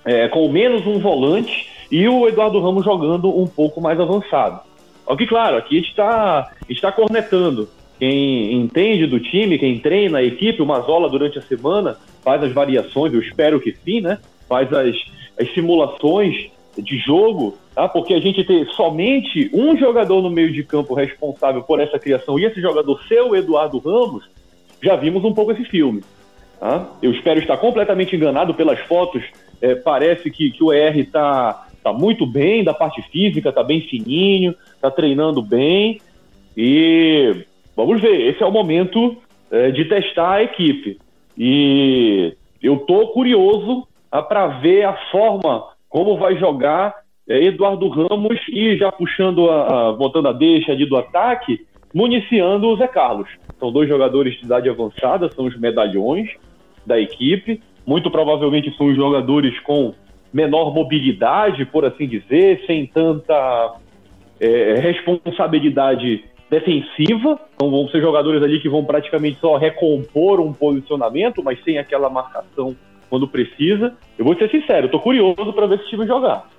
é, 0.05 0.29
com 0.29 0.49
menos 0.49 0.87
um 0.87 0.97
volante 0.97 1.72
e 1.91 2.07
o 2.07 2.27
Eduardo 2.27 2.59
Ramos 2.59 2.85
jogando 2.85 3.29
um 3.37 3.47
pouco 3.47 3.81
mais 3.81 3.99
avançado. 3.99 4.61
Só 5.05 5.15
que, 5.15 5.27
claro, 5.27 5.57
aqui 5.57 5.79
está 5.79 6.51
está 6.69 6.91
cornetando. 6.91 7.69
Quem 7.99 8.53
entende 8.53 9.05
do 9.05 9.19
time, 9.19 9.59
quem 9.59 9.79
treina 9.79 10.19
a 10.19 10.23
equipe, 10.23 10.61
o 10.61 10.65
Mazola 10.65 11.09
durante 11.09 11.37
a 11.39 11.41
semana 11.41 11.97
faz 12.23 12.41
as 12.43 12.51
variações, 12.51 13.13
eu 13.13 13.21
espero 13.21 13.59
que 13.59 13.75
sim, 13.83 14.01
né? 14.01 14.17
Faz 14.47 14.71
as, 14.73 14.95
as 15.39 15.53
simulações 15.53 16.51
de 16.77 16.97
jogo, 16.97 17.57
tá? 17.75 17.87
porque 17.87 18.13
a 18.13 18.19
gente 18.19 18.43
ter 18.43 18.67
somente 18.69 19.49
um 19.53 19.77
jogador 19.77 20.21
no 20.21 20.29
meio 20.29 20.51
de 20.51 20.63
campo 20.63 20.93
responsável 20.93 21.61
por 21.61 21.79
essa 21.79 21.99
criação 21.99 22.39
e 22.39 22.45
esse 22.45 22.59
jogador 22.59 23.01
ser 23.07 23.21
o 23.21 23.35
Eduardo 23.35 23.77
Ramos, 23.77 24.25
já 24.81 24.95
vimos 24.95 25.23
um 25.23 25.33
pouco 25.33 25.51
esse 25.51 25.63
filme. 25.65 26.03
Tá? 26.59 26.89
Eu 27.01 27.11
espero 27.11 27.39
estar 27.39 27.57
completamente 27.57 28.15
enganado 28.15 28.53
pelas 28.53 28.79
fotos. 28.81 29.23
É, 29.61 29.75
parece 29.75 30.31
que, 30.31 30.51
que 30.51 30.63
o 30.63 30.73
ER 30.73 30.97
está 30.97 31.67
tá 31.83 31.93
muito 31.93 32.25
bem 32.25 32.63
da 32.63 32.73
parte 32.73 33.01
física, 33.11 33.49
está 33.49 33.63
bem 33.63 33.81
fininho, 33.81 34.55
está 34.75 34.89
treinando 34.89 35.41
bem. 35.41 35.99
E 36.55 37.45
vamos 37.75 38.01
ver, 38.01 38.29
esse 38.29 38.41
é 38.41 38.45
o 38.45 38.51
momento 38.51 39.17
é, 39.51 39.71
de 39.71 39.85
testar 39.85 40.33
a 40.33 40.43
equipe. 40.43 40.97
E 41.37 42.35
eu 42.61 42.77
tô 42.77 43.07
curioso 43.09 43.87
tá, 44.09 44.21
para 44.21 44.47
ver 44.59 44.83
a 44.83 44.93
forma 45.11 45.65
como 45.89 46.17
vai 46.17 46.37
jogar 46.37 46.95
é, 47.27 47.43
Eduardo 47.43 47.87
Ramos 47.87 48.39
e 48.49 48.77
já 48.77 48.91
puxando 48.91 49.49
a, 49.49 49.89
a 49.89 49.93
botando 49.93 50.27
a 50.27 50.33
deixa 50.33 50.71
ali 50.71 50.85
do 50.85 50.97
ataque, 50.97 51.65
municiando 51.93 52.67
o 52.67 52.77
Zé 52.77 52.87
Carlos. 52.87 53.29
São 53.59 53.71
dois 53.71 53.87
jogadores 53.87 54.35
de 54.35 54.45
idade 54.45 54.69
avançada, 54.69 55.29
são 55.31 55.45
os 55.45 55.57
medalhões 55.59 56.29
da 56.85 56.99
equipe. 56.99 57.61
Muito 57.85 58.09
provavelmente 58.09 58.75
são 58.77 58.87
os 58.87 58.95
jogadores 58.95 59.57
com 59.59 59.93
menor 60.33 60.73
mobilidade, 60.73 61.65
por 61.65 61.85
assim 61.85 62.07
dizer, 62.07 62.63
sem 62.65 62.87
tanta 62.87 63.75
é, 64.39 64.75
responsabilidade 64.79 66.25
defensiva. 66.49 67.39
Então 67.55 67.69
vão 67.69 67.87
ser 67.89 68.01
jogadores 68.01 68.41
ali 68.41 68.59
que 68.59 68.67
vão 68.67 68.83
praticamente 68.83 69.39
só 69.39 69.57
recompor 69.57 70.39
um 70.39 70.51
posicionamento, 70.51 71.43
mas 71.43 71.63
sem 71.63 71.77
aquela 71.77 72.09
marcação 72.09 72.75
quando 73.09 73.27
precisa. 73.27 73.95
Eu 74.17 74.25
vou 74.25 74.35
ser 74.35 74.49
sincero, 74.49 74.89
tô 74.89 74.99
curioso 74.99 75.53
para 75.53 75.67
ver 75.67 75.79
esse 75.79 75.89
time 75.89 76.07
jogar. 76.07 76.49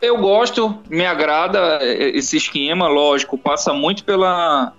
Eu 0.00 0.18
gosto, 0.18 0.78
me 0.90 1.06
agrada 1.06 1.78
esse 1.82 2.36
esquema, 2.36 2.86
lógico, 2.86 3.38
passa 3.38 3.72
muito 3.72 4.04
pela 4.04 4.74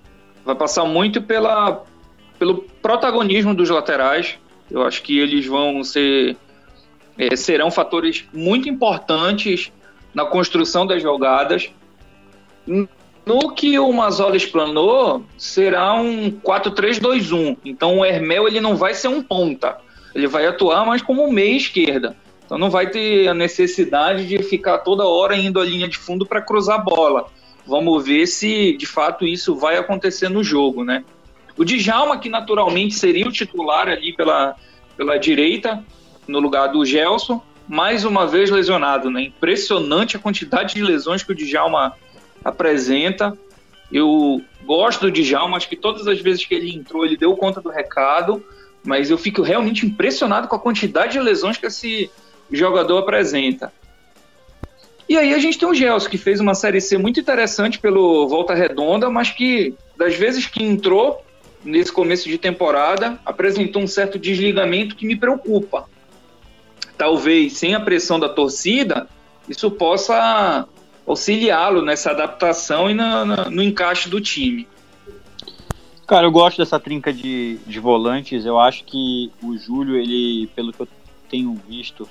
vai 0.46 0.56
passar 0.56 0.86
muito 0.86 1.22
pela 1.22 1.84
pelo 2.38 2.64
protagonismo 2.82 3.54
dos 3.54 3.70
laterais. 3.70 4.38
Eu 4.70 4.84
acho 4.84 5.02
que 5.02 5.18
eles 5.18 5.46
vão 5.48 5.84
ser 5.84 6.38
é, 7.18 7.36
serão 7.36 7.72
fatores 7.72 8.26
muito 8.34 8.70
importantes 8.70 9.72
na 10.14 10.26
construção 10.26 10.86
das 10.86 11.02
jogadas. 11.02 11.70
No 13.26 13.54
que 13.54 13.78
o 13.78 13.92
Mazola 13.92 14.38
explanou, 14.38 15.24
será 15.38 15.94
um 15.96 16.32
4-3-2-1. 16.32 17.58
Então 17.66 18.00
o 18.00 18.06
Hermel 18.06 18.48
ele 18.48 18.62
não 18.62 18.76
vai 18.76 18.94
ser 18.94 19.08
um 19.08 19.22
ponta 19.22 19.78
ele 20.18 20.26
vai 20.26 20.48
atuar 20.48 20.84
mais 20.84 21.04
como 21.04 21.32
meia 21.32 21.56
esquerda. 21.56 22.18
Então 22.44 22.58
não 22.58 22.72
vai 22.72 22.90
ter 22.90 23.28
a 23.28 23.36
necessidade 23.36 24.28
de 24.28 24.42
ficar 24.42 24.80
toda 24.80 25.06
hora 25.06 25.38
indo 25.38 25.60
à 25.60 25.64
linha 25.64 25.88
de 25.88 25.96
fundo 25.96 26.26
para 26.26 26.42
cruzar 26.42 26.80
a 26.80 26.84
bola. 26.84 27.28
Vamos 27.68 28.04
ver 28.04 28.26
se 28.26 28.76
de 28.78 28.88
fato 28.88 29.28
isso 29.28 29.56
vai 29.56 29.78
acontecer 29.78 30.28
no 30.28 30.44
jogo, 30.44 30.84
né? 30.84 31.04
O 31.56 31.64
Djalma, 31.64 32.18
que 32.18 32.30
naturalmente 32.30 32.96
seria 32.96 33.28
o 33.28 33.32
titular 33.32 33.90
ali 33.90 34.16
pela, 34.16 34.56
pela 34.96 35.20
direita, 35.20 35.84
no 36.28 36.40
lugar 36.40 36.68
do 36.68 36.86
Gelson, 36.86 37.42
mais 37.68 38.06
uma 38.06 38.26
vez 38.26 38.50
lesionado, 38.50 39.10
né? 39.10 39.24
Impressionante 39.24 40.16
a 40.16 40.20
quantidade 40.20 40.76
de 40.76 40.84
lesões 40.84 41.24
que 41.24 41.32
o 41.32 41.36
Djalma 41.36 41.94
apresenta. 42.44 43.38
Eu 43.92 44.42
gosto 44.64 45.02
do 45.02 45.12
Djalma, 45.12 45.58
acho 45.58 45.70
que 45.70 45.76
todas 45.76 46.08
as 46.08 46.20
vezes 46.20 46.46
que 46.46 46.56
ele 46.56 46.74
entrou, 46.74 47.06
ele 47.06 47.18
deu 47.18 47.36
conta 47.36 47.62
do 47.62 47.70
recado 47.70 48.44
mas 48.88 49.10
eu 49.10 49.18
fico 49.18 49.42
realmente 49.42 49.86
impressionado 49.86 50.48
com 50.48 50.56
a 50.56 50.60
quantidade 50.60 51.12
de 51.12 51.20
lesões 51.20 51.58
que 51.58 51.66
esse 51.66 52.10
jogador 52.50 53.00
apresenta. 53.00 53.72
E 55.10 55.18
aí 55.18 55.34
a 55.34 55.40
gente 55.40 55.60
tem 55.60 55.68
o 55.68 55.74
Gelson, 55.74 56.10
que 56.10 56.18
fez 56.18 56.40
uma 56.40 56.56
Série 56.56 56.80
C 56.80 56.98
muito 56.98 57.20
interessante 57.20 57.80
pelo 57.80 58.28
Volta 58.30 58.54
Redonda, 58.54 59.10
mas 59.10 59.30
que, 59.30 59.74
das 59.98 60.16
vezes 60.16 60.48
que 60.48 60.64
entrou 60.64 61.22
nesse 61.66 61.92
começo 61.92 62.30
de 62.30 62.38
temporada, 62.38 63.20
apresentou 63.26 63.82
um 63.82 63.88
certo 63.88 64.18
desligamento 64.18 64.96
que 64.96 65.06
me 65.06 65.18
preocupa. 65.18 65.86
Talvez, 66.98 67.54
sem 67.54 67.76
a 67.76 67.80
pressão 67.80 68.20
da 68.20 68.28
torcida, 68.28 69.08
isso 69.48 69.70
possa 69.70 70.68
auxiliá-lo 71.06 71.82
nessa 71.82 72.12
adaptação 72.12 72.90
e 72.90 72.94
no, 72.94 73.26
no, 73.26 73.52
no 73.52 73.64
encaixe 73.64 74.10
do 74.10 74.20
time. 74.20 74.68
Cara, 76.08 76.26
eu 76.26 76.32
gosto 76.32 76.58
dessa 76.58 76.80
trinca 76.80 77.12
de, 77.12 77.58
de 77.68 77.80
volantes. 77.80 78.46
Eu 78.46 78.60
acho 78.60 78.84
que 78.86 79.32
o 79.44 79.58
Júlio, 79.58 79.96
ele, 79.96 80.48
pelo 80.56 80.72
que 80.72 80.82
eu 80.82 80.88
tenho 81.30 81.54
visto 81.68 82.10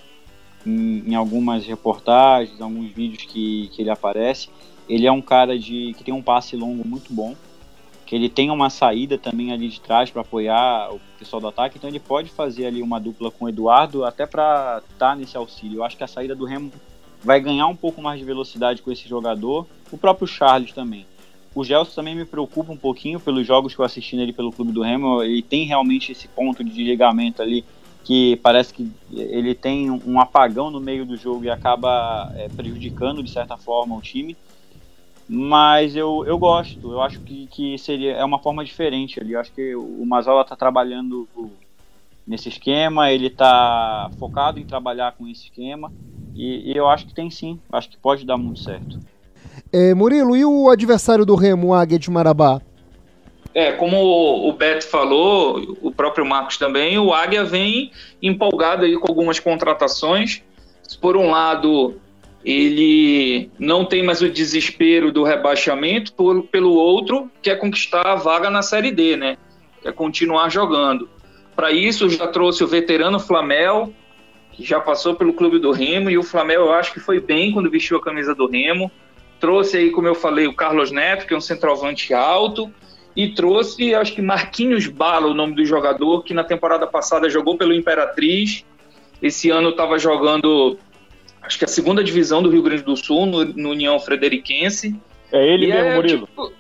em, 0.67 1.03
em 1.07 1.15
algumas 1.15 1.65
reportagens, 1.65 2.61
alguns 2.61 2.91
vídeos 2.93 3.25
que, 3.25 3.71
que 3.73 3.83
ele 3.83 3.91
aparece, 3.91 4.49
ele 4.89 5.07
é 5.07 5.13
um 5.13 5.23
cara 5.23 5.59
de 5.59 5.95
que 5.97 6.05
tem 6.05 6.13
um 6.13 6.23
passe 6.23 6.57
longo 6.57 6.87
muito 6.87 7.13
bom, 7.13 7.35
que 8.07 8.15
ele 8.15 8.29
tem 8.29 8.51
uma 8.51 8.71
saída 8.71 9.19
também 9.19 9.53
ali 9.53 9.69
de 9.69 9.81
trás 9.81 10.11
para 10.11 10.23
apoiar 10.23 10.95
o 10.95 11.01
pessoal 11.19 11.41
do 11.41 11.49
ataque, 11.49 11.77
então 11.77 11.91
ele 11.91 11.99
pode 11.99 12.31
fazer 12.31 12.67
ali 12.67 12.81
uma 12.81 13.01
dupla 13.01 13.33
com 13.33 13.47
o 13.47 13.49
Eduardo 13.49 14.05
até 14.05 14.25
para 14.25 14.81
estar 14.93 15.11
tá 15.11 15.17
nesse 15.17 15.37
auxílio. 15.37 15.79
Eu 15.79 15.85
acho 15.85 15.97
que 15.97 16.05
a 16.05 16.07
saída 16.07 16.35
do 16.35 16.45
Remo 16.45 16.73
vai 17.23 17.41
ganhar 17.41 17.67
um 17.67 17.75
pouco 17.75 18.01
mais 18.01 18.21
de 18.21 18.25
velocidade 18.25 18.81
com 18.81 18.93
esse 18.93 19.09
jogador, 19.09 19.67
o 19.91 19.99
próprio 19.99 20.29
Charles 20.29 20.73
também. 20.73 21.05
O 21.53 21.65
Gelson 21.65 21.95
também 21.95 22.15
me 22.15 22.25
preocupa 22.25 22.71
um 22.71 22.77
pouquinho 22.77 23.19
pelos 23.19 23.47
jogos 23.47 23.75
que 23.75 23.81
eu 23.81 23.85
assisti 23.85 24.15
nele 24.15 24.33
pelo 24.33 24.53
Clube 24.53 24.73
do 24.73 24.83
Remo. 24.83 25.23
Ele 25.23 25.41
tem 25.41 25.65
realmente 25.65 26.13
esse 26.13 26.29
ponto 26.29 26.63
de 26.63 26.71
desligamento 26.71 27.41
ali 27.41 27.65
que 28.05 28.37
parece 28.37 28.73
que 28.73 28.89
ele 29.13 29.55
tem 29.55 29.91
um 29.91 30.21
apagão 30.21 30.71
no 30.71 30.79
meio 30.79 31.07
do 31.07 31.17
jogo 31.17 31.45
e 31.45 31.51
acaba 31.51 32.31
é, 32.37 32.49
prejudicando 32.51 33.23
de 33.23 33.31
certa 33.31 33.57
forma 33.57 33.97
o 33.97 34.03
time. 34.03 34.37
Mas 35.29 35.97
eu, 35.97 36.25
eu 36.27 36.39
gosto, 36.39 36.93
eu 36.93 37.01
acho 37.03 37.21
que, 37.21 37.49
que 37.49 37.77
seria 37.79 38.13
é 38.13 38.25
uma 38.25 38.39
forma 38.39 38.65
diferente 38.65 39.21
ali. 39.21 39.33
Eu 39.33 39.41
acho 39.41 39.53
que 39.53 39.75
o 39.75 40.05
Mazola 40.07 40.43
está 40.43 40.55
trabalhando 40.55 41.29
nesse 42.27 42.49
esquema, 42.49 43.11
ele 43.11 43.27
está 43.27 44.11
focado 44.19 44.59
em 44.59 44.65
trabalhar 44.65 45.13
com 45.13 45.27
esse 45.29 45.45
esquema 45.45 45.93
e, 46.35 46.73
e 46.73 46.77
eu 46.77 46.89
acho 46.89 47.07
que 47.07 47.15
tem 47.15 47.31
sim, 47.31 47.59
acho 47.73 47.89
que 47.89 47.97
pode 47.97 48.25
dar 48.25 48.37
muito 48.37 48.61
certo. 48.61 49.01
É, 49.73 49.95
Murilo, 49.95 50.37
e 50.37 50.45
o 50.45 50.69
adversário 50.69 51.25
do 51.25 51.35
Remo, 51.35 51.69
o 51.69 51.75
Águia 51.75 51.99
de 51.99 52.11
Marabá? 52.11 52.61
É, 53.55 53.73
como 53.73 53.97
o 53.97 54.53
Beto 54.53 54.87
falou, 54.87 55.79
o 55.81 55.91
próprio 55.91 56.27
Marcos 56.27 56.59
também, 56.59 56.99
o 56.99 57.13
Águia 57.13 57.43
vem 57.43 57.91
empolgado 58.21 58.85
aí 58.85 58.97
com 58.99 59.09
algumas 59.09 59.41
contratações. 59.41 60.43
Por 61.01 61.17
um 61.17 61.31
lado, 61.31 61.99
ele 62.47 63.51
não 63.59 63.85
tem 63.85 64.03
mais 64.03 64.23
o 64.23 64.29
desespero 64.31 65.11
do 65.11 65.25
rebaixamento, 65.25 66.13
por, 66.13 66.45
pelo 66.45 66.73
outro, 66.73 67.31
quer 67.43 67.57
conquistar 67.57 68.07
a 68.07 68.15
vaga 68.15 68.49
na 68.49 68.63
Série 68.63 68.93
D, 68.93 69.17
né? 69.17 69.37
Quer 69.83 69.93
continuar 69.93 70.49
jogando. 70.49 71.09
Para 71.55 71.73
isso, 71.73 72.09
já 72.09 72.29
trouxe 72.29 72.63
o 72.63 72.67
veterano 72.67 73.19
Flamel, 73.19 73.93
que 74.53 74.65
já 74.65 74.81
passou 74.81 75.15
pelo 75.15 75.35
clube 75.35 75.59
do 75.59 75.73
Remo, 75.73 76.09
e 76.09 76.17
o 76.17 76.23
Flamel 76.23 76.63
eu 76.63 76.73
acho 76.73 76.93
que 76.93 77.01
foi 77.01 77.21
bem 77.21 77.53
quando 77.53 77.71
vestiu 77.71 77.99
a 77.99 78.03
camisa 78.03 78.35
do 78.35 78.47
Remo 78.47 78.91
trouxe 79.41 79.77
aí, 79.77 79.91
como 79.91 80.09
eu 80.09 80.15
falei, 80.15 80.47
o 80.47 80.55
Carlos 80.55 80.91
Neto, 80.91 81.27
que 81.27 81.35
é 81.35 81.37
um 81.37 81.41
centroavante 81.41 82.13
alto, 82.15 82.73
e 83.15 83.29
trouxe, 83.29 83.95
acho 83.95 84.15
que 84.15 84.23
Marquinhos 84.23 84.87
Bala, 84.87 85.27
o 85.27 85.35
nome 85.35 85.55
do 85.55 85.65
jogador, 85.65 86.23
que 86.23 86.35
na 86.35 86.45
temporada 86.45 86.87
passada 86.87 87.31
jogou 87.31 87.57
pelo 87.57 87.75
Imperatriz, 87.75 88.65
esse 89.23 89.51
ano 89.51 89.71
estava 89.71 89.99
jogando, 89.99 90.79
acho 91.47 91.59
que 91.59 91.65
a 91.65 91.69
segunda 91.69 92.03
divisão 92.03 92.43
do 92.43 92.51
Rio 92.51 92.63
Grande 92.63 92.83
do 92.83 92.97
Sul, 92.97 93.25
no, 93.27 93.45
no 93.45 93.71
União 93.71 93.99
Frederiquense. 94.01 94.95
É 95.33 95.47
ele 95.47 95.67
e 95.67 95.69
mesmo, 95.69 95.89
é 95.89 95.95
Murilo. 95.95 96.27
Tipo, 96.27 96.53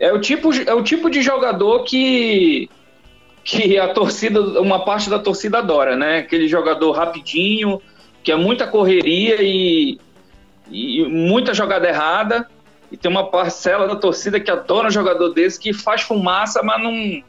é 0.00 0.12
o, 0.12 0.20
tipo, 0.20 0.54
é 0.54 0.74
o 0.74 0.82
tipo 0.82 1.10
de 1.10 1.22
jogador 1.22 1.84
que 1.84 2.70
que 3.44 3.78
a 3.78 3.88
torcida, 3.88 4.60
uma 4.60 4.84
parte 4.84 5.08
da 5.08 5.18
torcida 5.18 5.58
adora, 5.58 5.96
né? 5.96 6.18
Aquele 6.18 6.46
jogador 6.48 6.92
rapidinho, 6.92 7.80
que 8.22 8.30
é 8.30 8.36
muita 8.36 8.66
correria 8.66 9.36
e 9.40 9.98
e 10.70 11.04
muita 11.04 11.54
jogada 11.54 11.88
errada. 11.88 12.48
E 12.90 12.96
tem 12.96 13.10
uma 13.10 13.30
parcela 13.30 13.86
da 13.86 13.96
torcida 13.96 14.40
que 14.40 14.50
adora 14.50 14.88
um 14.88 14.90
jogador 14.90 15.30
desse 15.30 15.60
que 15.60 15.72
faz 15.72 16.02
fumaça, 16.02 16.62
mas 16.62 16.82
não 16.82 17.22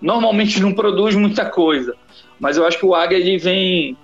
normalmente 0.00 0.60
não 0.60 0.72
produz 0.72 1.14
muita 1.14 1.44
coisa. 1.44 1.94
Mas 2.38 2.56
eu 2.56 2.66
acho 2.66 2.78
que 2.78 2.86
o 2.86 2.94
Águia 2.94 3.18
ele 3.18 3.38
vem 3.38 3.96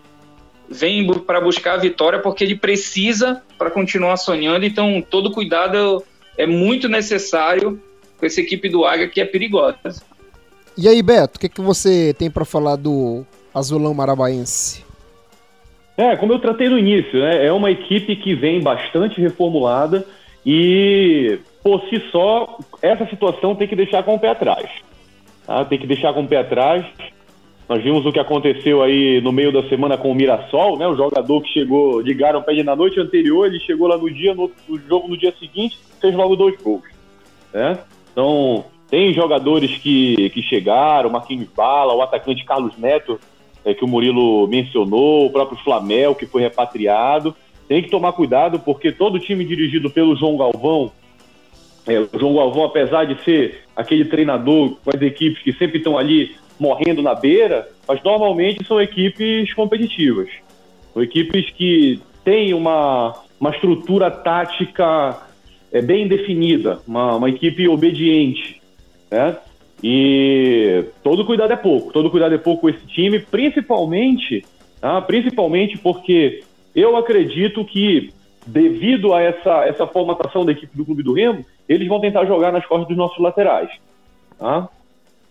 vem 0.68 1.06
para 1.20 1.40
buscar 1.40 1.74
a 1.74 1.78
vitória 1.78 2.18
porque 2.18 2.44
ele 2.44 2.56
precisa 2.56 3.42
para 3.58 3.70
continuar 3.70 4.16
sonhando. 4.16 4.64
Então 4.64 5.02
todo 5.08 5.30
cuidado 5.30 6.02
é 6.36 6.46
muito 6.46 6.88
necessário 6.88 7.80
com 8.18 8.26
essa 8.26 8.40
equipe 8.40 8.68
do 8.68 8.84
Águia 8.84 9.08
que 9.08 9.20
é 9.20 9.24
perigosa. 9.24 10.02
E 10.76 10.88
aí, 10.88 11.02
Beto, 11.02 11.38
o 11.38 11.40
que, 11.40 11.48
que 11.48 11.60
você 11.60 12.14
tem 12.18 12.30
para 12.30 12.44
falar 12.44 12.76
do 12.76 13.24
Azulão 13.54 13.94
Marabaense? 13.94 14.84
É, 15.96 16.14
como 16.16 16.34
eu 16.34 16.38
tratei 16.38 16.68
no 16.68 16.78
início, 16.78 17.18
né? 17.18 17.46
É 17.46 17.50
uma 17.50 17.70
equipe 17.70 18.14
que 18.16 18.34
vem 18.34 18.60
bastante 18.60 19.18
reformulada 19.18 20.04
e, 20.44 21.38
por 21.62 21.80
si 21.88 22.02
só, 22.12 22.58
essa 22.82 23.06
situação 23.06 23.54
tem 23.54 23.66
que 23.66 23.74
deixar 23.74 24.02
com 24.02 24.14
o 24.14 24.18
pé 24.18 24.28
atrás. 24.28 24.68
Tá? 25.46 25.64
Tem 25.64 25.78
que 25.78 25.86
deixar 25.86 26.12
com 26.12 26.22
o 26.22 26.28
pé 26.28 26.36
atrás. 26.38 26.84
Nós 27.68 27.82
vimos 27.82 28.06
o 28.06 28.12
que 28.12 28.20
aconteceu 28.20 28.80
aí 28.80 29.20
no 29.20 29.32
meio 29.32 29.50
da 29.50 29.68
semana 29.68 29.98
com 29.98 30.12
o 30.12 30.14
Mirassol, 30.14 30.78
né? 30.78 30.86
O 30.86 30.96
jogador 30.96 31.40
que 31.42 31.48
chegou, 31.48 32.00
ligaram 32.00 32.44
ele 32.46 32.62
na 32.62 32.76
noite 32.76 33.00
anterior, 33.00 33.46
ele 33.46 33.58
chegou 33.58 33.88
lá 33.88 33.98
no 33.98 34.08
dia, 34.08 34.34
no, 34.34 34.50
no 34.68 34.78
jogo 34.78 35.08
no 35.08 35.16
dia 35.16 35.34
seguinte, 35.36 35.76
fez 36.00 36.14
logo 36.14 36.36
dois 36.36 36.56
gols. 36.62 36.84
Né? 37.52 37.76
Então, 38.12 38.64
tem 38.88 39.12
jogadores 39.12 39.76
que, 39.78 40.30
que 40.30 40.42
chegaram, 40.42 41.10
Marquinhos 41.10 41.48
Bala, 41.56 41.92
o 41.92 42.02
atacante 42.02 42.44
Carlos 42.44 42.76
Neto, 42.78 43.18
é, 43.64 43.74
que 43.74 43.84
o 43.84 43.88
Murilo 43.88 44.46
mencionou, 44.46 45.26
o 45.26 45.30
próprio 45.30 45.58
Flamel, 45.58 46.14
que 46.14 46.24
foi 46.24 46.42
repatriado. 46.42 47.34
Tem 47.66 47.82
que 47.82 47.90
tomar 47.90 48.12
cuidado, 48.12 48.60
porque 48.60 48.92
todo 48.92 49.18
time 49.18 49.44
dirigido 49.44 49.90
pelo 49.90 50.14
João 50.14 50.36
Galvão, 50.36 50.92
é, 51.84 51.98
o 51.98 52.08
João 52.16 52.36
Galvão, 52.36 52.64
apesar 52.64 53.06
de 53.06 53.20
ser 53.24 53.64
aquele 53.74 54.04
treinador 54.04 54.76
com 54.84 54.90
as 54.90 55.02
equipes 55.02 55.42
que 55.42 55.52
sempre 55.52 55.78
estão 55.78 55.98
ali 55.98 56.36
morrendo 56.58 57.02
na 57.02 57.14
beira, 57.14 57.68
mas 57.86 58.02
normalmente 58.02 58.66
são 58.66 58.80
equipes 58.80 59.52
competitivas. 59.54 60.28
São 60.92 61.02
equipes 61.02 61.50
que 61.50 62.00
têm 62.24 62.54
uma, 62.54 63.14
uma 63.40 63.50
estrutura 63.50 64.10
tática 64.10 65.16
é, 65.72 65.80
bem 65.82 66.08
definida, 66.08 66.80
uma, 66.86 67.16
uma 67.16 67.28
equipe 67.28 67.68
obediente. 67.68 68.60
Né? 69.10 69.36
E 69.82 70.84
todo 71.02 71.24
cuidado 71.24 71.52
é 71.52 71.56
pouco, 71.56 71.92
todo 71.92 72.10
cuidado 72.10 72.34
é 72.34 72.38
pouco 72.38 72.62
com 72.62 72.68
esse 72.68 72.86
time, 72.86 73.18
principalmente, 73.18 74.44
tá? 74.80 75.00
principalmente 75.02 75.76
porque 75.78 76.42
eu 76.74 76.96
acredito 76.96 77.64
que, 77.64 78.12
devido 78.46 79.12
a 79.12 79.20
essa, 79.20 79.64
essa 79.66 79.86
formatação 79.86 80.44
da 80.44 80.52
equipe 80.52 80.76
do 80.76 80.84
Clube 80.84 81.02
do 81.02 81.12
Remo, 81.12 81.44
eles 81.68 81.86
vão 81.88 82.00
tentar 82.00 82.24
jogar 82.24 82.52
nas 82.52 82.64
costas 82.66 82.88
dos 82.88 82.96
nossos 82.96 83.18
laterais. 83.18 83.70
Tá? 84.38 84.68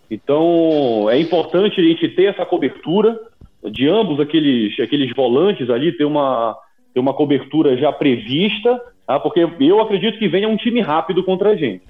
Então, 0.10 1.10
é 1.10 1.20
importante 1.20 1.80
a 1.80 1.84
gente 1.84 2.08
ter 2.10 2.26
essa 2.26 2.46
cobertura 2.46 3.20
de 3.64 3.88
ambos 3.88 4.20
aqueles, 4.20 4.80
aqueles 4.80 5.14
volantes 5.16 5.70
ali, 5.70 5.92
ter 5.92 6.06
uma, 6.06 6.56
ter 6.94 7.00
uma 7.00 7.14
cobertura 7.14 7.76
já 7.78 7.92
prevista, 7.92 8.80
tá? 9.08 9.20
porque 9.20 9.48
eu 9.60 9.82
acredito 9.82 10.20
que 10.20 10.28
venha 10.28 10.48
um 10.48 10.58
time 10.58 10.82
rápido 10.82 11.24
contra 11.24 11.50
a 11.50 11.56
gente. 11.56 11.84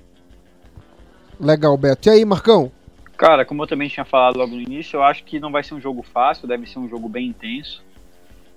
Legal, 1.39 1.77
Beto. 1.77 2.07
E 2.07 2.11
aí, 2.11 2.25
Marcão? 2.25 2.71
Cara, 3.17 3.45
como 3.45 3.63
eu 3.63 3.67
também 3.67 3.87
tinha 3.87 4.05
falado 4.05 4.37
logo 4.37 4.55
no 4.55 4.61
início, 4.61 4.97
eu 4.97 5.03
acho 5.03 5.23
que 5.23 5.39
não 5.39 5.51
vai 5.51 5.63
ser 5.63 5.73
um 5.73 5.81
jogo 5.81 6.01
fácil, 6.01 6.47
deve 6.47 6.65
ser 6.65 6.79
um 6.79 6.87
jogo 6.87 7.07
bem 7.07 7.27
intenso. 7.27 7.83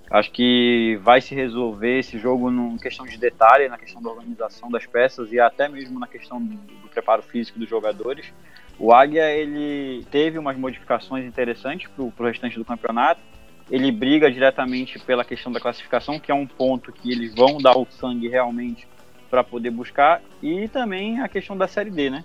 Acho 0.09 0.31
que 0.31 0.99
vai 1.03 1.21
se 1.21 1.35
resolver 1.35 1.99
esse 1.99 2.17
jogo 2.17 2.49
em 2.49 2.77
questão 2.77 3.05
de 3.05 3.17
detalhe, 3.17 3.69
na 3.69 3.77
questão 3.77 4.01
da 4.01 4.09
organização 4.09 4.69
das 4.71 4.85
peças 4.85 5.31
e 5.31 5.39
até 5.39 5.69
mesmo 5.69 5.99
na 5.99 6.07
questão 6.07 6.41
do, 6.41 6.55
do 6.55 6.89
preparo 6.89 7.21
físico 7.21 7.59
dos 7.59 7.69
jogadores. 7.69 8.33
O 8.79 8.93
Águia 8.93 9.29
ele 9.29 10.05
teve 10.09 10.39
umas 10.39 10.57
modificações 10.57 11.25
interessantes 11.25 11.89
para 11.89 12.03
o 12.03 12.27
restante 12.27 12.57
do 12.57 12.63
campeonato. 12.63 13.19
Ele 13.69 13.91
briga 13.91 14.31
diretamente 14.31 14.97
pela 14.99 15.25
questão 15.25 15.51
da 15.51 15.59
classificação, 15.59 16.19
que 16.19 16.31
é 16.31 16.33
um 16.33 16.47
ponto 16.47 16.91
que 16.91 17.11
eles 17.11 17.35
vão 17.35 17.57
dar 17.57 17.77
o 17.77 17.85
sangue 17.91 18.29
realmente 18.29 18.87
para 19.29 19.43
poder 19.43 19.69
buscar, 19.69 20.21
e 20.41 20.67
também 20.69 21.21
a 21.21 21.27
questão 21.27 21.55
da 21.55 21.67
Série 21.67 21.91
D, 21.91 22.09
né? 22.09 22.23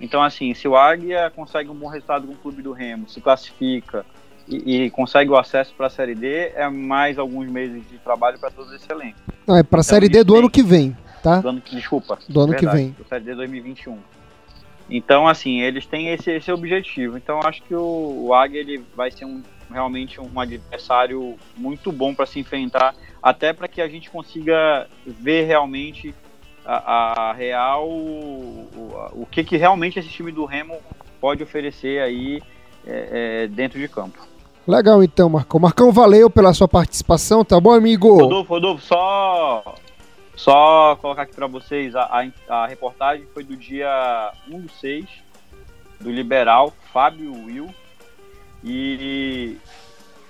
Então, 0.00 0.20
assim, 0.20 0.52
se 0.52 0.66
o 0.66 0.74
Águia 0.74 1.30
consegue 1.30 1.70
um 1.70 1.74
bom 1.74 1.86
resultado 1.86 2.26
com 2.26 2.32
o 2.32 2.36
clube 2.36 2.60
do 2.60 2.72
Remo, 2.72 3.08
se 3.08 3.20
classifica 3.20 4.04
e, 4.48 4.86
e 4.86 4.90
consegue 4.90 5.30
o 5.30 5.36
acesso 5.36 5.72
para 5.76 5.86
a 5.86 5.90
Série 5.90 6.14
D, 6.14 6.52
é 6.56 6.68
mais 6.68 7.18
alguns 7.18 7.48
meses 7.48 7.88
de 7.88 7.98
trabalho 7.98 8.38
para 8.40 8.50
todo 8.50 8.74
esse 8.74 8.90
elenco. 8.90 9.18
Não, 9.46 9.56
é 9.56 9.62
para 9.62 9.78
a 9.78 9.80
então, 9.80 9.82
Série 9.82 10.08
D 10.08 10.24
do 10.24 10.34
ano 10.34 10.50
que 10.50 10.62
vem, 10.62 10.96
tá? 11.22 11.40
Do 11.40 11.50
ano, 11.50 11.62
desculpa. 11.70 12.18
Do 12.28 12.40
ano 12.40 12.52
verdade, 12.52 12.76
que 12.76 12.82
vem. 12.82 12.96
Série 13.08 13.24
D 13.24 13.34
2021. 13.34 13.98
Então, 14.90 15.28
assim, 15.28 15.60
eles 15.60 15.86
têm 15.86 16.08
esse, 16.08 16.32
esse 16.32 16.50
objetivo. 16.50 17.16
Então, 17.16 17.40
acho 17.44 17.62
que 17.62 17.74
o, 17.74 18.26
o 18.26 18.34
Águia 18.34 18.58
ele 18.58 18.84
vai 18.94 19.10
ser 19.10 19.24
um, 19.24 19.40
realmente 19.70 20.20
um 20.20 20.40
adversário 20.40 21.36
muito 21.56 21.92
bom 21.92 22.14
para 22.14 22.26
se 22.26 22.40
enfrentar, 22.40 22.94
até 23.22 23.52
para 23.52 23.68
que 23.68 23.80
a 23.80 23.88
gente 23.88 24.10
consiga 24.10 24.88
ver 25.06 25.44
realmente 25.44 26.14
a, 26.64 27.30
a 27.30 27.32
real 27.32 27.88
o, 27.88 28.68
o, 29.12 29.26
que, 29.30 29.44
que 29.44 29.56
realmente 29.56 29.98
esse 29.98 30.08
time 30.08 30.32
do 30.32 30.44
Remo 30.44 30.76
pode 31.20 31.42
oferecer 31.42 32.00
aí 32.00 32.42
é, 32.86 33.44
é, 33.44 33.46
dentro 33.46 33.78
de 33.78 33.88
campo. 33.88 34.18
Legal 34.66 35.02
então, 35.02 35.28
Marcão. 35.28 35.60
Marcão, 35.60 35.92
valeu 35.92 36.28
pela 36.28 36.52
sua 36.52 36.68
participação, 36.68 37.44
tá 37.44 37.58
bom, 37.60 37.72
amigo? 37.72 38.20
Rodolfo, 38.20 38.54
Rodolfo, 38.54 38.84
só, 38.84 39.74
só 40.40 40.96
colocar 40.96 41.22
aqui 41.22 41.34
para 41.34 41.46
vocês, 41.46 41.94
a, 41.94 42.04
a, 42.04 42.54
a, 42.62 42.66
reportagem 42.66 43.26
foi 43.34 43.44
do 43.44 43.54
dia 43.54 44.32
1 44.48 44.60
do 44.60 44.70
6, 44.70 45.04
do 46.00 46.10
Liberal, 46.10 46.72
Fábio 46.92 47.30
Will. 47.44 47.68
E 48.64 49.58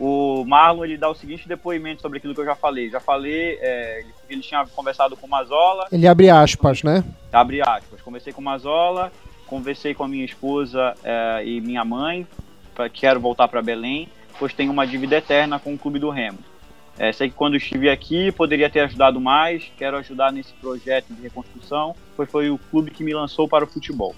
o 0.01 0.45
Marlon 0.45 0.85
ele 0.85 0.97
dá 0.97 1.09
o 1.09 1.15
seguinte 1.15 1.47
depoimento 1.47 2.03
sobre 2.03 2.19
aquilo 2.19 2.35
que 2.35 2.41
eu 2.41 2.45
já 2.45 2.57
falei. 2.57 2.91
Já 2.91 2.99
falei, 2.99 3.57
é, 3.61 4.05
ele, 4.29 4.41
tinha 4.41 4.67
conversado 4.75 5.17
com 5.17 5.29
o 5.29 5.31
Mazola. 5.31 5.87
Ele 5.93 6.09
abre 6.09 6.29
aspas, 6.29 6.83
né? 6.83 7.05
Abre 7.33 7.61
aspas. 7.61 8.03
Conversei 8.03 8.33
com 8.33 8.41
o 8.41 8.45
Mazola, 8.45 9.13
conversei 9.47 9.95
com 9.95 10.03
a 10.03 10.09
minha 10.09 10.25
esposa 10.25 10.93
é, 11.05 11.45
e 11.45 11.61
minha 11.61 11.85
mãe, 11.85 12.27
pra, 12.75 12.89
quero 12.89 13.21
voltar 13.21 13.47
para 13.47 13.63
Belém, 13.63 14.09
pois 14.41 14.53
tenho 14.53 14.73
uma 14.73 14.85
dívida 14.85 15.19
eterna 15.19 15.61
com 15.61 15.73
o 15.73 15.79
Clube 15.79 16.01
do 16.01 16.11
Remo. 16.11 16.39
É, 17.01 17.11
sei 17.13 17.31
que 17.31 17.35
quando 17.35 17.57
estive 17.57 17.89
aqui 17.89 18.31
poderia 18.31 18.69
ter 18.69 18.81
ajudado 18.81 19.19
mais, 19.19 19.73
quero 19.79 19.97
ajudar 19.97 20.31
nesse 20.31 20.53
projeto 20.53 21.07
de 21.15 21.23
reconstrução, 21.23 21.97
pois 22.15 22.31
foi 22.31 22.51
o 22.51 22.59
clube 22.71 22.91
que 22.91 23.03
me 23.03 23.15
lançou 23.15 23.49
para 23.49 23.65
o 23.65 23.67
futebol. 23.67 24.15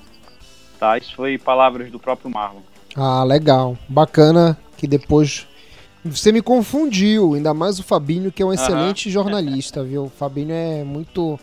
Tá? 0.80 0.98
Isso 0.98 1.14
foi 1.14 1.38
palavras 1.38 1.92
do 1.92 2.00
próprio 2.00 2.28
Marlon. 2.28 2.58
Ah, 2.96 3.22
legal. 3.22 3.78
Bacana 3.88 4.58
que 4.76 4.88
depois 4.88 5.46
você 6.04 6.32
me 6.32 6.42
confundiu, 6.42 7.34
ainda 7.34 7.54
mais 7.54 7.78
o 7.78 7.84
Fabinho, 7.84 8.32
que 8.32 8.42
é 8.42 8.46
um 8.46 8.52
excelente 8.52 9.06
uhum. 9.06 9.12
jornalista, 9.12 9.84
viu? 9.86 10.06
O 10.06 10.10
Fabinho 10.10 10.52
é 10.52 10.82
muito 10.82 11.38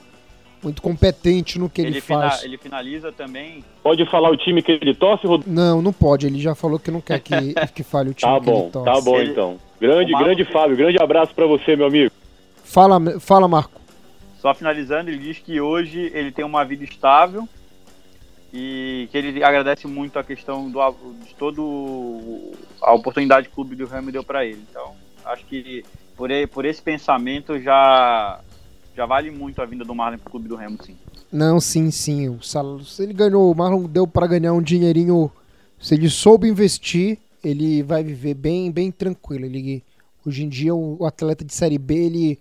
muito 0.62 0.82
competente 0.82 1.58
no 1.58 1.70
que 1.70 1.80
ele, 1.80 1.92
ele 1.92 2.02
faz. 2.02 2.40
Fina, 2.42 2.48
ele 2.50 2.58
finaliza 2.58 3.14
também. 3.14 3.64
Pode 3.82 4.06
falar 4.08 4.30
o 4.30 4.36
time 4.36 4.62
que 4.62 4.74
ele 4.74 4.94
torce, 4.94 5.26
Rodrigo? 5.26 5.56
Não, 5.56 5.82
não 5.82 5.94
pode. 5.94 6.28
Ele 6.28 6.38
já 6.38 6.54
falou 6.54 6.78
que 6.78 6.92
não 6.92 7.00
quer 7.00 7.22
que, 7.22 7.54
que 7.74 7.82
fale 7.82 8.10
o 8.10 8.14
time 8.14 8.30
tá 8.30 8.40
que 8.42 8.46
bom, 8.46 8.64
ele 8.64 8.72
torce. 8.72 8.94
Tá 8.94 9.02
bom, 9.02 9.18
ele... 9.18 9.32
então. 9.32 9.69
Grande, 9.80 10.14
grande 10.14 10.46
Fábio. 10.46 10.76
Grande 10.76 11.02
abraço 11.02 11.34
para 11.34 11.46
você, 11.46 11.76
meu 11.76 11.88
amigo. 11.88 12.12
Fala, 12.64 13.20
fala, 13.20 13.48
Marco. 13.48 13.80
Só 14.40 14.54
finalizando, 14.54 15.10
ele 15.10 15.20
diz 15.20 15.40
que 15.40 15.60
hoje 15.60 16.12
ele 16.14 16.32
tem 16.32 16.46
uma 16.46 16.64
vida 16.64 16.84
estável 16.84 17.48
e 18.54 19.08
que 19.12 19.18
ele 19.18 19.44
agradece 19.44 19.88
muito 19.88 20.18
a 20.18 20.24
questão 20.24 20.70
do, 20.70 20.80
de 21.26 21.36
todo 21.36 22.52
a 22.82 22.94
oportunidade 22.94 23.48
que 23.48 23.54
o 23.54 23.56
clube 23.56 23.76
do 23.76 23.86
Remo 23.86 24.12
deu 24.12 24.24
para 24.24 24.46
ele. 24.46 24.64
Então, 24.70 24.94
acho 25.26 25.46
que 25.46 25.84
por, 26.16 26.30
por 26.52 26.66
esse 26.66 26.82
pensamento 26.82 27.60
já 27.60 28.40
já 28.96 29.06
vale 29.06 29.32
muito 29.32 29.62
a 29.62 29.66
vinda 29.66 29.86
do 29.86 29.96
Marlon 29.96 30.18
pro 30.18 30.32
clube 30.32 30.50
do 30.50 30.56
Remo, 30.58 30.78
sim. 30.84 30.98
Não, 31.32 31.60
sim, 31.60 31.90
sim. 31.90 32.28
O 32.28 32.40
ele 33.00 33.14
ganhou, 33.14 33.50
o 33.50 33.56
Marlon 33.56 33.84
deu 33.84 34.06
para 34.06 34.28
ganhar 34.28 34.52
um 34.52 34.62
dinheirinho. 34.62 35.32
Se 35.80 35.96
ele 35.96 36.10
soube 36.10 36.50
investir, 36.50 37.18
ele 37.44 37.84
vai 37.84 38.04
viver 38.04 38.34
bem, 38.34 38.72
bem 38.72 38.92
tranquilo. 38.92 39.46
Ele, 39.46 39.84
hoje 40.26 40.44
em 40.44 40.50
dia, 40.50 40.74
o 40.74 41.06
atleta 41.06 41.44
de 41.44 41.54
série 41.54 41.78
B, 41.78 41.96
ele, 41.96 42.40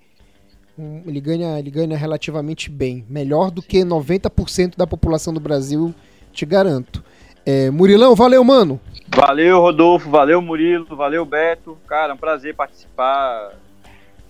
ele, 1.06 1.20
ganha, 1.20 1.58
ele 1.58 1.70
ganha 1.70 1.96
relativamente 1.96 2.70
bem. 2.70 3.04
Melhor 3.08 3.50
do 3.50 3.62
que 3.62 3.78
90% 3.78 4.76
da 4.76 4.86
população 4.86 5.32
do 5.32 5.40
Brasil, 5.40 5.94
te 6.32 6.44
garanto. 6.44 7.02
É, 7.44 7.70
Murilão, 7.70 8.14
valeu, 8.14 8.44
mano. 8.44 8.80
Valeu, 9.08 9.60
Rodolfo. 9.60 10.10
Valeu, 10.10 10.42
Murilo. 10.42 10.84
Valeu, 10.94 11.24
Beto. 11.24 11.78
Cara, 11.86 12.12
é 12.12 12.14
um 12.14 12.18
prazer 12.18 12.54
participar 12.54 13.52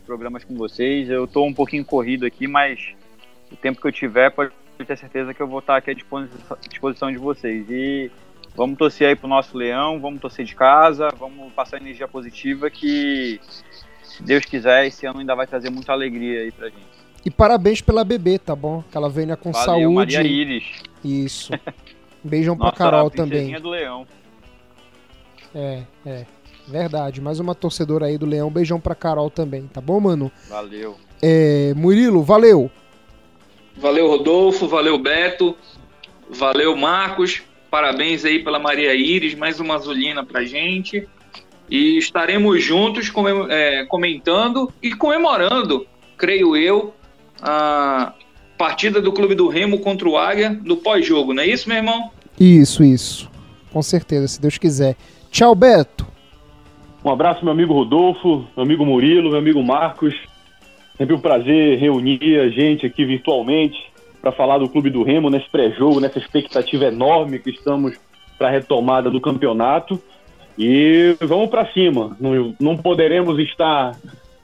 programas 0.07 0.45
com 0.45 0.55
vocês. 0.55 1.11
Eu 1.11 1.25
estou 1.25 1.47
um 1.47 1.53
pouquinho 1.53 1.85
corrido 1.85 2.25
aqui, 2.25 2.47
mas 2.47 2.95
o 3.53 3.57
tempo 3.57 3.81
que 3.81 3.87
eu 3.87 3.93
tiver, 3.93 4.31
pode 4.31 4.53
ter 4.87 4.97
certeza 4.97 5.35
que 5.35 5.43
eu 5.43 5.47
vou 5.47 5.59
estar 5.59 5.77
aqui 5.77 5.91
à 5.91 5.95
disposição 5.95 7.11
de 7.11 7.19
vocês. 7.19 7.67
E 7.69 8.11
vamos 8.59 8.77
torcer 8.77 9.09
aí 9.09 9.15
pro 9.15 9.29
nosso 9.29 9.57
leão, 9.57 10.01
vamos 10.01 10.21
torcer 10.21 10.45
de 10.45 10.55
casa, 10.57 11.09
vamos 11.17 11.53
passar 11.53 11.81
energia 11.81 12.09
positiva 12.09 12.69
que, 12.69 13.41
se 14.03 14.21
Deus 14.21 14.45
quiser, 14.45 14.89
esse 14.89 15.07
ano 15.07 15.21
ainda 15.21 15.37
vai 15.37 15.47
trazer 15.47 15.71
muita 15.71 15.93
alegria 15.93 16.41
aí 16.41 16.51
pra 16.51 16.67
gente. 16.67 16.99
E 17.25 17.31
parabéns 17.31 17.81
pela 17.81 18.03
bebê, 18.03 18.37
tá 18.37 18.57
bom? 18.57 18.83
Que 18.91 18.97
ela 18.97 19.09
venha 19.09 19.37
com 19.37 19.53
Valeu, 19.53 19.65
saúde. 19.65 20.17
Maria 20.17 20.23
Iris. 20.23 20.65
Isso. 21.05 21.53
Beijão 22.23 22.57
Nossa, 22.57 22.73
pra 22.73 22.79
Carol 22.79 23.11
também. 23.11 23.61
do 23.61 23.71
leão. 23.71 24.07
É, 25.55 25.83
é. 26.05 26.27
Verdade. 26.67 27.21
Mais 27.21 27.41
uma 27.41 27.55
torcedora 27.55 28.07
aí 28.07 28.19
do 28.19 28.27
Leão. 28.27 28.51
Beijão 28.51 28.79
pra 28.79 28.95
Carol 28.95 29.31
também, 29.31 29.67
tá 29.67 29.81
bom, 29.81 29.99
mano? 29.99 30.31
Valeu. 30.49 30.97
É, 31.23 31.73
Murilo, 31.75 32.23
valeu. 32.23 32.71
Valeu, 33.77 34.07
Rodolfo. 34.07 34.69
Valeu, 34.69 34.99
Beto. 34.99 35.57
Valeu, 36.31 36.77
Marcos. 36.77 37.43
Parabéns 37.71 38.25
aí 38.25 38.43
pela 38.43 38.59
Maria 38.59 38.95
Iris. 38.95 39.35
Mais 39.35 39.61
uma 39.61 39.75
azulina 39.75 40.25
pra 40.25 40.45
gente. 40.45 41.07
E 41.71 41.99
estaremos 41.99 42.63
juntos 42.63 43.13
é, 43.51 43.85
comentando 43.85 44.73
e 44.83 44.95
comemorando, 44.95 45.87
creio 46.17 46.57
eu, 46.57 46.95
a 47.43 48.15
partida 48.57 49.03
do 49.03 49.13
Clube 49.13 49.35
do 49.35 49.49
Remo 49.49 49.79
contra 49.81 50.09
o 50.09 50.17
Águia 50.17 50.59
no 50.65 50.79
pós-jogo, 50.79 51.35
não 51.35 51.43
é 51.43 51.47
isso, 51.47 51.69
meu 51.69 51.77
irmão? 51.77 52.11
Isso, 52.41 52.83
isso. 52.83 53.31
Com 53.71 53.83
certeza, 53.83 54.27
se 54.29 54.41
Deus 54.41 54.57
quiser. 54.57 54.97
Tchau, 55.31 55.55
Beto. 55.55 56.07
Um 57.05 57.11
abraço, 57.11 57.45
meu 57.45 57.53
amigo 57.53 57.75
Rodolfo, 57.75 58.47
meu 58.57 58.65
amigo 58.65 58.85
Murilo, 58.87 59.31
meu 59.31 59.39
amigo 59.39 59.63
Marcos. 59.63 60.15
Sempre 60.97 61.15
um 61.15 61.21
prazer 61.21 61.79
reunir 61.79 62.41
a 62.41 62.49
gente 62.49 62.87
aqui 62.87 63.05
virtualmente 63.05 63.88
para 64.21 64.33
falar 64.33 64.59
do 64.59 64.69
Clube 64.69 64.91
do 64.91 65.03
Remo 65.03 65.31
nesse 65.31 65.49
pré-jogo, 65.49 66.01
nessa 66.01 66.19
expectativa 66.19 66.87
enorme 66.87 67.39
que 67.39 67.51
estamos 67.51 67.97
para 68.37 68.49
a 68.49 68.51
retomada 68.51 69.11
do 69.11 69.21
campeonato. 69.21 70.01
E 70.59 71.17
vamos 71.21 71.49
para 71.51 71.71
cima. 71.73 72.17
Não, 72.19 72.55
não, 72.59 72.77
poderemos 72.77 73.39
estar 73.39 73.97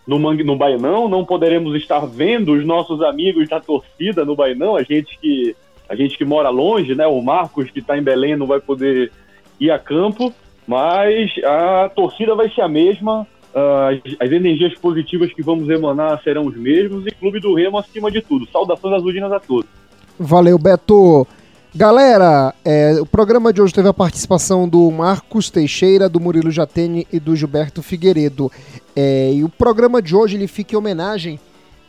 no, 0.06 0.18
Mangue, 0.18 0.44
no 0.44 0.56
Bainão, 0.56 1.08
não 1.08 1.24
poderemos 1.24 1.74
estar 1.74 2.06
vendo 2.06 2.52
os 2.52 2.64
nossos 2.64 3.02
amigos 3.02 3.48
da 3.48 3.60
torcida 3.60 4.24
no 4.24 4.36
Bainão, 4.36 4.76
a 4.76 4.82
gente 4.82 5.18
que, 5.18 5.56
a 5.88 5.96
gente 5.96 6.16
que 6.16 6.24
mora 6.24 6.50
longe, 6.50 6.94
né? 6.94 7.06
O 7.06 7.20
Marcos, 7.20 7.70
que 7.70 7.80
está 7.80 7.98
em 7.98 8.02
Belém, 8.02 8.36
não 8.36 8.46
vai 8.46 8.60
poder 8.60 9.10
ir 9.58 9.70
a 9.70 9.78
campo. 9.78 10.32
Mas 10.66 11.32
a 11.44 11.90
torcida 11.90 12.34
vai 12.34 12.48
ser 12.48 12.62
a 12.62 12.68
mesma, 12.68 13.26
as, 13.54 14.16
as, 14.18 14.32
energias 14.32 14.74
positivas 14.74 15.32
que 15.32 15.42
vamos 15.42 15.68
emanar 15.68 16.20
serão 16.22 16.46
os 16.46 16.56
mesmos 16.56 17.06
e 17.06 17.10
Clube 17.12 17.40
do 17.40 17.54
Remo 17.54 17.78
acima 17.78 18.10
de 18.10 18.20
tudo. 18.20 18.48
Saudações 18.50 18.94
azulinas 18.94 19.32
a 19.32 19.38
todos. 19.38 19.70
Valeu, 20.18 20.58
Beto. 20.58 21.26
Galera, 21.74 22.54
é, 22.64 23.00
o 23.00 23.06
programa 23.06 23.52
de 23.52 23.60
hoje 23.60 23.74
teve 23.74 23.88
a 23.88 23.92
participação 23.92 24.68
do 24.68 24.90
Marcos 24.90 25.50
Teixeira, 25.50 26.08
do 26.08 26.20
Murilo 26.20 26.50
Jatene 26.50 27.06
e 27.12 27.18
do 27.18 27.34
Gilberto 27.34 27.82
Figueiredo. 27.82 28.50
É, 28.94 29.32
e 29.32 29.42
o 29.42 29.48
programa 29.48 30.00
de 30.00 30.14
hoje 30.14 30.36
ele 30.36 30.46
fica 30.46 30.74
em 30.74 30.78
homenagem 30.78 31.38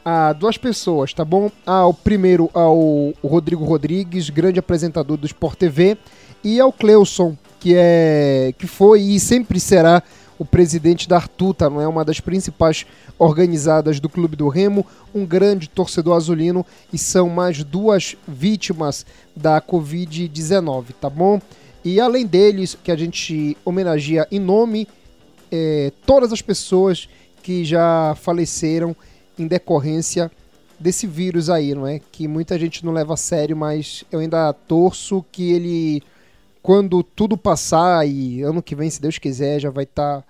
a 0.04 0.34
duas 0.34 0.58
pessoas, 0.58 1.14
tá 1.14 1.26
bom? 1.26 1.52
Ao 1.66 1.94
primeiro, 1.94 2.50
ao 2.54 3.14
Rodrigo 3.24 3.64
Rodrigues, 3.64 4.30
grande 4.30 4.60
apresentador 4.60 5.18
do 5.18 5.26
Sport 5.26 5.58
TV, 5.58 5.98
e 6.44 6.60
ao 6.60 6.72
Cleuson, 6.72 7.36
que 7.60 7.74
é 7.76 8.54
que 8.58 8.68
foi 8.68 9.02
e 9.02 9.20
sempre 9.20 9.60
será 9.60 10.04
o 10.38 10.46
presidente 10.46 11.08
da 11.08 11.16
Artuta, 11.16 11.70
não 11.70 11.82
é 11.82 11.88
uma 11.88 12.04
das 12.04 12.20
principais 12.20 12.86
organizadas 13.18 14.00
do 14.00 14.10
Clube 14.10 14.36
do 14.36 14.48
Remo, 14.50 14.86
um 15.14 15.26
grande 15.26 15.70
torcedor 15.70 16.16
azulino 16.16 16.66
e 16.92 16.98
são 16.98 17.30
mais 17.30 17.64
duas 17.64 18.16
vítimas 18.28 19.06
da 19.36 19.62
Covid-19, 19.62 20.88
tá 21.00 21.10
bom? 21.10 21.42
E 21.84 22.00
além 22.00 22.26
deles, 22.26 22.78
que 22.84 22.92
a 22.92 22.96
gente 22.96 23.56
homenageia 23.64 24.28
em 24.32 24.40
nome 24.40 24.88
é, 25.52 25.92
todas 26.06 26.34
as 26.34 26.42
pessoas 26.42 27.08
que 27.44 27.64
já 27.64 28.16
faleceram 28.20 28.96
em 29.38 29.48
decorrência 29.48 30.32
desse 30.80 31.08
vírus 31.08 31.50
aí, 31.50 31.74
não 31.74 31.88
é? 31.88 32.00
Que 32.12 32.28
muita 32.28 32.58
gente 32.60 32.84
não 32.84 32.92
leva 32.92 33.14
a 33.14 33.18
sério, 33.18 33.56
mas 33.56 34.04
eu 34.12 34.20
ainda 34.20 34.52
torço 34.52 35.24
que 35.32 35.54
ele 35.54 36.04
quando 36.66 37.04
tudo 37.04 37.38
passar 37.38 38.08
e 38.08 38.42
ano 38.42 38.60
que 38.60 38.76
vem, 38.76 38.90
se 38.90 39.00
Deus 39.00 39.20
quiser, 39.20 39.60
já 39.60 39.70
vai 39.70 39.84
estar 39.84 40.22
tá 40.22 40.28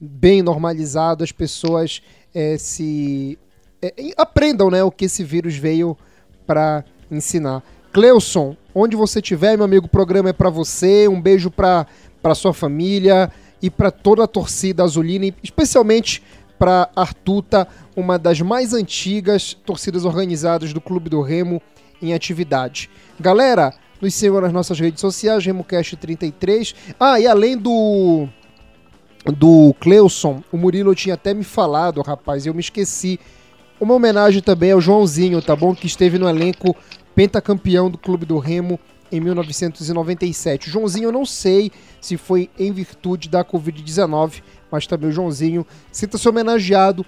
bem 0.00 0.42
normalizado, 0.42 1.22
as 1.22 1.30
pessoas 1.30 2.02
é, 2.34 2.58
se 2.58 3.38
é, 3.80 3.94
aprendam 4.16 4.68
né, 4.68 4.82
o 4.82 4.90
que 4.90 5.04
esse 5.04 5.22
vírus 5.22 5.54
veio 5.54 5.96
para 6.44 6.84
ensinar. 7.08 7.62
Cleuson, 7.92 8.56
onde 8.74 8.96
você 8.96 9.20
estiver, 9.20 9.56
meu 9.56 9.64
amigo, 9.64 9.86
o 9.86 9.88
programa 9.88 10.30
é 10.30 10.32
para 10.32 10.50
você. 10.50 11.06
Um 11.06 11.22
beijo 11.22 11.52
para 11.52 11.86
sua 12.34 12.52
família 12.52 13.30
e 13.62 13.70
para 13.70 13.92
toda 13.92 14.24
a 14.24 14.26
torcida 14.26 14.82
azulina, 14.82 15.32
especialmente 15.40 16.20
para 16.58 16.90
Artuta, 16.96 17.68
uma 17.94 18.18
das 18.18 18.40
mais 18.40 18.72
antigas 18.72 19.54
torcidas 19.54 20.04
organizadas 20.04 20.72
do 20.72 20.80
Clube 20.80 21.08
do 21.08 21.22
Remo 21.22 21.62
em 22.02 22.12
atividade. 22.12 22.90
Galera, 23.20 23.72
nos 24.06 24.14
sigam 24.14 24.40
nas 24.40 24.52
nossas 24.52 24.78
redes 24.78 25.00
sociais, 25.00 25.44
RemoCast33. 25.44 26.74
Ah, 26.98 27.20
e 27.20 27.26
além 27.26 27.56
do 27.56 28.28
do 29.24 29.74
Cleuson, 29.80 30.40
o 30.52 30.56
Murilo 30.56 30.94
tinha 30.94 31.14
até 31.16 31.34
me 31.34 31.42
falado, 31.42 32.00
rapaz, 32.00 32.46
eu 32.46 32.54
me 32.54 32.60
esqueci. 32.60 33.18
Uma 33.80 33.94
homenagem 33.94 34.40
também 34.40 34.70
ao 34.70 34.80
Joãozinho, 34.80 35.42
tá 35.42 35.56
bom? 35.56 35.74
Que 35.74 35.88
esteve 35.88 36.16
no 36.16 36.28
elenco 36.28 36.76
pentacampeão 37.14 37.90
do 37.90 37.98
Clube 37.98 38.24
do 38.24 38.38
Remo 38.38 38.78
em 39.10 39.20
1997. 39.20 40.68
O 40.68 40.70
Joãozinho 40.70 41.08
eu 41.08 41.12
não 41.12 41.26
sei 41.26 41.72
se 42.00 42.16
foi 42.16 42.48
em 42.56 42.72
virtude 42.72 43.28
da 43.28 43.44
Covid-19, 43.44 44.42
mas 44.70 44.86
também 44.86 45.10
o 45.10 45.12
Joãozinho 45.12 45.66
sinta-se 45.90 46.28
homenageado 46.28 47.04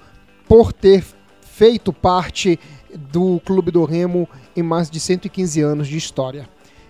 por 0.49 0.73
ter 0.73 1.05
feito 1.41 1.93
parte 1.93 2.59
do 3.13 3.41
Clube 3.45 3.71
do 3.71 3.85
Remo 3.85 4.29
em 4.57 4.63
mais 4.63 4.91
de 4.91 4.99
115 4.99 5.61
anos 5.63 5.87
de 5.87 5.97
história. 5.97 6.49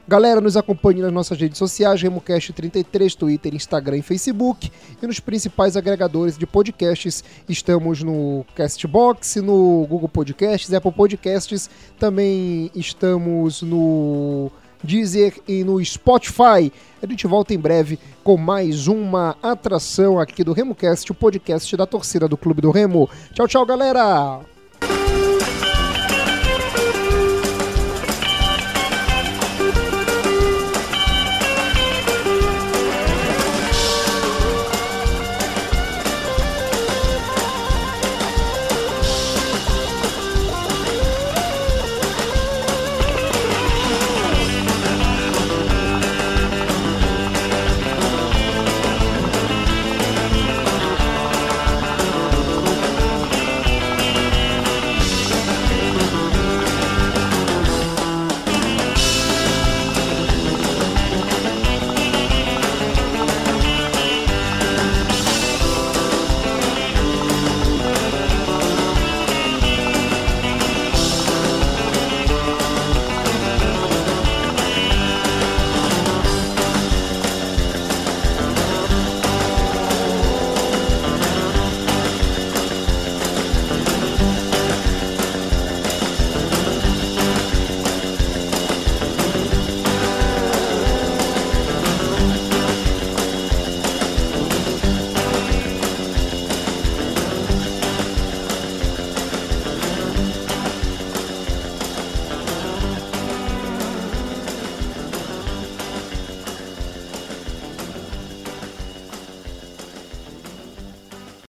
Galera, 0.09 0.40
nos 0.40 0.56
acompanhe 0.56 1.02
nas 1.02 1.12
nossas 1.12 1.38
redes 1.38 1.59
sociais, 1.59 2.02
RemoCast33, 2.02 3.14
Twitter, 3.14 3.54
Instagram 3.54 3.98
e 3.98 4.02
Facebook. 4.02 4.72
E 5.02 5.06
nos 5.06 5.20
principais 5.20 5.76
agregadores 5.76 6.38
de 6.38 6.46
podcasts, 6.46 7.22
estamos 7.46 8.02
no 8.02 8.42
Castbox, 8.54 9.36
no 9.36 9.86
Google 9.86 10.09
Podcasts, 10.09 10.72
Apple 10.72 10.92
Podcasts, 10.92 11.68
também 11.98 12.70
estamos 12.74 13.61
no 13.61 14.50
Deezer 14.82 15.42
e 15.46 15.62
no 15.62 15.84
Spotify. 15.84 16.72
A 17.02 17.06
gente 17.06 17.26
volta 17.26 17.52
em 17.52 17.59
breve 17.59 17.98
com 18.24 18.38
mais 18.38 18.88
uma 18.88 19.36
atração 19.42 20.18
aqui 20.18 20.42
do 20.42 20.54
RemoCast, 20.54 21.12
o 21.12 21.14
podcast 21.14 21.76
da 21.76 21.84
torcida 21.84 22.26
do 22.26 22.38
Clube 22.38 22.62
do 22.62 22.70
Remo. 22.70 23.11
Tchau, 23.34 23.46
tchau, 23.46 23.66
galera! 23.66 24.57